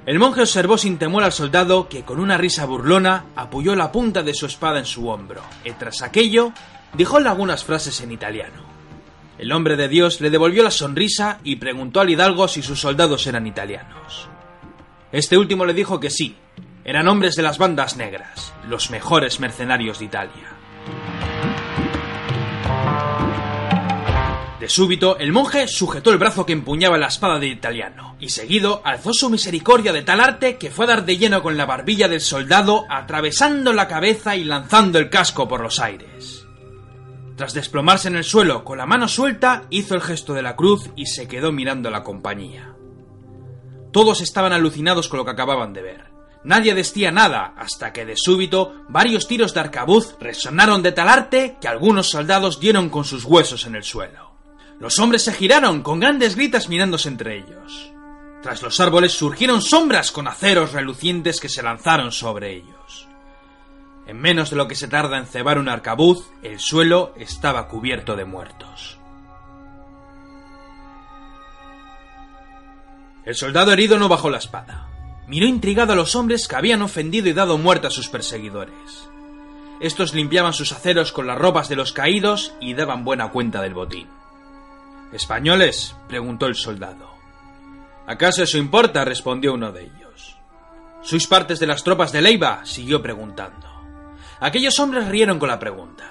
El 0.04 0.18
monje 0.18 0.42
observó 0.42 0.76
sin 0.76 0.98
temor 0.98 1.22
al 1.22 1.32
soldado 1.32 1.88
que 1.88 2.02
con 2.02 2.20
una 2.20 2.36
risa 2.36 2.66
burlona 2.66 3.24
apoyó 3.36 3.74
la 3.74 3.90
punta 3.90 4.22
de 4.22 4.34
su 4.34 4.46
espada 4.46 4.78
en 4.78 4.84
su 4.84 5.08
hombro 5.08 5.40
y 5.64 5.70
tras 5.72 6.02
aquello 6.02 6.52
Dijóle 6.96 7.28
algunas 7.28 7.64
frases 7.64 8.00
en 8.00 8.12
italiano. 8.12 8.62
El 9.38 9.50
hombre 9.50 9.76
de 9.76 9.88
Dios 9.88 10.20
le 10.20 10.30
devolvió 10.30 10.62
la 10.62 10.70
sonrisa 10.70 11.40
y 11.42 11.56
preguntó 11.56 12.00
al 12.00 12.10
hidalgo 12.10 12.46
si 12.46 12.62
sus 12.62 12.80
soldados 12.80 13.26
eran 13.26 13.46
italianos. 13.46 14.28
Este 15.10 15.36
último 15.36 15.64
le 15.64 15.74
dijo 15.74 15.98
que 15.98 16.10
sí, 16.10 16.36
eran 16.84 17.08
hombres 17.08 17.34
de 17.34 17.42
las 17.42 17.58
bandas 17.58 17.96
negras, 17.96 18.52
los 18.68 18.90
mejores 18.90 19.40
mercenarios 19.40 19.98
de 19.98 20.04
Italia. 20.04 20.54
De 24.60 24.68
súbito, 24.68 25.18
el 25.18 25.32
monje 25.32 25.68
sujetó 25.68 26.10
el 26.10 26.18
brazo 26.18 26.46
que 26.46 26.52
empuñaba 26.52 26.96
la 26.96 27.08
espada 27.08 27.38
del 27.38 27.50
italiano, 27.50 28.16
y 28.18 28.30
seguido 28.30 28.80
alzó 28.84 29.12
su 29.12 29.28
misericordia 29.28 29.92
de 29.92 30.02
tal 30.02 30.20
arte 30.20 30.56
que 30.56 30.70
fue 30.70 30.86
a 30.86 30.88
dar 30.88 31.04
de 31.04 31.18
lleno 31.18 31.42
con 31.42 31.56
la 31.56 31.66
barbilla 31.66 32.08
del 32.08 32.20
soldado, 32.20 32.86
atravesando 32.88 33.72
la 33.72 33.88
cabeza 33.88 34.36
y 34.36 34.44
lanzando 34.44 34.98
el 34.98 35.10
casco 35.10 35.46
por 35.46 35.60
los 35.60 35.80
aires. 35.80 36.33
Tras 37.36 37.52
desplomarse 37.52 38.08
en 38.08 38.16
el 38.16 38.24
suelo 38.24 38.64
con 38.64 38.78
la 38.78 38.86
mano 38.86 39.08
suelta, 39.08 39.64
hizo 39.70 39.94
el 39.94 40.02
gesto 40.02 40.34
de 40.34 40.42
la 40.42 40.54
cruz 40.54 40.90
y 40.94 41.06
se 41.06 41.26
quedó 41.26 41.50
mirando 41.50 41.88
a 41.88 41.92
la 41.92 42.04
compañía. 42.04 42.74
Todos 43.92 44.20
estaban 44.20 44.52
alucinados 44.52 45.08
con 45.08 45.18
lo 45.18 45.24
que 45.24 45.32
acababan 45.32 45.72
de 45.72 45.82
ver. 45.82 46.04
Nadie 46.44 46.74
decía 46.74 47.10
nada, 47.10 47.54
hasta 47.56 47.92
que 47.92 48.04
de 48.04 48.16
súbito 48.16 48.74
varios 48.88 49.26
tiros 49.26 49.54
de 49.54 49.60
arcabuz 49.60 50.14
resonaron 50.20 50.82
de 50.82 50.92
tal 50.92 51.08
arte 51.08 51.56
que 51.60 51.68
algunos 51.68 52.10
soldados 52.10 52.60
dieron 52.60 52.90
con 52.90 53.04
sus 53.04 53.24
huesos 53.24 53.66
en 53.66 53.74
el 53.74 53.82
suelo. 53.82 54.32
Los 54.78 54.98
hombres 54.98 55.22
se 55.22 55.32
giraron 55.32 55.82
con 55.82 56.00
grandes 56.00 56.36
gritas 56.36 56.68
mirándose 56.68 57.08
entre 57.08 57.38
ellos. 57.38 57.92
Tras 58.42 58.62
los 58.62 58.78
árboles 58.78 59.12
surgieron 59.12 59.62
sombras 59.62 60.12
con 60.12 60.28
aceros 60.28 60.72
relucientes 60.72 61.40
que 61.40 61.48
se 61.48 61.62
lanzaron 61.62 62.12
sobre 62.12 62.52
ellos. 62.52 62.73
En 64.06 64.20
menos 64.20 64.50
de 64.50 64.56
lo 64.56 64.68
que 64.68 64.74
se 64.74 64.88
tarda 64.88 65.18
en 65.18 65.26
cebar 65.26 65.58
un 65.58 65.68
arcabuz, 65.68 66.30
el 66.42 66.60
suelo 66.60 67.14
estaba 67.16 67.68
cubierto 67.68 68.16
de 68.16 68.24
muertos. 68.24 68.98
El 73.24 73.34
soldado 73.34 73.72
herido 73.72 73.98
no 73.98 74.08
bajó 74.08 74.28
la 74.28 74.38
espada. 74.38 74.88
Miró 75.26 75.46
intrigado 75.46 75.94
a 75.94 75.96
los 75.96 76.14
hombres 76.14 76.46
que 76.46 76.56
habían 76.56 76.82
ofendido 76.82 77.28
y 77.28 77.32
dado 77.32 77.56
muerte 77.56 77.86
a 77.86 77.90
sus 77.90 78.08
perseguidores. 78.08 79.08
Estos 79.80 80.12
limpiaban 80.12 80.52
sus 80.52 80.72
aceros 80.72 81.10
con 81.10 81.26
las 81.26 81.38
ropas 81.38 81.70
de 81.70 81.76
los 81.76 81.92
caídos 81.92 82.54
y 82.60 82.74
daban 82.74 83.04
buena 83.04 83.30
cuenta 83.30 83.62
del 83.62 83.72
botín. 83.72 84.08
¿Españoles? 85.12 85.96
preguntó 86.08 86.46
el 86.46 86.54
soldado. 86.54 87.08
¿Acaso 88.06 88.42
eso 88.42 88.58
importa? 88.58 89.04
respondió 89.04 89.54
uno 89.54 89.72
de 89.72 89.84
ellos. 89.84 90.36
¿Sois 91.00 91.26
partes 91.26 91.58
de 91.58 91.66
las 91.66 91.82
tropas 91.82 92.12
de 92.12 92.20
Leiva? 92.20 92.60
siguió 92.64 93.00
preguntando. 93.00 93.73
Aquellos 94.44 94.78
hombres 94.78 95.08
rieron 95.08 95.38
con 95.38 95.48
la 95.48 95.58
pregunta. 95.58 96.04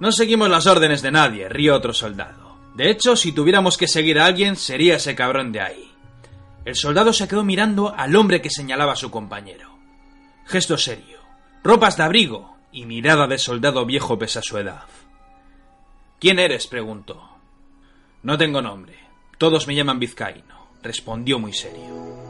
No 0.00 0.10
seguimos 0.10 0.50
las 0.50 0.66
órdenes 0.66 1.02
de 1.02 1.12
nadie, 1.12 1.48
rió 1.48 1.76
otro 1.76 1.92
soldado. 1.92 2.56
De 2.74 2.90
hecho, 2.90 3.14
si 3.14 3.30
tuviéramos 3.30 3.76
que 3.76 3.86
seguir 3.86 4.18
a 4.18 4.26
alguien, 4.26 4.56
sería 4.56 4.96
ese 4.96 5.14
cabrón 5.14 5.52
de 5.52 5.60
ahí. 5.60 5.92
El 6.64 6.74
soldado 6.74 7.12
se 7.12 7.28
quedó 7.28 7.44
mirando 7.44 7.94
al 7.96 8.16
hombre 8.16 8.42
que 8.42 8.50
señalaba 8.50 8.94
a 8.94 8.96
su 8.96 9.12
compañero. 9.12 9.70
Gesto 10.46 10.76
serio, 10.76 11.20
ropas 11.62 11.96
de 11.96 12.02
abrigo 12.02 12.56
y 12.72 12.86
mirada 12.86 13.28
de 13.28 13.38
soldado 13.38 13.86
viejo 13.86 14.18
pese 14.18 14.40
a 14.40 14.42
su 14.42 14.58
edad. 14.58 14.86
¿Quién 16.18 16.40
eres? 16.40 16.66
preguntó. 16.66 17.36
No 18.24 18.36
tengo 18.36 18.60
nombre. 18.60 18.98
Todos 19.38 19.68
me 19.68 19.76
llaman 19.76 20.00
Vizcaíno, 20.00 20.70
respondió 20.82 21.38
muy 21.38 21.52
serio. 21.52 22.21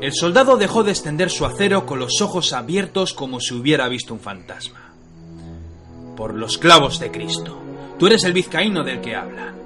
El 0.00 0.14
soldado 0.14 0.56
dejó 0.56 0.82
de 0.82 0.92
extender 0.92 1.28
su 1.28 1.44
acero 1.44 1.84
con 1.84 1.98
los 1.98 2.22
ojos 2.22 2.54
abiertos 2.54 3.12
como 3.12 3.38
si 3.38 3.52
hubiera 3.52 3.86
visto 3.88 4.14
un 4.14 4.20
fantasma. 4.20 4.94
Por 6.16 6.34
los 6.34 6.56
clavos 6.56 6.98
de 7.00 7.10
Cristo. 7.10 7.60
Tú 7.98 8.06
eres 8.06 8.24
el 8.24 8.32
vizcaíno 8.32 8.82
del 8.82 9.02
que 9.02 9.14
hablan. 9.14 9.56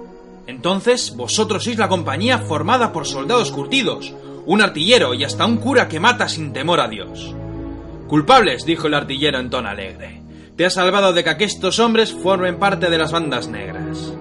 Entonces, 0.49 1.15
vosotros 1.17 1.63
sois 1.63 1.79
la 1.79 1.89
compañía 1.89 2.41
formada 2.41 2.93
por 2.93 3.07
soldados 3.07 3.53
curtidos, 3.53 4.13
un 4.45 4.61
artillero 4.61 5.15
y 5.15 5.23
hasta 5.23 5.47
un 5.47 5.59
cura 5.59 5.87
que 5.87 6.01
mata 6.01 6.29
sin 6.29 6.53
temor 6.53 6.81
a 6.81 6.89
Dios. 6.89 7.33
Culpables, 8.09 8.65
dijo 8.65 8.89
el 8.89 8.95
artillero 8.95 9.39
en 9.39 9.51
tono 9.51 9.69
alegre. 9.69 10.21
Te 10.57 10.67
has 10.67 10.75
salvado 10.75 11.13
de 11.13 11.23
que 11.23 11.31
aquestos 11.31 11.79
hombres 11.79 12.13
formen 12.13 12.59
parte 12.59 12.91
de 12.91 12.99
las 12.99 13.13
bandas 13.13 13.47
negras. 13.47 14.13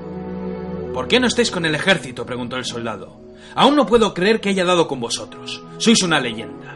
¿Por 0.94 1.08
qué 1.08 1.20
no 1.20 1.26
estáis 1.26 1.50
con 1.50 1.66
el 1.66 1.74
ejército? 1.74 2.24
preguntó 2.24 2.56
el 2.56 2.66
soldado. 2.66 3.23
Aún 3.56 3.76
no 3.76 3.86
puedo 3.86 4.14
creer 4.14 4.42
que 4.42 4.50
haya 4.50 4.66
dado 4.66 4.88
con 4.88 5.00
vosotros. 5.00 5.62
Sois 5.78 6.02
una 6.04 6.20
leyenda. 6.20 6.76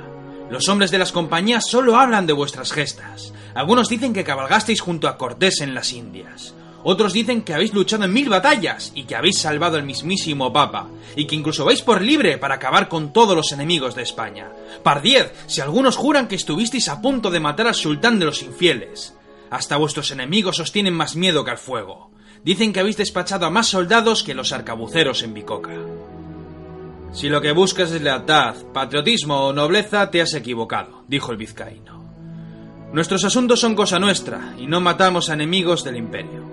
Los 0.49 0.69
hombres 0.69 0.91
de 0.91 0.99
las 0.99 1.11
compañías 1.11 1.65
solo 1.67 1.97
hablan 1.97 2.25
de 2.25 2.33
vuestras 2.33 2.71
gestas. 2.71 3.33
Algunos 3.53 3.89
dicen 3.89 4.13
que 4.13 4.23
cabalgasteis 4.23 4.81
junto 4.81 5.07
a 5.07 5.17
Cortés 5.17 5.61
en 5.61 5.73
las 5.73 5.91
Indias. 5.91 6.53
Otros 6.83 7.11
dicen 7.11 7.41
que 7.41 7.53
habéis 7.53 7.73
luchado 7.73 8.05
en 8.05 8.13
mil 8.13 8.29
batallas 8.29 8.91
y 8.95 9.03
que 9.03 9.15
habéis 9.15 9.39
salvado 9.39 9.77
al 9.77 9.83
mismísimo 9.83 10.53
Papa, 10.53 10.87
y 11.15 11.25
que 11.25 11.35
incluso 11.35 11.65
vais 11.65 11.81
por 11.81 12.01
libre 12.01 12.37
para 12.37 12.55
acabar 12.55 12.87
con 12.87 13.11
todos 13.11 13.35
los 13.35 13.51
enemigos 13.51 13.95
de 13.95 14.03
España. 14.03 14.47
Pardiez, 14.83 15.33
si 15.47 15.59
algunos 15.59 15.97
juran 15.97 16.27
que 16.27 16.35
estuvisteis 16.35 16.87
a 16.87 17.01
punto 17.01 17.29
de 17.29 17.41
matar 17.41 17.67
al 17.67 17.75
sultán 17.75 18.19
de 18.19 18.25
los 18.25 18.41
infieles. 18.41 19.15
Hasta 19.49 19.75
vuestros 19.75 20.11
enemigos 20.11 20.59
os 20.59 20.71
tienen 20.71 20.93
más 20.93 21.15
miedo 21.15 21.43
que 21.43 21.51
al 21.51 21.57
fuego. 21.57 22.11
Dicen 22.43 22.71
que 22.71 22.79
habéis 22.79 22.97
despachado 22.97 23.45
a 23.45 23.49
más 23.49 23.67
soldados 23.67 24.23
que 24.23 24.35
los 24.35 24.53
arcabuceros 24.53 25.23
en 25.23 25.33
Bicoca. 25.33 25.71
Si 27.17 27.29
lo 27.29 27.41
que 27.41 27.51
buscas 27.51 27.91
es 27.91 28.01
lealtad, 28.03 28.53
patriotismo 28.75 29.47
o 29.47 29.51
nobleza, 29.51 30.11
te 30.11 30.21
has 30.21 30.35
equivocado, 30.35 31.03
dijo 31.07 31.31
el 31.31 31.37
vizcaíno. 31.39 31.99
Nuestros 32.93 33.23
asuntos 33.23 33.59
son 33.59 33.73
cosa 33.73 33.97
nuestra, 33.97 34.53
y 34.59 34.67
no 34.67 34.81
matamos 34.81 35.27
a 35.27 35.33
enemigos 35.33 35.83
del 35.83 35.97
imperio. 35.97 36.43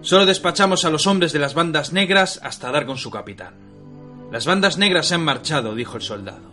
Solo 0.00 0.26
despachamos 0.26 0.84
a 0.84 0.90
los 0.90 1.06
hombres 1.06 1.32
de 1.32 1.38
las 1.38 1.54
bandas 1.54 1.92
negras 1.92 2.40
hasta 2.42 2.72
dar 2.72 2.84
con 2.84 2.98
su 2.98 3.12
capitán. 3.12 3.54
Las 4.32 4.44
bandas 4.44 4.76
negras 4.76 5.06
se 5.06 5.14
han 5.14 5.24
marchado, 5.24 5.76
dijo 5.76 5.98
el 5.98 6.02
soldado. 6.02 6.50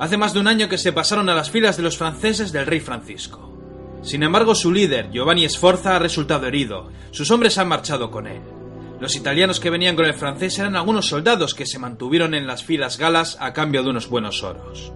Hace 0.00 0.16
más 0.16 0.34
de 0.34 0.40
un 0.40 0.48
año 0.48 0.68
que 0.68 0.78
se 0.78 0.92
pasaron 0.92 1.28
a 1.28 1.36
las 1.36 1.52
filas 1.52 1.76
de 1.76 1.84
los 1.84 1.96
franceses 1.96 2.50
del 2.50 2.66
rey 2.66 2.80
Francisco. 2.80 3.56
Sin 4.02 4.24
embargo, 4.24 4.56
su 4.56 4.72
líder, 4.72 5.12
Giovanni 5.12 5.48
Sforza, 5.48 5.94
ha 5.94 6.00
resultado 6.00 6.48
herido. 6.48 6.90
Sus 7.12 7.30
hombres 7.30 7.56
han 7.56 7.68
marchado 7.68 8.10
con 8.10 8.26
él. 8.26 8.57
Los 9.00 9.14
italianos 9.14 9.60
que 9.60 9.70
venían 9.70 9.94
con 9.94 10.06
el 10.06 10.14
francés 10.14 10.58
eran 10.58 10.74
algunos 10.74 11.06
soldados 11.06 11.54
que 11.54 11.66
se 11.66 11.78
mantuvieron 11.78 12.34
en 12.34 12.46
las 12.46 12.64
filas 12.64 12.98
galas 12.98 13.36
a 13.40 13.52
cambio 13.52 13.82
de 13.82 13.90
unos 13.90 14.08
buenos 14.08 14.42
oros. 14.42 14.92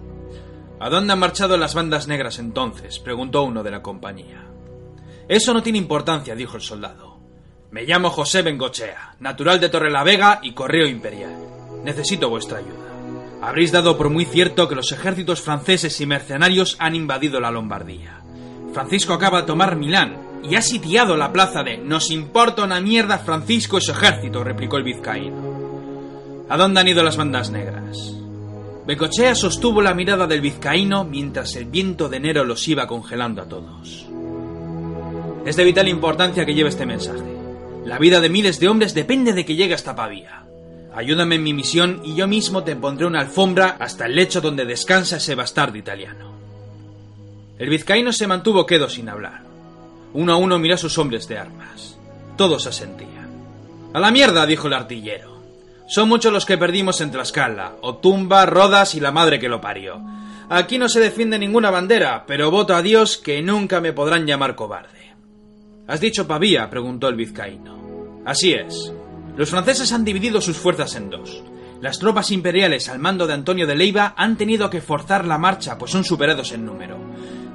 ¿A 0.79 0.89
dónde 0.89 1.13
han 1.13 1.19
marchado 1.19 1.55
las 1.55 1.73
bandas 1.73 2.07
negras 2.07 2.39
entonces? 2.39 2.99
preguntó 2.99 3.43
uno 3.43 3.63
de 3.63 3.71
la 3.71 3.81
compañía. 3.81 4.45
Eso 5.29 5.53
no 5.53 5.63
tiene 5.63 5.77
importancia, 5.77 6.35
dijo 6.35 6.57
el 6.57 6.61
soldado. 6.61 7.17
Me 7.71 7.83
llamo 7.83 8.09
José 8.09 8.41
Bengochea, 8.41 9.15
natural 9.21 9.61
de 9.61 9.69
Torrelavega 9.69 10.39
y 10.43 10.53
Correo 10.53 10.85
Imperial. 10.85 11.35
Necesito 11.85 12.29
vuestra 12.29 12.57
ayuda. 12.57 12.91
Habréis 13.41 13.71
dado 13.71 13.97
por 13.97 14.09
muy 14.09 14.25
cierto 14.25 14.67
que 14.67 14.75
los 14.75 14.91
ejércitos 14.91 15.41
franceses 15.41 15.99
y 16.01 16.05
mercenarios 16.05 16.75
han 16.79 16.95
invadido 16.95 17.39
la 17.39 17.51
Lombardía. 17.51 18.21
Francisco 18.73 19.13
acaba 19.13 19.41
de 19.41 19.47
tomar 19.47 19.77
Milán 19.77 20.32
y 20.43 20.55
ha 20.55 20.61
sitiado 20.61 21.15
la 21.15 21.31
plaza 21.31 21.63
de 21.63 21.77
Nos 21.77 22.11
importa 22.11 22.63
una 22.63 22.81
mierda 22.81 23.17
Francisco 23.19 23.77
y 23.77 23.81
su 23.81 23.91
ejército, 23.91 24.43
replicó 24.43 24.77
el 24.77 24.83
vizcaíno. 24.83 26.43
¿A 26.49 26.57
dónde 26.57 26.81
han 26.81 26.87
ido 26.87 27.01
las 27.01 27.17
bandas 27.17 27.49
negras? 27.49 28.13
Bengochea 28.85 29.33
sostuvo 29.33 29.81
la 29.81 29.93
mirada 29.93 30.27
del 30.27 30.41
vizcaíno 30.41 31.05
mientras 31.05 31.55
el 31.55 31.65
viento 31.65 32.09
de 32.09 32.17
enero 32.17 32.43
los 32.43 32.67
iba 32.67 32.85
congelando 32.85 33.41
a 33.41 33.47
todos. 33.47 34.05
Es 35.45 35.55
de 35.55 35.63
vital 35.63 35.87
importancia 35.87 36.45
que 36.45 36.53
lleve 36.53 36.69
este 36.69 36.85
mensaje. 36.85 37.23
La 37.85 37.97
vida 37.97 38.19
de 38.19 38.29
miles 38.29 38.59
de 38.59 38.67
hombres 38.67 38.93
depende 38.93 39.33
de 39.33 39.45
que 39.45 39.55
llegue 39.55 39.73
hasta 39.73 39.95
Pavía. 39.95 40.43
Ayúdame 40.93 41.35
en 41.35 41.43
mi 41.43 41.53
misión 41.53 42.01
y 42.03 42.15
yo 42.15 42.27
mismo 42.27 42.63
te 42.63 42.75
pondré 42.75 43.05
una 43.05 43.21
alfombra 43.21 43.77
hasta 43.79 44.05
el 44.05 44.15
lecho 44.15 44.41
donde 44.41 44.65
descansa 44.65 45.17
ese 45.17 45.35
bastardo 45.35 45.77
italiano. 45.77 46.33
El 47.57 47.69
vizcaíno 47.69 48.11
se 48.11 48.27
mantuvo 48.27 48.65
quedo 48.65 48.89
sin 48.89 49.09
hablar. 49.09 49.52
Uno 50.13 50.33
a 50.33 50.37
uno 50.37 50.59
miró 50.59 50.75
a 50.75 50.77
sus 50.77 50.97
hombres 50.97 51.27
de 51.27 51.37
armas. 51.37 51.97
Todos 52.37 52.67
asentían. 52.67 53.29
A 53.93 53.99
la 53.99 54.11
mierda, 54.11 54.45
dijo 54.45 54.67
el 54.67 54.73
artillero. 54.73 55.33
Son 55.87 56.07
muchos 56.07 56.31
los 56.31 56.45
que 56.45 56.57
perdimos 56.57 57.01
en 57.01 57.11
Tlaxcala, 57.11 57.73
Otumba, 57.81 58.45
Rodas 58.45 58.95
y 58.95 58.99
la 58.99 59.11
madre 59.11 59.39
que 59.39 59.49
lo 59.49 59.61
parió. 59.61 60.01
Aquí 60.49 60.77
no 60.77 60.87
se 60.89 60.99
defiende 60.99 61.37
ninguna 61.37 61.71
bandera, 61.71 62.25
pero 62.25 62.51
voto 62.51 62.75
a 62.75 62.81
Dios 62.81 63.17
que 63.17 63.41
nunca 63.41 63.81
me 63.81 63.93
podrán 63.93 64.25
llamar 64.25 64.55
cobarde. 64.55 65.13
¿Has 65.87 65.99
dicho 65.99 66.27
Pavía? 66.27 66.69
preguntó 66.69 67.09
el 67.09 67.15
vizcaíno. 67.15 68.21
Así 68.25 68.53
es. 68.53 68.93
Los 69.35 69.49
franceses 69.49 69.91
han 69.91 70.05
dividido 70.05 70.41
sus 70.41 70.57
fuerzas 70.57 70.95
en 70.95 71.09
dos. 71.09 71.43
Las 71.81 71.99
tropas 71.99 72.31
imperiales 72.31 72.87
al 72.87 72.99
mando 72.99 73.27
de 73.27 73.33
Antonio 73.33 73.67
de 73.67 73.75
Leiva 73.75 74.13
han 74.15 74.37
tenido 74.37 74.69
que 74.69 74.79
forzar 74.79 75.25
la 75.25 75.37
marcha, 75.37 75.77
pues 75.77 75.91
son 75.91 76.05
superados 76.05 76.53
en 76.53 76.65
número. 76.65 76.97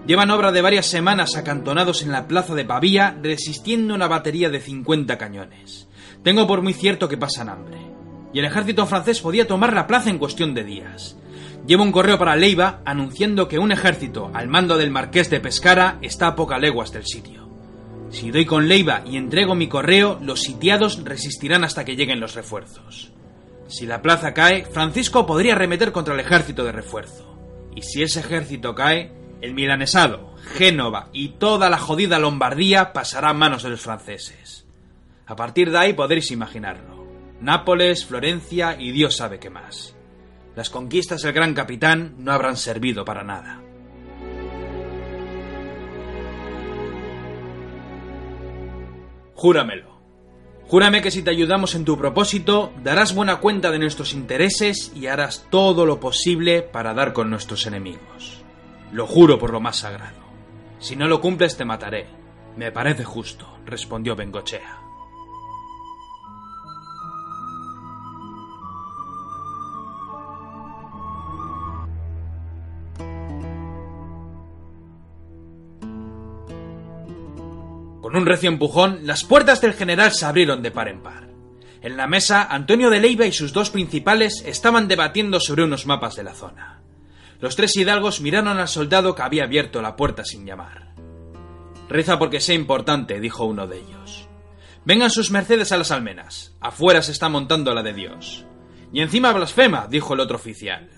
Llevan 0.08 0.30
obra 0.30 0.52
de 0.52 0.62
varias 0.62 0.86
semanas 0.86 1.36
acantonados 1.36 2.00
en 2.00 2.12
la 2.12 2.26
plaza 2.26 2.54
de 2.54 2.64
Pavía, 2.64 3.18
resistiendo 3.22 3.94
una 3.94 4.08
batería 4.08 4.48
de 4.48 4.58
50 4.58 5.18
cañones. 5.18 5.86
Tengo 6.22 6.46
por 6.46 6.62
muy 6.62 6.72
cierto 6.72 7.10
que 7.10 7.18
pasan 7.18 7.50
hambre. 7.50 7.76
Y 8.32 8.38
el 8.38 8.46
ejército 8.46 8.86
francés 8.86 9.20
podía 9.20 9.46
tomar 9.46 9.74
la 9.74 9.86
plaza 9.86 10.08
en 10.08 10.16
cuestión 10.16 10.54
de 10.54 10.64
días. 10.64 11.18
Llevo 11.66 11.82
un 11.82 11.92
correo 11.92 12.18
para 12.18 12.36
Leiva 12.36 12.80
anunciando 12.86 13.48
que 13.48 13.58
un 13.58 13.70
ejército 13.70 14.30
al 14.32 14.48
mando 14.48 14.78
del 14.78 14.90
marqués 14.90 15.28
de 15.28 15.40
Pescara 15.40 15.98
está 16.00 16.28
a 16.28 16.36
pocas 16.36 16.58
leguas 16.58 16.90
del 16.90 17.04
sitio. 17.04 17.46
Si 18.08 18.30
doy 18.30 18.46
con 18.46 18.66
Leiva 18.66 19.02
y 19.04 19.18
entrego 19.18 19.54
mi 19.54 19.68
correo, 19.68 20.18
los 20.22 20.40
sitiados 20.40 21.04
resistirán 21.04 21.64
hasta 21.64 21.84
que 21.84 21.96
lleguen 21.96 22.18
los 22.18 22.34
refuerzos. 22.34 23.12
Si 23.66 23.84
la 23.84 24.00
plaza 24.00 24.32
cae, 24.32 24.64
Francisco 24.64 25.26
podría 25.26 25.52
arremeter 25.52 25.92
contra 25.92 26.14
el 26.14 26.20
ejército 26.20 26.64
de 26.64 26.72
refuerzo. 26.72 27.36
Y 27.76 27.82
si 27.82 28.02
ese 28.02 28.20
ejército 28.20 28.74
cae, 28.74 29.17
el 29.40 29.54
milanesado, 29.54 30.34
Génova 30.54 31.08
y 31.12 31.30
toda 31.30 31.70
la 31.70 31.78
jodida 31.78 32.18
Lombardía 32.18 32.92
pasará 32.92 33.30
a 33.30 33.34
manos 33.34 33.62
de 33.62 33.70
los 33.70 33.80
franceses. 33.80 34.66
A 35.26 35.36
partir 35.36 35.70
de 35.70 35.78
ahí 35.78 35.92
podréis 35.92 36.30
imaginarlo. 36.30 37.06
Nápoles, 37.40 38.04
Florencia 38.04 38.76
y 38.78 38.90
Dios 38.90 39.16
sabe 39.16 39.38
qué 39.38 39.50
más. 39.50 39.94
Las 40.56 40.70
conquistas 40.70 41.22
del 41.22 41.32
gran 41.32 41.54
capitán 41.54 42.16
no 42.18 42.32
habrán 42.32 42.56
servido 42.56 43.04
para 43.04 43.22
nada. 43.22 43.62
Júramelo. 49.34 49.98
Júrame 50.66 51.00
que 51.00 51.12
si 51.12 51.22
te 51.22 51.30
ayudamos 51.30 51.76
en 51.76 51.84
tu 51.84 51.96
propósito, 51.96 52.72
darás 52.82 53.14
buena 53.14 53.36
cuenta 53.36 53.70
de 53.70 53.78
nuestros 53.78 54.12
intereses 54.12 54.90
y 54.96 55.06
harás 55.06 55.46
todo 55.48 55.86
lo 55.86 56.00
posible 56.00 56.62
para 56.62 56.92
dar 56.92 57.12
con 57.12 57.30
nuestros 57.30 57.66
enemigos. 57.66 58.37
Lo 58.92 59.06
juro 59.06 59.38
por 59.38 59.52
lo 59.52 59.60
más 59.60 59.76
sagrado. 59.76 60.16
Si 60.78 60.96
no 60.96 61.08
lo 61.08 61.20
cumples 61.20 61.56
te 61.56 61.64
mataré. 61.64 62.06
Me 62.56 62.72
parece 62.72 63.04
justo, 63.04 63.58
respondió 63.64 64.16
Bengochea. 64.16 64.78
Con 78.00 78.16
un 78.16 78.24
recio 78.24 78.48
empujón, 78.48 79.00
las 79.06 79.22
puertas 79.22 79.60
del 79.60 79.74
general 79.74 80.12
se 80.12 80.24
abrieron 80.24 80.62
de 80.62 80.70
par 80.70 80.88
en 80.88 81.02
par. 81.02 81.28
En 81.82 81.98
la 81.98 82.06
mesa, 82.06 82.42
Antonio 82.42 82.88
de 82.88 83.00
Leiva 83.00 83.26
y 83.26 83.32
sus 83.32 83.52
dos 83.52 83.68
principales 83.68 84.42
estaban 84.46 84.88
debatiendo 84.88 85.40
sobre 85.40 85.64
unos 85.64 85.84
mapas 85.84 86.16
de 86.16 86.24
la 86.24 86.32
zona. 86.32 86.80
Los 87.40 87.56
tres 87.56 87.76
hidalgos 87.76 88.20
miraron 88.20 88.58
al 88.58 88.68
soldado 88.68 89.14
que 89.14 89.22
había 89.22 89.44
abierto 89.44 89.80
la 89.80 89.96
puerta 89.96 90.24
sin 90.24 90.44
llamar. 90.44 90.94
Reza 91.88 92.18
porque 92.18 92.40
sea 92.40 92.54
importante, 92.54 93.20
dijo 93.20 93.44
uno 93.44 93.66
de 93.66 93.78
ellos. 93.78 94.28
Vengan 94.84 95.10
sus 95.10 95.30
mercedes 95.30 95.72
a 95.72 95.76
las 95.76 95.90
almenas. 95.90 96.56
Afuera 96.60 97.02
se 97.02 97.12
está 97.12 97.28
montando 97.28 97.74
la 97.74 97.82
de 97.82 97.92
Dios. 97.92 98.44
Y 98.92 99.00
encima 99.00 99.32
blasfema, 99.32 99.86
dijo 99.88 100.14
el 100.14 100.20
otro 100.20 100.36
oficial. 100.36 100.90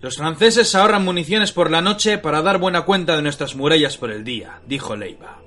Los 0.00 0.16
franceses 0.16 0.74
ahorran 0.74 1.04
municiones 1.04 1.52
por 1.52 1.70
la 1.70 1.80
noche 1.80 2.18
para 2.18 2.42
dar 2.42 2.58
buena 2.58 2.82
cuenta 2.82 3.16
de 3.16 3.22
nuestras 3.22 3.56
murallas 3.56 3.96
por 3.96 4.10
el 4.10 4.24
día, 4.24 4.60
dijo 4.66 4.94
Leiva. 4.94 5.40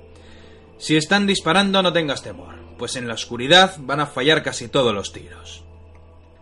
Si 0.78 0.96
están 0.96 1.26
disparando 1.26 1.82
no 1.82 1.92
tengas 1.92 2.22
temor, 2.22 2.56
pues 2.76 2.96
en 2.96 3.06
la 3.06 3.14
oscuridad 3.14 3.76
van 3.78 4.00
a 4.00 4.06
fallar 4.06 4.42
casi 4.42 4.68
todos 4.68 4.92
los 4.92 5.12
tiros. 5.12 5.64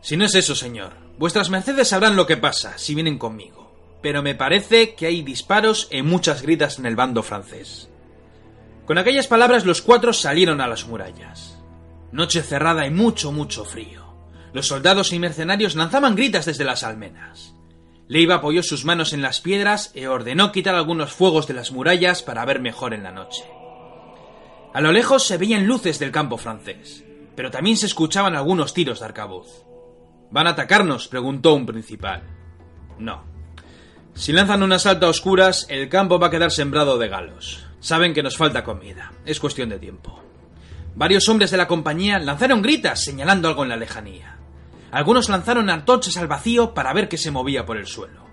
Si 0.01 0.16
no 0.16 0.24
es 0.24 0.34
eso, 0.34 0.55
señor, 0.55 0.94
vuestras 1.18 1.51
mercedes 1.51 1.88
sabrán 1.88 2.16
lo 2.16 2.26
que 2.26 2.38
pasa 2.38 2.78
si 2.78 2.94
vienen 2.94 3.18
conmigo, 3.18 3.59
pero 4.03 4.22
me 4.22 4.34
parece 4.34 4.94
que 4.94 5.07
hay 5.07 5.22
disparos 5.22 5.88
y 5.90 6.03
muchas 6.03 6.42
gritas 6.42 6.78
en 6.78 6.86
el 6.86 6.96
bando 6.96 7.22
francés. 7.22 7.88
Con 8.86 8.98
aquellas 8.98 9.26
palabras 9.26 9.64
los 9.64 9.82
cuatro 9.82 10.12
salieron 10.12 10.61
a 10.61 10.66
las 10.66 10.86
murallas. 10.86 11.59
Noche 12.12 12.42
cerrada 12.42 12.86
y 12.86 12.90
mucho, 12.90 13.30
mucho 13.30 13.64
frío. 13.64 14.14
Los 14.53 14.66
soldados 14.66 15.12
y 15.12 15.18
mercenarios 15.18 15.76
lanzaban 15.76 16.16
gritas 16.16 16.46
desde 16.46 16.64
las 16.64 16.82
almenas. 16.82 17.55
Leiva 18.09 18.36
apoyó 18.36 18.64
sus 18.64 18.84
manos 18.84 19.12
en 19.12 19.22
las 19.22 19.40
piedras 19.40 19.92
e 19.94 20.09
ordenó 20.09 20.51
quitar 20.51 20.74
algunos 20.74 21.12
fuegos 21.12 21.46
de 21.46 21.55
las 21.55 21.70
murallas 21.70 22.24
para 22.24 22.44
ver 22.44 22.61
mejor 22.61 22.92
en 22.92 23.05
la 23.05 23.12
noche. 23.12 23.44
A 24.74 24.80
lo 24.80 24.90
lejos 24.90 25.24
se 25.24 25.38
veían 25.38 25.66
luces 25.66 26.01
del 26.01 26.11
campo 26.11 26.36
francés, 26.36 27.05
pero 27.36 27.53
también 27.53 27.76
se 27.76 27.86
escuchaban 27.86 28.34
algunos 28.34 28.74
tiros 28.74 28.98
de 28.98 29.05
arcabuz. 29.05 29.64
¿Van 30.32 30.48
a 30.48 30.51
atacarnos? 30.51 31.07
preguntó 31.07 31.55
un 31.55 31.66
principal. 31.66 32.22
No. 32.98 33.29
Si 34.20 34.34
lanzan 34.34 34.62
un 34.62 34.70
asalto 34.70 35.06
a 35.06 35.08
oscuras, 35.08 35.64
el 35.70 35.88
campo 35.88 36.18
va 36.18 36.26
a 36.26 36.30
quedar 36.30 36.50
sembrado 36.50 36.98
de 36.98 37.08
galos. 37.08 37.64
Saben 37.80 38.12
que 38.12 38.22
nos 38.22 38.36
falta 38.36 38.64
comida. 38.64 39.12
Es 39.24 39.40
cuestión 39.40 39.70
de 39.70 39.78
tiempo. 39.78 40.22
Varios 40.94 41.26
hombres 41.30 41.50
de 41.50 41.56
la 41.56 41.66
compañía 41.66 42.18
lanzaron 42.18 42.60
gritas 42.60 43.02
señalando 43.02 43.48
algo 43.48 43.62
en 43.62 43.70
la 43.70 43.78
lejanía. 43.78 44.36
Algunos 44.90 45.30
lanzaron 45.30 45.70
antorchas 45.70 46.18
al 46.18 46.28
vacío 46.28 46.74
para 46.74 46.92
ver 46.92 47.08
qué 47.08 47.16
se 47.16 47.30
movía 47.30 47.64
por 47.64 47.78
el 47.78 47.86
suelo. 47.86 48.26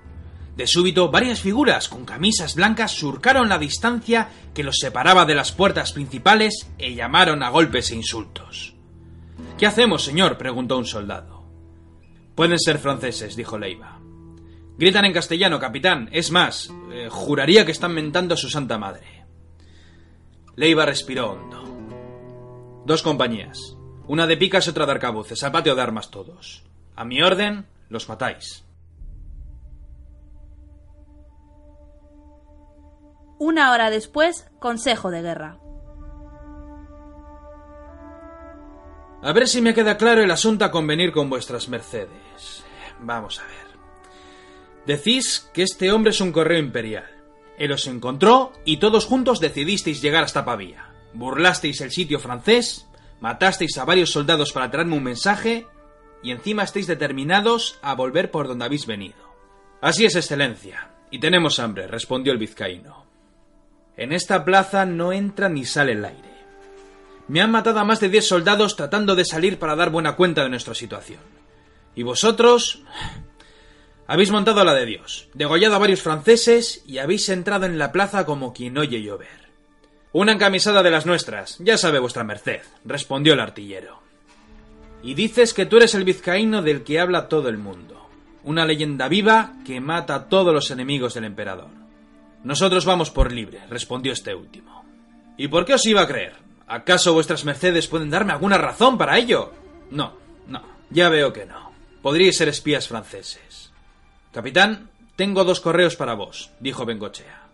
De 0.58 0.68
súbito, 0.68 1.10
varias 1.10 1.40
figuras 1.40 1.88
con 1.88 2.04
camisas 2.04 2.56
blancas 2.56 2.92
surcaron 2.92 3.48
la 3.48 3.58
distancia 3.58 4.28
que 4.54 4.66
los 4.66 4.80
separaba 4.80 5.24
de 5.24 5.36
las 5.36 5.54
puertas 5.54 5.94
principales 5.94 6.70
e 6.78 6.96
llamaron 6.96 7.44
a 7.44 7.50
golpes 7.50 7.92
e 7.92 7.96
insultos. 7.96 8.76
¿Qué 9.58 9.66
hacemos, 9.66 10.04
señor? 10.04 10.38
preguntó 10.38 10.78
un 10.78 10.86
soldado. 10.86 11.46
Pueden 12.36 12.60
ser 12.60 12.78
franceses, 12.78 13.38
dijo 13.38 13.58
Leiva. 13.58 13.97
Gritan 14.78 15.06
en 15.06 15.14
castellano, 15.14 15.60
capitán. 15.60 16.08
Es 16.12 16.32
más, 16.32 16.72
eh, 16.92 17.08
juraría 17.10 17.66
que 17.66 17.72
están 17.72 17.94
mentando 17.94 18.36
a 18.36 18.38
su 18.38 18.50
santa 18.50 18.78
madre. 18.78 19.26
Leiva 20.56 20.86
respiró 20.86 21.32
hondo. 21.32 22.84
Dos 22.86 23.02
compañías. 23.02 23.76
Una 24.08 24.28
de 24.28 24.38
picas 24.38 24.68
y 24.68 24.70
otra 24.70 24.86
de 24.86 24.94
arcabuces. 24.94 25.44
Al 25.44 25.52
patio 25.52 25.76
de 25.76 25.82
armas 25.82 26.12
todos. 26.12 26.64
A 26.96 27.06
mi 27.06 27.22
orden, 27.22 27.66
los 27.90 28.08
matáis. 28.08 28.64
Una 33.40 33.72
hora 33.72 33.90
después, 33.90 34.48
Consejo 34.60 35.12
de 35.12 35.22
Guerra. 35.22 35.60
A 39.22 39.32
ver 39.34 39.48
si 39.48 39.62
me 39.62 39.74
queda 39.74 39.98
claro 39.98 40.24
el 40.24 40.32
asunto 40.32 40.66
a 40.66 40.72
convenir 40.72 41.12
con 41.12 41.30
vuestras 41.30 41.68
mercedes. 41.68 42.64
Vamos 43.00 43.40
a 43.40 43.44
ver. 43.44 43.67
Decís 44.88 45.50
que 45.54 45.64
este 45.64 45.92
hombre 45.92 46.12
es 46.12 46.22
un 46.22 46.32
correo 46.32 46.60
imperial. 46.60 47.06
Él 47.60 47.74
os 47.74 47.88
encontró 47.88 48.54
y 48.64 48.78
todos 48.78 49.06
juntos 49.06 49.42
decidisteis 49.42 50.02
llegar 50.02 50.24
hasta 50.24 50.46
Pavía. 50.46 50.94
Burlasteis 51.14 51.82
el 51.82 51.92
sitio 51.92 52.20
francés, 52.20 52.88
matasteis 53.20 53.78
a 53.78 53.84
varios 53.84 54.12
soldados 54.12 54.54
para 54.54 54.72
traerme 54.72 54.96
un 54.96 55.04
mensaje 55.04 55.68
y 56.24 56.32
encima 56.32 56.64
estáis 56.64 56.88
determinados 56.88 57.80
a 57.82 57.96
volver 57.96 58.32
por 58.32 58.48
donde 58.48 58.64
habéis 58.64 58.86
venido. 58.86 59.18
Así 59.82 60.06
es, 60.06 60.16
Excelencia. 60.16 60.92
Y 61.12 61.20
tenemos 61.20 61.60
hambre, 61.60 61.88
respondió 61.88 62.32
el 62.32 62.40
vizcaíno. 62.40 63.06
En 63.98 64.14
esta 64.14 64.46
plaza 64.46 64.86
no 64.86 65.12
entra 65.12 65.50
ni 65.50 65.66
sale 65.66 65.92
el 65.94 66.06
aire. 66.06 66.38
Me 67.28 67.42
han 67.42 67.52
matado 67.52 67.82
a 67.82 67.84
más 67.84 68.00
de 68.00 68.08
diez 68.08 68.26
soldados 68.26 68.78
tratando 68.78 69.16
de 69.16 69.26
salir 69.26 69.60
para 69.60 69.76
dar 69.76 69.90
buena 69.90 70.16
cuenta 70.16 70.44
de 70.44 70.50
nuestra 70.50 70.74
situación. 70.74 71.20
Y 71.94 72.04
vosotros... 72.04 72.84
Habéis 74.08 74.32
montado 74.32 74.62
a 74.62 74.64
la 74.64 74.74
de 74.74 74.86
Dios, 74.86 75.28
degollado 75.34 75.76
a 75.76 75.80
varios 75.80 76.02
franceses 76.02 76.82
y 76.88 77.00
habéis 77.00 77.28
entrado 77.28 77.66
en 77.66 77.78
la 77.78 77.92
plaza 77.92 78.26
como 78.26 78.54
quien 78.54 78.78
oye 78.78 79.02
llover. 79.02 79.48
Una 80.14 80.32
encamisada 80.32 80.82
de 80.82 80.92
las 80.92 81.06
nuestras, 81.06 81.58
ya 81.60 81.78
sabe 81.78 82.00
vuestra 82.00 82.24
merced, 82.24 82.62
respondió 82.86 83.34
el 83.34 83.42
artillero. 83.42 84.00
Y 85.04 85.14
dices 85.14 85.54
que 85.54 85.66
tú 85.66 85.78
eres 85.78 85.94
el 85.94 86.06
vizcaíno 86.06 86.62
del 86.62 86.84
que 86.84 87.02
habla 87.02 87.28
todo 87.28 87.50
el 87.50 87.58
mundo, 87.58 88.10
una 88.44 88.66
leyenda 88.66 89.10
viva 89.10 89.56
que 89.66 89.82
mata 89.82 90.16
a 90.16 90.30
todos 90.30 90.54
los 90.54 90.72
enemigos 90.72 91.14
del 91.14 91.26
emperador. 91.26 91.70
Nosotros 92.46 92.86
vamos 92.86 93.12
por 93.12 93.34
libre, 93.34 93.60
respondió 93.70 94.14
este 94.14 94.34
último. 94.34 94.86
¿Y 95.36 95.50
por 95.50 95.66
qué 95.66 95.74
os 95.74 95.86
iba 95.86 96.02
a 96.02 96.08
creer? 96.08 96.34
¿Acaso 96.66 97.14
vuestras 97.14 97.44
mercedes 97.44 97.88
pueden 97.88 98.10
darme 98.10 98.32
alguna 98.32 98.58
razón 98.58 98.98
para 98.98 99.18
ello? 99.18 99.52
No, 99.92 100.14
no, 100.48 100.64
ya 100.90 101.10
veo 101.10 101.34
que 101.34 101.46
no. 101.46 101.72
Podríais 102.02 102.38
ser 102.38 102.48
espías 102.48 102.88
franceses. 102.88 103.67
Capitán, 104.38 104.92
tengo 105.16 105.46
dos 105.46 105.62
correos 105.62 105.96
para 105.96 106.14
vos, 106.14 106.52
dijo 106.60 106.86
Bengochea. 106.86 107.48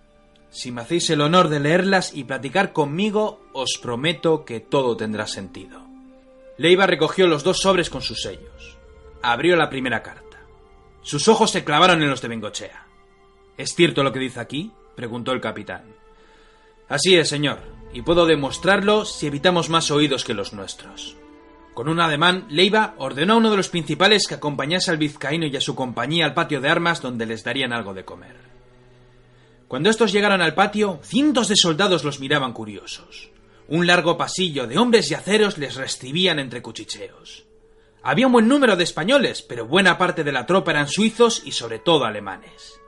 Si 0.50 0.70
me 0.70 0.82
hacéis 0.82 1.10
el 1.12 1.22
honor 1.22 1.48
de 1.48 1.62
leerlas 1.62 2.14
y 2.14 2.26
platicar 2.26 2.74
conmigo, 2.74 3.40
os 3.54 3.80
prometo 3.82 4.44
que 4.44 4.60
todo 4.60 4.98
tendrá 4.98 5.26
sentido. 5.26 5.80
Leiva 6.58 6.86
recogió 6.86 7.26
los 7.26 7.46
dos 7.46 7.60
sobres 7.62 7.90
con 7.90 8.02
sus 8.02 8.22
sellos. 8.22 8.76
Abrió 9.22 9.56
la 9.56 9.70
primera 9.70 10.04
carta. 10.04 10.40
Sus 11.04 11.30
ojos 11.30 11.52
se 11.52 11.64
clavaron 11.64 12.04
en 12.04 12.10
los 12.10 12.22
de 12.22 12.28
Bengochea. 12.28 12.86
¿Es 13.56 13.76
cierto 13.76 14.04
lo 14.04 14.12
que 14.12 14.20
dice 14.20 14.42
aquí? 14.42 14.74
preguntó 14.94 15.32
el 15.32 15.40
capitán. 15.40 15.86
Así 16.90 17.16
es, 17.16 17.30
señor, 17.30 17.60
y 17.94 18.02
puedo 18.02 18.26
demostrarlo 18.26 19.06
si 19.06 19.28
evitamos 19.28 19.70
más 19.70 19.90
oídos 19.90 20.26
que 20.26 20.34
los 20.34 20.52
nuestros. 20.52 21.16
Con 21.74 21.90
un 21.90 22.00
ademán, 22.00 22.46
Leiva 22.50 22.94
ordenó 22.98 23.34
a 23.34 23.38
uno 23.38 23.50
de 23.50 23.58
los 23.58 23.70
principales 23.70 24.28
que 24.28 24.36
acompañase 24.36 24.92
al 24.92 24.98
vizcaíno 24.98 25.48
y 25.48 25.56
a 25.56 25.62
su 25.62 25.76
compañía 25.76 26.26
al 26.26 26.34
patio 26.34 26.62
de 26.62 26.70
armas 26.70 27.02
donde 27.02 27.26
les 27.26 27.44
darían 27.44 27.74
algo 27.74 27.94
de 27.94 28.06
comer. 28.06 28.36
Cuando 29.68 29.90
estos 29.90 30.12
llegaron 30.12 30.42
al 30.42 30.54
patio, 30.54 31.00
cientos 31.02 31.48
de 31.48 31.56
soldados 31.56 32.04
los 32.04 32.20
miraban 32.20 32.54
curiosos. 32.54 33.32
Un 33.68 33.88
largo 33.88 34.18
pasillo 34.18 34.68
de 34.68 34.78
hombres 34.78 35.10
y 35.10 35.16
aceros 35.16 35.58
les 35.58 35.76
recibían 35.76 36.38
entre 36.38 36.62
cuchicheos. 36.62 37.46
Había 38.04 38.28
un 38.28 38.34
buen 38.34 38.48
número 38.48 38.76
de 38.76 38.84
españoles, 38.84 39.42
pero 39.42 39.66
buena 39.66 39.98
parte 39.98 40.24
de 40.24 40.32
la 40.32 40.46
tropa 40.46 40.72
eran 40.72 40.90
suizos 40.90 41.42
y 41.44 41.54
sobre 41.54 41.80
todo 41.80 42.06
alemanes. 42.06 42.80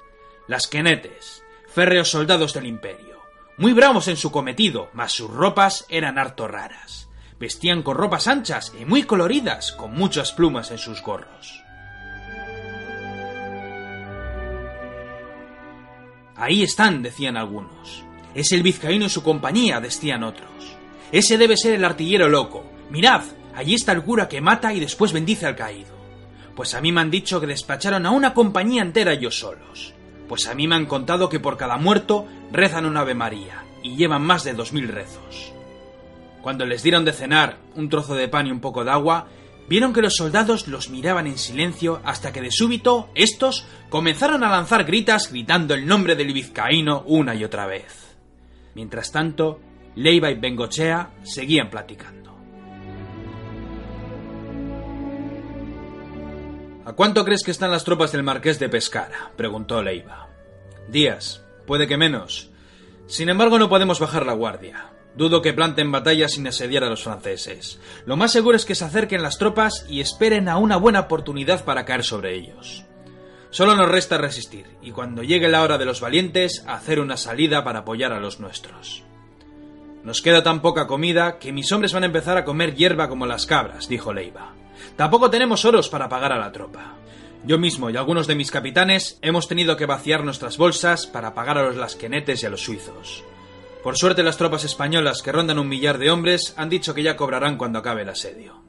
Las 0.48 0.68
quenetes, 0.68 1.42
férreos 1.68 2.12
soldados 2.12 2.54
del 2.54 2.68
imperio, 2.68 3.20
muy 3.58 3.74
bravos 3.74 4.08
en 4.10 4.18
su 4.18 4.32
cometido, 4.32 4.90
mas 4.94 5.14
sus 5.14 5.32
ropas 5.32 5.86
eran 5.90 6.20
harto 6.20 6.48
raras. 6.48 7.05
Vestían 7.40 7.84
con 7.84 7.98
ropas 7.98 8.28
anchas 8.28 8.74
y 8.80 8.86
muy 8.86 9.04
coloridas, 9.04 9.74
con 9.74 9.94
muchas 9.94 10.32
plumas 10.32 10.72
en 10.72 10.78
sus 10.78 11.02
gorros. 11.02 11.62
Ahí 16.38 16.64
están, 16.64 17.02
decían 17.02 17.38
algunos. 17.38 18.04
Es 18.34 18.52
el 18.52 18.64
vizcaíno 18.64 19.06
y 19.06 19.10
su 19.10 19.24
compañía, 19.24 19.80
decían 19.80 20.24
otros. 20.24 20.50
Ese 21.12 21.38
debe 21.38 21.56
ser 21.58 21.74
el 21.74 21.86
artillero 21.86 22.28
loco. 22.28 22.66
Mirad, 22.90 23.22
allí 23.56 23.74
está 23.74 23.94
el 23.94 24.04
cura 24.04 24.28
que 24.28 24.42
mata 24.42 24.74
y 24.74 24.80
después 24.80 25.14
bendice 25.14 25.46
al 25.46 25.56
caído. 25.56 25.96
Pues 26.56 26.74
a 26.74 26.82
mí 26.82 26.92
me 26.92 27.02
han 27.02 27.12
dicho 27.12 27.40
que 27.40 27.48
despacharon 27.48 28.06
a 28.06 28.12
una 28.12 28.34
compañía 28.34 28.82
entera 28.82 29.14
ellos 29.14 29.40
solos. 29.40 29.94
Pues 30.28 30.48
a 30.48 30.56
mí 30.56 30.68
me 30.68 30.76
han 30.76 30.86
contado 30.86 31.30
que 31.30 31.40
por 31.40 31.58
cada 31.58 31.78
muerto 31.78 32.28
rezan 32.52 32.86
una 32.86 33.02
Ave 33.02 33.14
María 33.14 33.64
y 33.84 33.96
llevan 33.96 34.24
más 34.24 34.44
de 34.44 34.54
dos 34.54 34.74
mil 34.74 34.88
rezos. 34.88 35.55
Cuando 36.46 36.68
les 36.68 36.84
dieron 36.84 37.06
de 37.06 37.12
cenar 37.12 37.58
un 37.74 37.90
trozo 37.90 38.14
de 38.14 38.28
pan 38.28 38.46
y 38.46 38.52
un 38.52 38.60
poco 38.60 38.86
de 38.86 38.92
agua, 38.92 39.26
vieron 39.68 39.94
que 39.94 40.04
los 40.04 40.16
soldados 40.16 40.68
los 40.68 40.92
miraban 40.92 41.26
en 41.26 41.40
silencio 41.40 42.02
hasta 42.04 42.32
que 42.32 42.40
de 42.40 42.52
súbito 42.52 43.10
estos 43.16 43.66
comenzaron 43.90 44.44
a 44.44 44.52
lanzar 44.52 44.84
gritas 44.84 45.32
gritando 45.32 45.74
el 45.74 45.88
nombre 45.88 46.16
del 46.16 46.32
vizcaíno 46.34 47.02
una 47.08 47.34
y 47.34 47.44
otra 47.44 47.66
vez. 47.66 48.16
Mientras 48.76 49.12
tanto, 49.12 49.60
Leiva 49.96 50.30
y 50.30 50.36
Bengochea 50.36 51.14
seguían 51.24 51.72
platicando. 51.72 52.38
¿A 56.86 56.94
cuánto 56.94 57.26
crees 57.26 57.42
que 57.42 57.50
están 57.50 57.72
las 57.72 57.86
tropas 57.86 58.12
del 58.12 58.22
marqués 58.22 58.60
de 58.60 58.70
Pescara? 58.70 59.32
preguntó 59.36 59.82
Leiva. 59.82 60.28
Días, 60.90 61.44
puede 61.66 61.88
que 61.88 61.98
menos. 61.98 62.52
Sin 63.08 63.30
embargo, 63.30 63.58
no 63.58 63.68
podemos 63.68 64.00
bajar 64.00 64.28
la 64.28 64.34
guardia. 64.34 64.92
Dudo 65.16 65.42
que 65.42 65.54
planten 65.54 65.92
batalla 65.92 66.28
sin 66.28 66.48
asediar 66.48 66.84
a 66.84 66.90
los 66.90 67.04
franceses. 67.04 67.80
Lo 68.06 68.18
más 68.18 68.32
seguro 68.32 68.58
es 68.58 68.66
que 68.66 68.76
se 68.76 68.84
acerquen 68.84 69.24
las 69.24 69.38
tropas 69.38 69.86
y 69.90 70.02
esperen 70.02 70.50
a 70.50 70.58
una 70.58 70.76
buena 70.76 71.02
oportunidad 71.02 71.64
para 71.64 71.86
caer 71.86 72.04
sobre 72.04 72.36
ellos. 72.36 72.84
Solo 73.50 73.76
nos 73.76 73.88
resta 73.88 74.18
resistir, 74.18 74.66
y 74.82 74.92
cuando 74.92 75.24
llegue 75.24 75.48
la 75.48 75.62
hora 75.62 75.78
de 75.78 75.86
los 75.86 76.02
valientes, 76.02 76.66
hacer 76.68 77.00
una 77.00 77.16
salida 77.16 77.64
para 77.64 77.80
apoyar 77.80 78.12
a 78.12 78.20
los 78.20 78.42
nuestros. 78.42 79.04
Nos 80.04 80.22
queda 80.22 80.44
tan 80.44 80.62
poca 80.62 80.88
comida 80.88 81.40
que 81.40 81.54
mis 81.54 81.72
hombres 81.72 81.94
van 81.94 82.04
a 82.04 82.08
empezar 82.08 82.38
a 82.38 82.44
comer 82.44 82.76
hierba 82.76 83.08
como 83.08 83.26
las 83.26 83.46
cabras, 83.46 83.88
dijo 83.88 84.14
Leiva. 84.14 84.54
Tampoco 84.98 85.30
tenemos 85.30 85.64
oros 85.64 85.88
para 85.88 86.10
pagar 86.10 86.34
a 86.34 86.38
la 86.38 86.52
tropa. 86.52 86.96
Yo 87.46 87.58
mismo 87.58 87.90
y 87.90 87.96
algunos 87.96 88.28
de 88.28 88.36
mis 88.36 88.52
capitanes 88.52 89.18
hemos 89.22 89.48
tenido 89.48 89.78
que 89.78 89.86
vaciar 89.86 90.24
nuestras 90.24 90.58
bolsas 90.58 91.08
para 91.08 91.34
pagar 91.34 91.58
a 91.58 91.64
los 91.64 91.78
lasquenetes 91.78 92.44
y 92.44 92.46
a 92.46 92.50
los 92.50 92.62
suizos. 92.62 93.24
Por 93.86 94.00
suerte 94.00 94.24
las 94.24 94.38
tropas 94.38 94.64
españolas, 94.64 95.22
que 95.22 95.32
rondan 95.32 95.60
un 95.60 95.68
millar 95.68 96.00
de 96.00 96.10
hombres, 96.10 96.56
han 96.58 96.70
dicho 96.70 96.96
que 96.96 97.04
ya 97.04 97.16
cobrarán 97.16 97.56
cuando 97.56 97.78
acabe 97.78 98.02
el 98.02 98.10
asedio. 98.10 98.64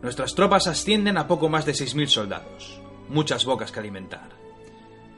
Nuestras 0.00 0.36
tropas 0.36 0.68
ascienden 0.68 1.18
a 1.18 1.26
poco 1.26 1.48
más 1.48 1.66
de 1.66 1.72
6.000 1.72 2.06
soldados. 2.06 2.80
Muchas 3.08 3.44
bocas 3.44 3.72
que 3.72 3.80
alimentar. 3.80 4.28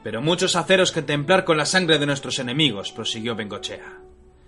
Pero 0.03 0.23
muchos 0.23 0.55
aceros 0.55 0.91
que 0.91 1.03
templar 1.03 1.45
con 1.45 1.55
la 1.55 1.67
sangre 1.67 1.99
de 1.99 2.07
nuestros 2.07 2.39
enemigos, 2.39 2.91
prosiguió 2.91 3.35
Bengochea. 3.35 3.99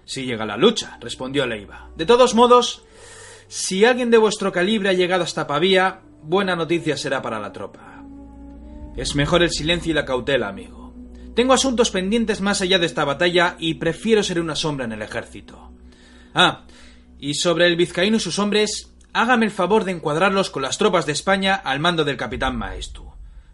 Si 0.05 0.25
llega 0.25 0.43
la 0.47 0.57
lucha, 0.57 0.97
respondió 0.99 1.45
Leiva. 1.45 1.91
De 1.95 2.07
todos 2.07 2.33
modos, 2.33 2.81
si 3.47 3.85
alguien 3.85 4.09
de 4.09 4.17
vuestro 4.17 4.51
calibre 4.51 4.89
ha 4.89 4.93
llegado 4.93 5.23
hasta 5.23 5.45
Pavía, 5.45 6.01
buena 6.23 6.55
noticia 6.55 6.97
será 6.97 7.21
para 7.21 7.39
la 7.39 7.53
tropa. 7.53 8.03
Es 8.97 9.13
mejor 9.13 9.43
el 9.43 9.51
silencio 9.51 9.91
y 9.91 9.93
la 9.93 10.05
cautela, 10.05 10.47
amigo. 10.47 10.88
Tengo 11.35 11.53
asuntos 11.53 11.91
pendientes 11.91 12.41
más 12.41 12.61
allá 12.61 12.79
de 12.79 12.85
esta 12.85 13.05
batalla 13.05 13.55
y 13.59 13.75
prefiero 13.75 14.23
ser 14.23 14.39
una 14.39 14.55
sombra 14.55 14.85
en 14.85 14.91
el 14.91 15.01
ejército. 15.01 15.71
Ah, 16.33 16.63
y 17.19 17.35
sobre 17.35 17.67
el 17.67 17.75
vizcaíno 17.75 18.17
y 18.17 18.19
sus 18.19 18.39
hombres, 18.39 18.93
hágame 19.13 19.45
el 19.45 19.51
favor 19.51 19.83
de 19.83 19.91
encuadrarlos 19.91 20.49
con 20.49 20.61
las 20.61 20.77
tropas 20.77 21.05
de 21.05 21.11
España 21.11 21.55
al 21.55 21.79
mando 21.79 22.03
del 22.03 22.17
capitán 22.17 22.57
Maestu. 22.57 23.09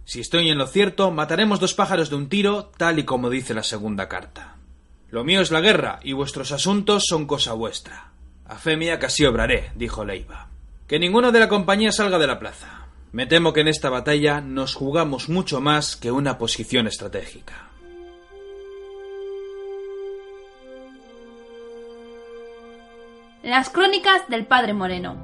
Si 0.06 0.20
estoy 0.20 0.50
en 0.50 0.58
lo 0.58 0.68
cierto, 0.68 1.12
mataremos 1.12 1.60
dos 1.60 1.74
pájaros 1.74 2.10
de 2.10 2.16
un 2.16 2.30
tiro, 2.30 2.72
tal 2.78 3.00
y 3.00 3.04
como 3.04 3.30
dice 3.30 3.56
la 3.56 3.64
segunda 3.64 4.08
carta. 4.08 4.56
Lo 5.10 5.24
mío 5.24 5.42
es 5.42 5.50
la 5.50 5.62
guerra, 5.62 6.00
y 6.04 6.14
vuestros 6.14 6.52
asuntos 6.52 7.06
son 7.08 7.26
cosa 7.26 7.54
vuestra. 7.54 8.12
A 8.46 8.58
fe 8.58 8.78
mía 8.78 9.00
que 9.00 9.08
así 9.08 9.26
obraré, 9.26 9.72
dijo 9.76 10.06
Leiva. 10.06 10.50
Que 10.88 11.00
ninguno 11.00 11.32
de 11.32 11.40
la 11.40 11.50
compañía 11.50 11.92
salga 11.92 12.20
de 12.20 12.28
la 12.28 12.38
plaza. 12.38 12.85
Me 13.16 13.26
temo 13.26 13.54
que 13.54 13.62
en 13.62 13.70
esta 13.70 13.90
batalla 13.90 14.42
nos 14.42 14.76
jugamos 14.76 15.30
mucho 15.30 15.62
más 15.62 15.96
que 15.96 16.12
una 16.12 16.38
posición 16.38 16.86
estratégica. 16.86 17.70
Las 23.42 23.70
crónicas 23.70 24.28
del 24.28 24.46
Padre 24.46 24.74
Moreno. 24.74 25.16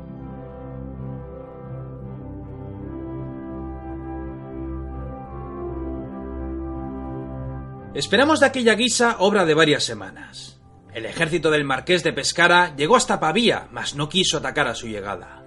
Esperamos 7.93 8.39
de 8.39 8.45
aquella 8.45 8.75
guisa 8.75 9.17
obra 9.19 9.43
de 9.43 9.53
varias 9.53 9.83
semanas. 9.83 10.61
El 10.93 11.05
ejército 11.05 11.51
del 11.51 11.65
marqués 11.65 12.05
de 12.05 12.13
Pescara 12.13 12.73
llegó 12.73 12.95
hasta 12.95 13.19
Pavía, 13.19 13.67
mas 13.69 13.95
no 13.95 14.07
quiso 14.07 14.37
atacar 14.37 14.69
a 14.69 14.75
su 14.75 14.87
llegada. 14.87 15.40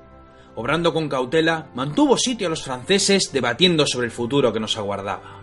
Obrando 0.57 0.93
con 0.93 1.09
cautela, 1.09 1.67
mantuvo 1.75 2.17
sitio 2.17 2.47
a 2.47 2.51
los 2.51 2.63
franceses 2.63 3.33
debatiendo 3.33 3.87
sobre 3.87 4.07
el 4.07 4.13
futuro 4.13 4.53
que 4.53 4.61
nos 4.61 4.77
aguardaba. 4.77 5.41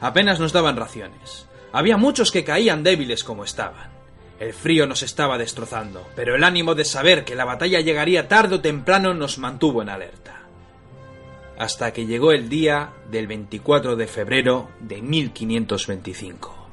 Apenas 0.00 0.38
nos 0.38 0.52
daban 0.52 0.76
raciones. 0.76 1.46
Había 1.72 1.96
muchos 1.96 2.30
que 2.30 2.44
caían 2.44 2.82
débiles 2.82 3.24
como 3.24 3.44
estaban. 3.44 3.90
El 4.38 4.52
frío 4.52 4.86
nos 4.86 5.02
estaba 5.02 5.38
destrozando, 5.38 6.06
pero 6.14 6.34
el 6.34 6.44
ánimo 6.44 6.74
de 6.74 6.84
saber 6.84 7.24
que 7.24 7.34
la 7.34 7.44
batalla 7.44 7.80
llegaría 7.80 8.28
tarde 8.28 8.56
o 8.56 8.60
temprano 8.60 9.14
nos 9.14 9.38
mantuvo 9.38 9.80
en 9.80 9.88
alerta. 9.88 10.42
Hasta 11.56 11.92
que 11.92 12.04
llegó 12.04 12.32
el 12.32 12.48
día 12.48 12.90
del 13.10 13.26
24 13.26 13.96
de 13.96 14.06
febrero 14.06 14.70
de 14.80 15.00
1525. 15.00 16.63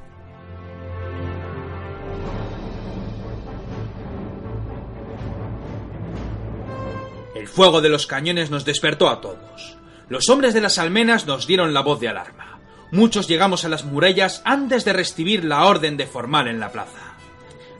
El 7.42 7.48
fuego 7.48 7.80
de 7.80 7.88
los 7.88 8.06
cañones 8.06 8.50
nos 8.50 8.64
despertó 8.64 9.08
a 9.08 9.20
todos. 9.20 9.76
Los 10.08 10.28
hombres 10.28 10.54
de 10.54 10.60
las 10.60 10.78
almenas 10.78 11.26
nos 11.26 11.48
dieron 11.48 11.74
la 11.74 11.80
voz 11.80 11.98
de 11.98 12.06
alarma. 12.06 12.60
Muchos 12.92 13.26
llegamos 13.26 13.64
a 13.64 13.68
las 13.68 13.84
murallas 13.84 14.42
antes 14.44 14.84
de 14.84 14.92
recibir 14.92 15.44
la 15.44 15.64
orden 15.64 15.96
de 15.96 16.06
formal 16.06 16.46
en 16.46 16.60
la 16.60 16.70
plaza. 16.70 17.16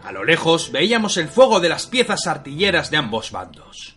A 0.02 0.10
lo 0.10 0.24
lejos 0.24 0.72
veíamos 0.72 1.16
el 1.16 1.28
fuego 1.28 1.60
de 1.60 1.68
las 1.68 1.86
piezas 1.86 2.26
artilleras 2.26 2.90
de 2.90 2.96
ambos 2.96 3.30
bandos. 3.30 3.94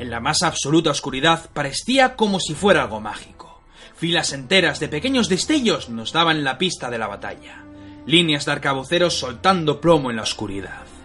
En 0.00 0.10
la 0.10 0.18
más 0.18 0.42
absoluta 0.42 0.90
oscuridad 0.90 1.48
parecía 1.54 2.16
como 2.16 2.40
si 2.40 2.54
fuera 2.54 2.82
algo 2.82 2.98
mágico. 2.98 3.62
Filas 3.94 4.32
enteras 4.32 4.80
de 4.80 4.88
pequeños 4.88 5.28
destellos 5.28 5.90
nos 5.90 6.12
daban 6.12 6.42
la 6.42 6.58
pista 6.58 6.90
de 6.90 6.98
la 6.98 7.06
batalla. 7.06 7.62
Líneas 8.04 8.46
de 8.46 8.50
arcabuceros 8.50 9.16
soltando 9.16 9.80
plomo 9.80 10.10
en 10.10 10.16
la 10.16 10.22
oscuridad. 10.22 10.97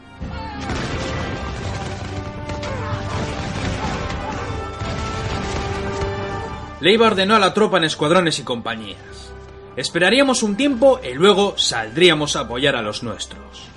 Leiva 6.83 7.07
ordenó 7.07 7.37
a 7.37 7.39
la 7.39 7.53
tropa 7.53 7.77
en 7.77 7.85
escuadrones 7.85 8.39
y 8.39 8.43
compañías. 8.43 9.31
Esperaríamos 9.77 10.43
un 10.43 10.57
tiempo 10.57 10.99
y 11.01 11.13
luego 11.13 11.57
saldríamos 11.57 12.35
a 12.35 12.41
apoyar 12.41 12.75
a 12.75 12.81
los 12.81 13.03
nuestros. 13.03 13.69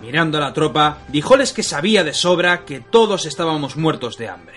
Mirando 0.00 0.38
a 0.38 0.40
la 0.40 0.52
tropa, 0.52 0.98
dijóles 1.08 1.52
que 1.52 1.64
sabía 1.64 2.04
de 2.04 2.14
sobra 2.14 2.64
que 2.64 2.78
todos 2.78 3.26
estábamos 3.26 3.76
muertos 3.76 4.16
de 4.16 4.28
hambre. 4.28 4.54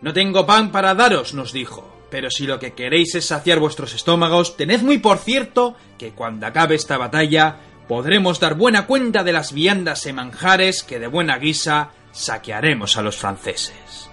No 0.00 0.14
tengo 0.14 0.46
pan 0.46 0.72
para 0.72 0.94
daros, 0.94 1.34
nos 1.34 1.52
dijo, 1.52 2.02
pero 2.10 2.30
si 2.30 2.46
lo 2.46 2.58
que 2.58 2.72
queréis 2.72 3.14
es 3.14 3.26
saciar 3.26 3.58
vuestros 3.58 3.92
estómagos, 3.92 4.56
tened 4.56 4.80
muy 4.80 4.96
por 4.96 5.18
cierto 5.18 5.76
que 5.98 6.12
cuando 6.12 6.46
acabe 6.46 6.76
esta 6.76 6.96
batalla 6.96 7.56
podremos 7.88 8.40
dar 8.40 8.54
buena 8.54 8.86
cuenta 8.86 9.22
de 9.22 9.34
las 9.34 9.52
viandas 9.52 10.06
y 10.06 10.14
manjares 10.14 10.82
que 10.82 10.98
de 10.98 11.08
buena 11.08 11.36
guisa 11.36 11.90
saquearemos 12.10 12.96
a 12.96 13.02
los 13.02 13.18
franceses. 13.18 14.07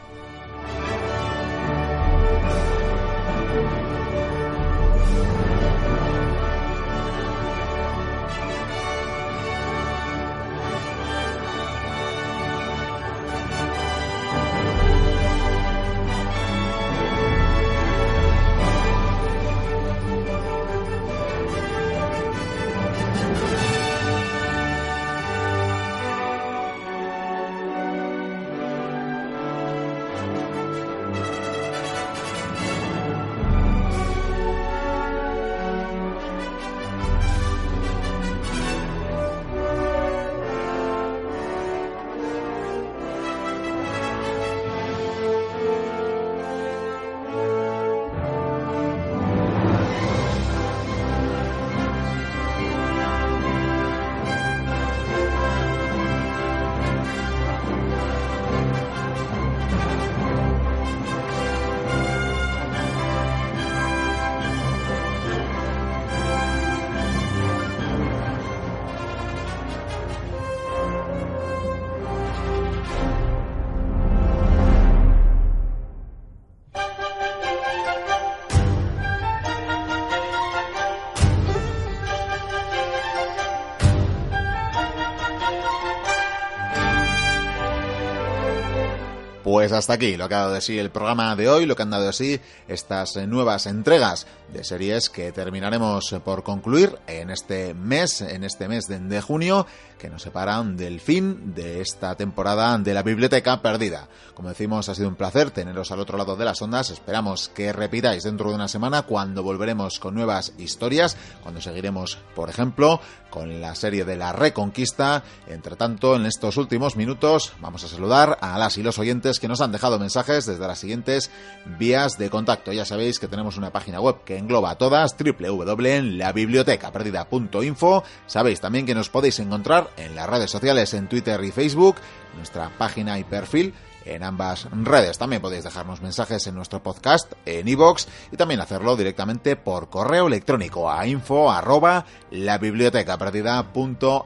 Pues 89.56 89.72
hasta 89.72 89.94
aquí 89.94 90.18
lo 90.18 90.28
que 90.28 90.36
ha 90.36 90.40
dado 90.40 90.52
de 90.52 90.60
sí 90.60 90.78
el 90.78 90.90
programa 90.90 91.34
de 91.38 91.48
hoy, 91.48 91.66
lo 91.66 91.78
que 91.78 91.84
han 91.84 91.90
dado 91.90 92.08
de 92.08 92.12
sí 92.12 92.42
estas 92.68 93.16
eh, 93.16 93.26
nuevas 93.26 93.68
entregas 93.68 94.28
de 94.52 94.66
series 94.66 95.10
que 95.10 95.32
terminaremos 95.32 96.14
por 96.26 96.44
concluir 96.44 96.98
en 97.08 97.30
este 97.30 97.74
mes, 97.74 98.20
en 98.20 98.44
este 98.44 98.68
mes 98.68 98.88
de, 98.88 99.22
junio, 99.22 99.66
que 99.98 100.10
nos 100.10 100.24
separan 100.24 100.76
del 100.76 101.00
fin 101.00 101.54
de 101.56 101.82
esta 101.82 102.16
temporada 102.16 102.78
de 102.78 102.94
la 102.94 103.02
Biblioteca 103.02 103.62
Perdida. 103.62 104.08
Como 104.34 104.50
decimos, 104.50 104.90
ha 104.90 104.96
sido 104.96 105.08
un 105.08 105.16
placer 105.16 105.52
teneros 105.52 105.92
al 105.92 106.00
otro 106.00 106.18
lado 106.18 106.36
de 106.36 106.46
las 106.46 106.62
ondas. 106.62 106.90
Esperamos 106.90 107.50
que 107.50 107.72
repitáis 107.72 108.24
dentro 108.24 108.50
de 108.50 108.56
una 108.56 108.68
semana 108.68 109.04
cuando 109.04 109.42
volveremos 109.42 110.00
con 110.00 110.16
nuevas 110.16 110.54
historias, 110.58 111.18
cuando 111.42 111.62
seguiremos, 111.62 112.18
por 112.36 112.50
ejemplo, 112.50 113.00
con 113.30 113.62
la 113.62 113.76
serie 113.76 114.06
de 114.06 114.16
la 114.16 114.32
Reconquista. 114.32 115.24
Entre 115.48 115.76
tanto, 115.76 116.16
en 116.16 116.26
estos 116.26 116.58
últimos 116.58 116.96
minutos 116.96 117.54
vamos 117.62 117.84
a 117.84 117.88
saludar 117.88 118.38
a 118.42 118.58
las 118.60 118.78
y 118.78 118.84
los 118.84 119.00
oyentes 119.00 119.40
que 119.40 119.45
nos 119.48 119.62
han 119.62 119.72
dejado 119.72 119.98
mensajes 120.00 120.46
desde 120.46 120.68
las 120.68 120.80
siguientes 120.80 121.32
vías 121.80 122.18
de 122.18 122.30
contacto. 122.30 122.74
Ya 122.74 122.86
sabéis 122.86 123.20
que 123.20 123.28
tenemos 123.28 123.58
una 123.58 123.72
página 123.72 124.00
web 124.00 124.18
que 124.26 124.38
engloba 124.38 124.78
todas, 124.78 125.16
www.labibliotecaperdida.info. 125.18 128.04
Sabéis 128.28 128.62
también 128.62 128.86
que 128.86 128.96
nos 128.96 129.10
podéis 129.10 129.40
encontrar 129.40 129.90
en 129.98 130.16
las 130.16 130.30
redes 130.30 130.52
sociales, 130.52 130.94
en 130.94 131.10
Twitter 131.10 131.44
y 131.44 131.52
Facebook, 131.52 131.96
nuestra 132.36 132.70
página 132.78 133.20
y 133.20 133.24
perfil 133.24 133.74
en 134.06 134.24
ambas 134.24 134.68
redes. 134.72 135.18
También 135.18 135.42
podéis 135.42 135.64
dejarnos 135.64 136.02
mensajes 136.02 136.46
en 136.48 136.56
nuestro 136.56 136.82
podcast, 136.82 137.34
en 137.46 137.68
iVoox, 137.68 138.06
y 138.32 138.38
también 138.38 138.62
hacerlo 138.62 138.96
directamente 138.96 139.56
por 139.56 139.90
correo 139.90 140.28
electrónico 140.28 140.90
a 140.90 141.06
info 141.08 141.52
arroba 141.52 142.06
la 142.32 142.58
biblioteca 142.58 143.18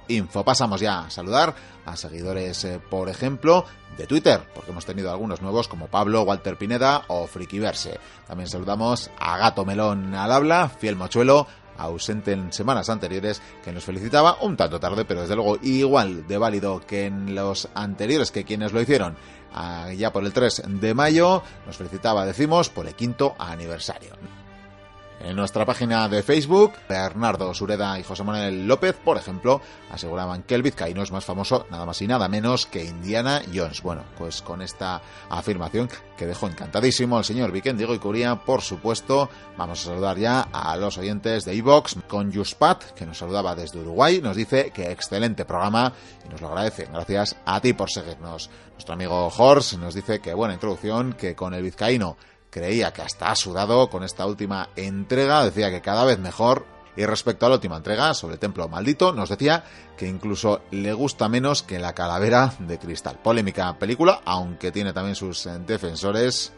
info. 0.08 0.44
Pasamos 0.44 0.82
ya 0.82 1.02
a 1.02 1.10
saludar 1.10 1.56
a 1.86 1.96
seguidores, 1.96 2.64
eh, 2.66 2.80
por 2.90 3.10
ejemplo, 3.10 3.66
de 3.98 4.08
Twitter, 4.08 4.42
porque 4.54 4.72
hemos 4.72 4.86
tenido 4.86 5.12
algunos 5.12 5.42
nuevos 5.42 5.68
como 5.68 5.88
Pablo, 5.88 6.24
Walter 6.24 6.58
Pineda 6.58 7.04
o 7.08 7.28
Frikiverse. 7.28 8.00
También 8.28 8.50
saludamos 8.50 9.10
a 9.20 9.38
Gato 9.38 9.66
Melón 9.66 10.14
al 10.14 10.32
habla, 10.32 10.70
Fiel 10.70 10.96
Mochuelo, 10.96 11.48
ausente 11.78 12.34
en 12.34 12.54
semanas 12.54 12.90
anteriores, 12.90 13.42
que 13.64 13.72
nos 13.72 13.84
felicitaba 13.84 14.38
un 14.42 14.56
tanto 14.58 14.80
tarde, 14.80 15.06
pero 15.06 15.22
desde 15.22 15.36
luego 15.36 15.58
igual 15.62 16.28
de 16.28 16.38
válido 16.38 16.82
que 16.86 17.06
en 17.06 17.34
los 17.36 17.70
anteriores 17.74 18.32
que 18.32 18.44
quienes 18.44 18.74
lo 18.74 18.82
hicieron 18.82 19.16
ya 19.96 20.12
por 20.12 20.24
el 20.24 20.34
3 20.34 20.64
de 20.68 20.94
mayo. 20.94 21.44
Nos 21.66 21.78
felicitaba, 21.78 22.26
decimos, 22.26 22.70
por 22.70 22.88
el 22.88 22.96
quinto 22.96 23.36
aniversario. 23.38 24.16
En 25.22 25.36
nuestra 25.36 25.66
página 25.66 26.08
de 26.08 26.24
Facebook, 26.24 26.74
Bernardo 26.88 27.54
Sureda 27.54 28.00
y 28.00 28.04
José 28.04 28.24
Manuel 28.24 28.66
López, 28.66 28.96
por 28.96 29.18
ejemplo, 29.18 29.62
aseguraban 29.92 30.44
que 30.44 30.56
el 30.56 30.64
vizcaíno 30.64 31.04
es 31.04 31.12
más 31.12 31.26
famoso 31.26 31.68
nada 31.70 31.86
más 31.86 32.02
y 32.02 32.08
nada 32.08 32.30
menos 32.30 32.66
que 32.66 32.86
Indiana 32.86 33.42
Jones. 33.54 33.82
Bueno, 33.82 34.04
pues 34.18 34.42
con 34.42 34.62
esta 34.62 35.02
afirmación 35.30 35.90
que 36.16 36.26
dejó 36.26 36.48
encantadísimo 36.48 37.18
el 37.18 37.26
señor 37.26 37.52
Diego 37.52 37.94
y 37.94 38.00
Curía, 38.00 38.38
por 38.38 38.62
supuesto, 38.62 39.30
vamos 39.58 39.82
a 39.82 39.90
saludar 39.90 40.18
ya 40.18 40.48
a 40.54 40.78
los 40.78 40.98
oyentes 40.98 41.44
de 41.44 41.54
Evox 41.54 41.98
con 42.08 42.34
Juspat, 42.34 42.92
que 42.92 43.06
nos 43.06 43.18
saludaba 43.18 43.56
desde 43.56 43.82
Uruguay, 43.82 44.22
nos 44.24 44.38
dice 44.38 44.72
que 44.72 44.90
excelente 44.90 45.44
programa 45.44 45.92
y 46.26 46.30
nos 46.30 46.40
lo 46.40 46.48
agradece. 46.48 46.88
Gracias 46.94 47.36
a 47.46 47.60
ti 47.60 47.74
por 47.74 47.92
seguirnos. 47.92 48.50
Nuestro 48.80 48.94
amigo 48.94 49.28
Horst 49.28 49.74
nos 49.74 49.94
dice 49.94 50.22
que 50.22 50.34
buena 50.34 50.54
introducción, 50.54 51.12
que 51.12 51.36
con 51.36 51.54
el 51.54 51.64
vizcaíno 51.64 52.16
creía 52.50 52.94
que 52.94 53.02
hasta 53.02 53.30
ha 53.30 53.36
sudado 53.36 53.90
con 53.90 54.06
esta 54.06 54.26
última 54.26 54.70
entrega, 54.78 55.44
decía 55.44 55.70
que 55.70 55.82
cada 55.82 56.06
vez 56.06 56.18
mejor. 56.18 56.66
Y 56.96 57.06
respecto 57.06 57.46
a 57.46 57.50
la 57.50 57.56
última 57.56 57.76
entrega 57.76 58.14
sobre 58.14 58.36
el 58.36 58.40
templo 58.40 58.70
maldito, 58.70 59.12
nos 59.12 59.28
decía 59.28 59.66
que 59.98 60.08
incluso 60.08 60.62
le 60.72 60.94
gusta 60.94 61.28
menos 61.28 61.62
que 61.62 61.78
la 61.78 61.94
calavera 61.94 62.54
de 62.58 62.80
cristal. 62.80 63.20
Polémica 63.22 63.78
película, 63.78 64.22
aunque 64.24 64.72
tiene 64.72 64.94
también 64.94 65.16
sus 65.16 65.50
defensores. 65.68 66.54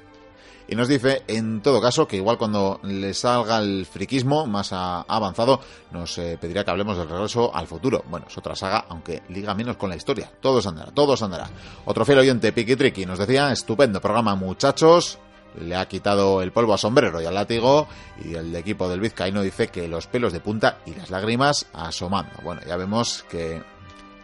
Y 0.68 0.76
nos 0.76 0.88
dice, 0.88 1.24
en 1.28 1.62
todo 1.62 1.82
caso, 1.82 2.07
que 2.07 2.18
igual 2.18 2.38
cuando 2.38 2.80
le 2.84 3.14
salga 3.14 3.57
el 3.57 3.86
friquismo 3.86 4.45
más 4.45 4.72
avanzado, 4.72 5.59
nos 5.91 6.18
eh, 6.18 6.38
pedirá 6.39 6.64
que 6.64 6.72
hablemos 6.72 6.97
del 6.97 7.09
regreso 7.09 7.53
al 7.53 7.68
futuro. 7.68 8.03
Bueno, 8.09 8.28
es 8.30 8.38
otra 8.38 8.55
saga, 8.55 8.86
aunque 8.89 9.24
liga 9.30 9.53
menos 9.53 9.78
con 9.78 9.89
la 9.89 9.95
historia. 9.95 10.32
Todos 10.39 10.66
andará, 10.68 10.91
todos 10.91 11.22
andará. 11.22 11.49
Otro 11.86 12.05
fiel 12.05 12.20
oyente, 12.20 12.53
Piki 12.53 12.76
Triki, 12.76 13.05
nos 13.05 13.20
decía, 13.20 13.51
estupendo 13.51 13.99
programa, 13.99 14.36
muchachos 14.36 15.20
le 15.59 15.76
ha 15.76 15.86
quitado 15.88 16.41
el 16.41 16.51
polvo 16.51 16.74
a 16.74 16.78
sombrero 16.78 17.22
y 17.22 17.26
al 17.26 17.34
látigo 17.34 17.88
y 18.24 18.36
el 18.36 18.55
equipo 18.55 18.88
del 18.88 19.01
Vizcaíno 19.01 19.41
dice 19.41 19.68
que 19.68 19.88
los 19.88 20.07
pelos 20.07 20.34
de 20.34 20.39
punta 20.39 20.78
y 20.86 20.93
las 20.95 21.09
lágrimas 21.09 21.68
asomando. 21.74 22.32
Bueno, 22.43 22.62
ya 22.66 22.78
vemos 22.78 23.26
que 23.30 23.62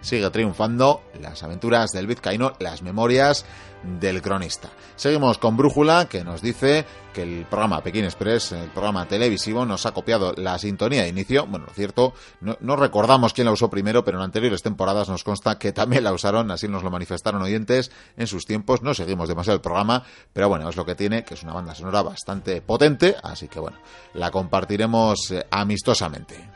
sigue 0.02 0.30
triunfando 0.30 1.02
las 1.22 1.44
aventuras 1.44 1.92
del 1.92 2.08
Vizcaíno, 2.08 2.54
las 2.60 2.82
memorias 2.82 3.46
del 3.84 4.22
cronista. 4.22 4.70
Seguimos 4.96 5.38
con 5.38 5.56
Brújula, 5.56 6.06
que 6.10 6.24
nos 6.24 6.42
dice 6.42 6.86
que 7.14 7.24
el 7.24 7.46
programa 7.46 7.82
Pekín 7.82 8.06
Express, 8.06 8.52
el 8.52 8.70
programa 8.70 9.08
televisivo, 9.08 9.66
nos 9.66 9.86
ha 9.86 9.94
copiado 9.94 10.34
la 10.36 10.58
sintonía 10.58 11.04
de 11.04 11.10
inicio. 11.10 11.46
Bueno, 11.46 11.68
lo 11.68 11.74
cierto, 11.74 12.14
no, 12.42 12.76
recordamos 12.76 13.34
quién 13.34 13.46
la 13.46 13.52
usó 13.52 13.70
primero, 13.70 14.04
pero 14.04 14.18
en 14.18 14.26
anteriores 14.26 14.62
temporadas 14.62 15.10
nos 15.10 15.24
consta 15.24 15.58
que 15.58 15.72
también 15.72 16.04
la 16.04 16.14
usaron, 16.14 16.52
así 16.52 16.68
nos 16.68 16.84
lo 16.84 16.92
manifestaron 16.92 17.42
oyentes 17.42 17.92
en 18.18 18.28
sus 18.28 18.46
tiempos. 18.46 18.82
No 18.82 18.94
seguimos 18.94 19.30
demasiado 19.30 19.56
el 19.56 19.62
programa, 19.62 20.04
pero 20.34 20.50
bueno, 20.50 20.70
es 20.70 20.76
lo 20.76 20.86
que 20.86 20.96
tiene, 20.96 21.24
que 21.24 21.36
es 21.36 21.44
una 21.44 21.54
banda 21.54 21.76
sonora 21.76 22.02
bastante 22.02 22.62
potente, 22.62 23.16
así 23.24 23.48
que 23.48 23.60
bueno, 23.60 23.78
la 24.14 24.32
compartiremos 24.32 25.32
eh, 25.32 25.46
amistosamente. 25.50 26.50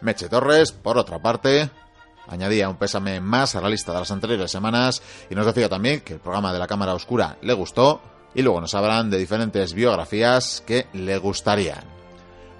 Meche 0.00 0.28
Torres, 0.28 0.72
por 0.72 0.98
otra 0.98 1.20
parte, 1.20 1.70
añadía 2.28 2.68
un 2.68 2.76
pésame 2.76 3.20
más 3.20 3.54
a 3.54 3.60
la 3.60 3.68
lista 3.68 3.92
de 3.92 4.00
las 4.00 4.10
anteriores 4.10 4.50
semanas 4.50 5.02
y 5.30 5.34
nos 5.34 5.46
decía 5.46 5.68
también 5.68 6.00
que 6.00 6.14
el 6.14 6.20
programa 6.20 6.52
de 6.52 6.58
la 6.58 6.66
Cámara 6.66 6.94
Oscura 6.94 7.36
le 7.42 7.52
gustó 7.52 8.00
y 8.34 8.42
luego 8.42 8.60
nos 8.60 8.74
hablan 8.74 9.10
de 9.10 9.18
diferentes 9.18 9.74
biografías 9.74 10.62
que 10.66 10.86
le 10.92 11.18
gustarían. 11.18 12.02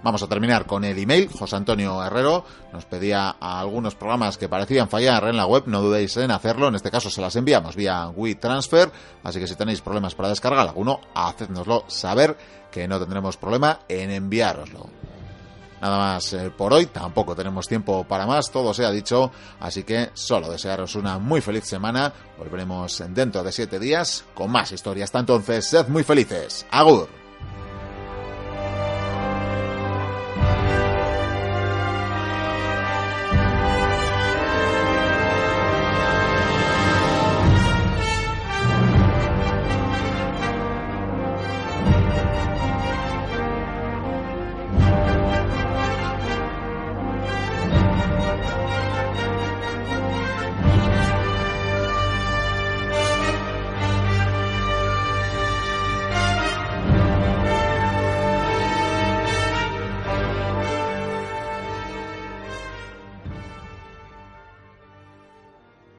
Vamos 0.02 0.22
a 0.22 0.26
terminar 0.26 0.66
con 0.66 0.84
el 0.84 0.98
email. 0.98 1.28
José 1.28 1.54
Antonio 1.56 2.04
Herrero 2.04 2.44
nos 2.72 2.84
pedía 2.86 3.36
algunos 3.40 3.94
programas 3.94 4.36
que 4.36 4.48
parecían 4.48 4.88
fallar 4.88 5.28
en 5.28 5.36
la 5.36 5.46
web. 5.46 5.64
No 5.66 5.80
dudéis 5.80 6.16
en 6.16 6.32
hacerlo. 6.32 6.68
En 6.68 6.74
este 6.74 6.90
caso 6.90 7.08
se 7.08 7.20
las 7.20 7.36
enviamos 7.36 7.76
vía 7.76 8.08
WeTransfer. 8.08 8.90
Así 9.22 9.38
que 9.38 9.46
si 9.46 9.54
tenéis 9.54 9.80
problemas 9.80 10.16
para 10.16 10.28
descargar 10.28 10.66
alguno, 10.66 11.00
hacednoslo 11.14 11.84
saber 11.86 12.36
que 12.72 12.88
no 12.88 12.98
tendremos 12.98 13.36
problema 13.36 13.80
en 13.88 14.10
enviároslo. 14.10 14.88
Nada 15.82 15.98
más 15.98 16.32
eh, 16.32 16.50
por 16.56 16.72
hoy, 16.72 16.86
tampoco 16.86 17.34
tenemos 17.34 17.66
tiempo 17.66 18.04
para 18.04 18.24
más, 18.24 18.52
todo 18.52 18.72
se 18.72 18.84
ha 18.84 18.90
dicho, 18.92 19.32
así 19.58 19.82
que 19.82 20.10
solo 20.14 20.48
desearos 20.48 20.94
una 20.94 21.18
muy 21.18 21.40
feliz 21.40 21.64
semana, 21.64 22.12
volveremos 22.38 23.02
dentro 23.08 23.42
de 23.42 23.50
siete 23.50 23.80
días 23.80 24.24
con 24.32 24.52
más 24.52 24.70
historias, 24.70 25.08
hasta 25.08 25.18
entonces, 25.18 25.66
sed 25.66 25.88
muy 25.88 26.04
felices, 26.04 26.64
agur. 26.70 27.21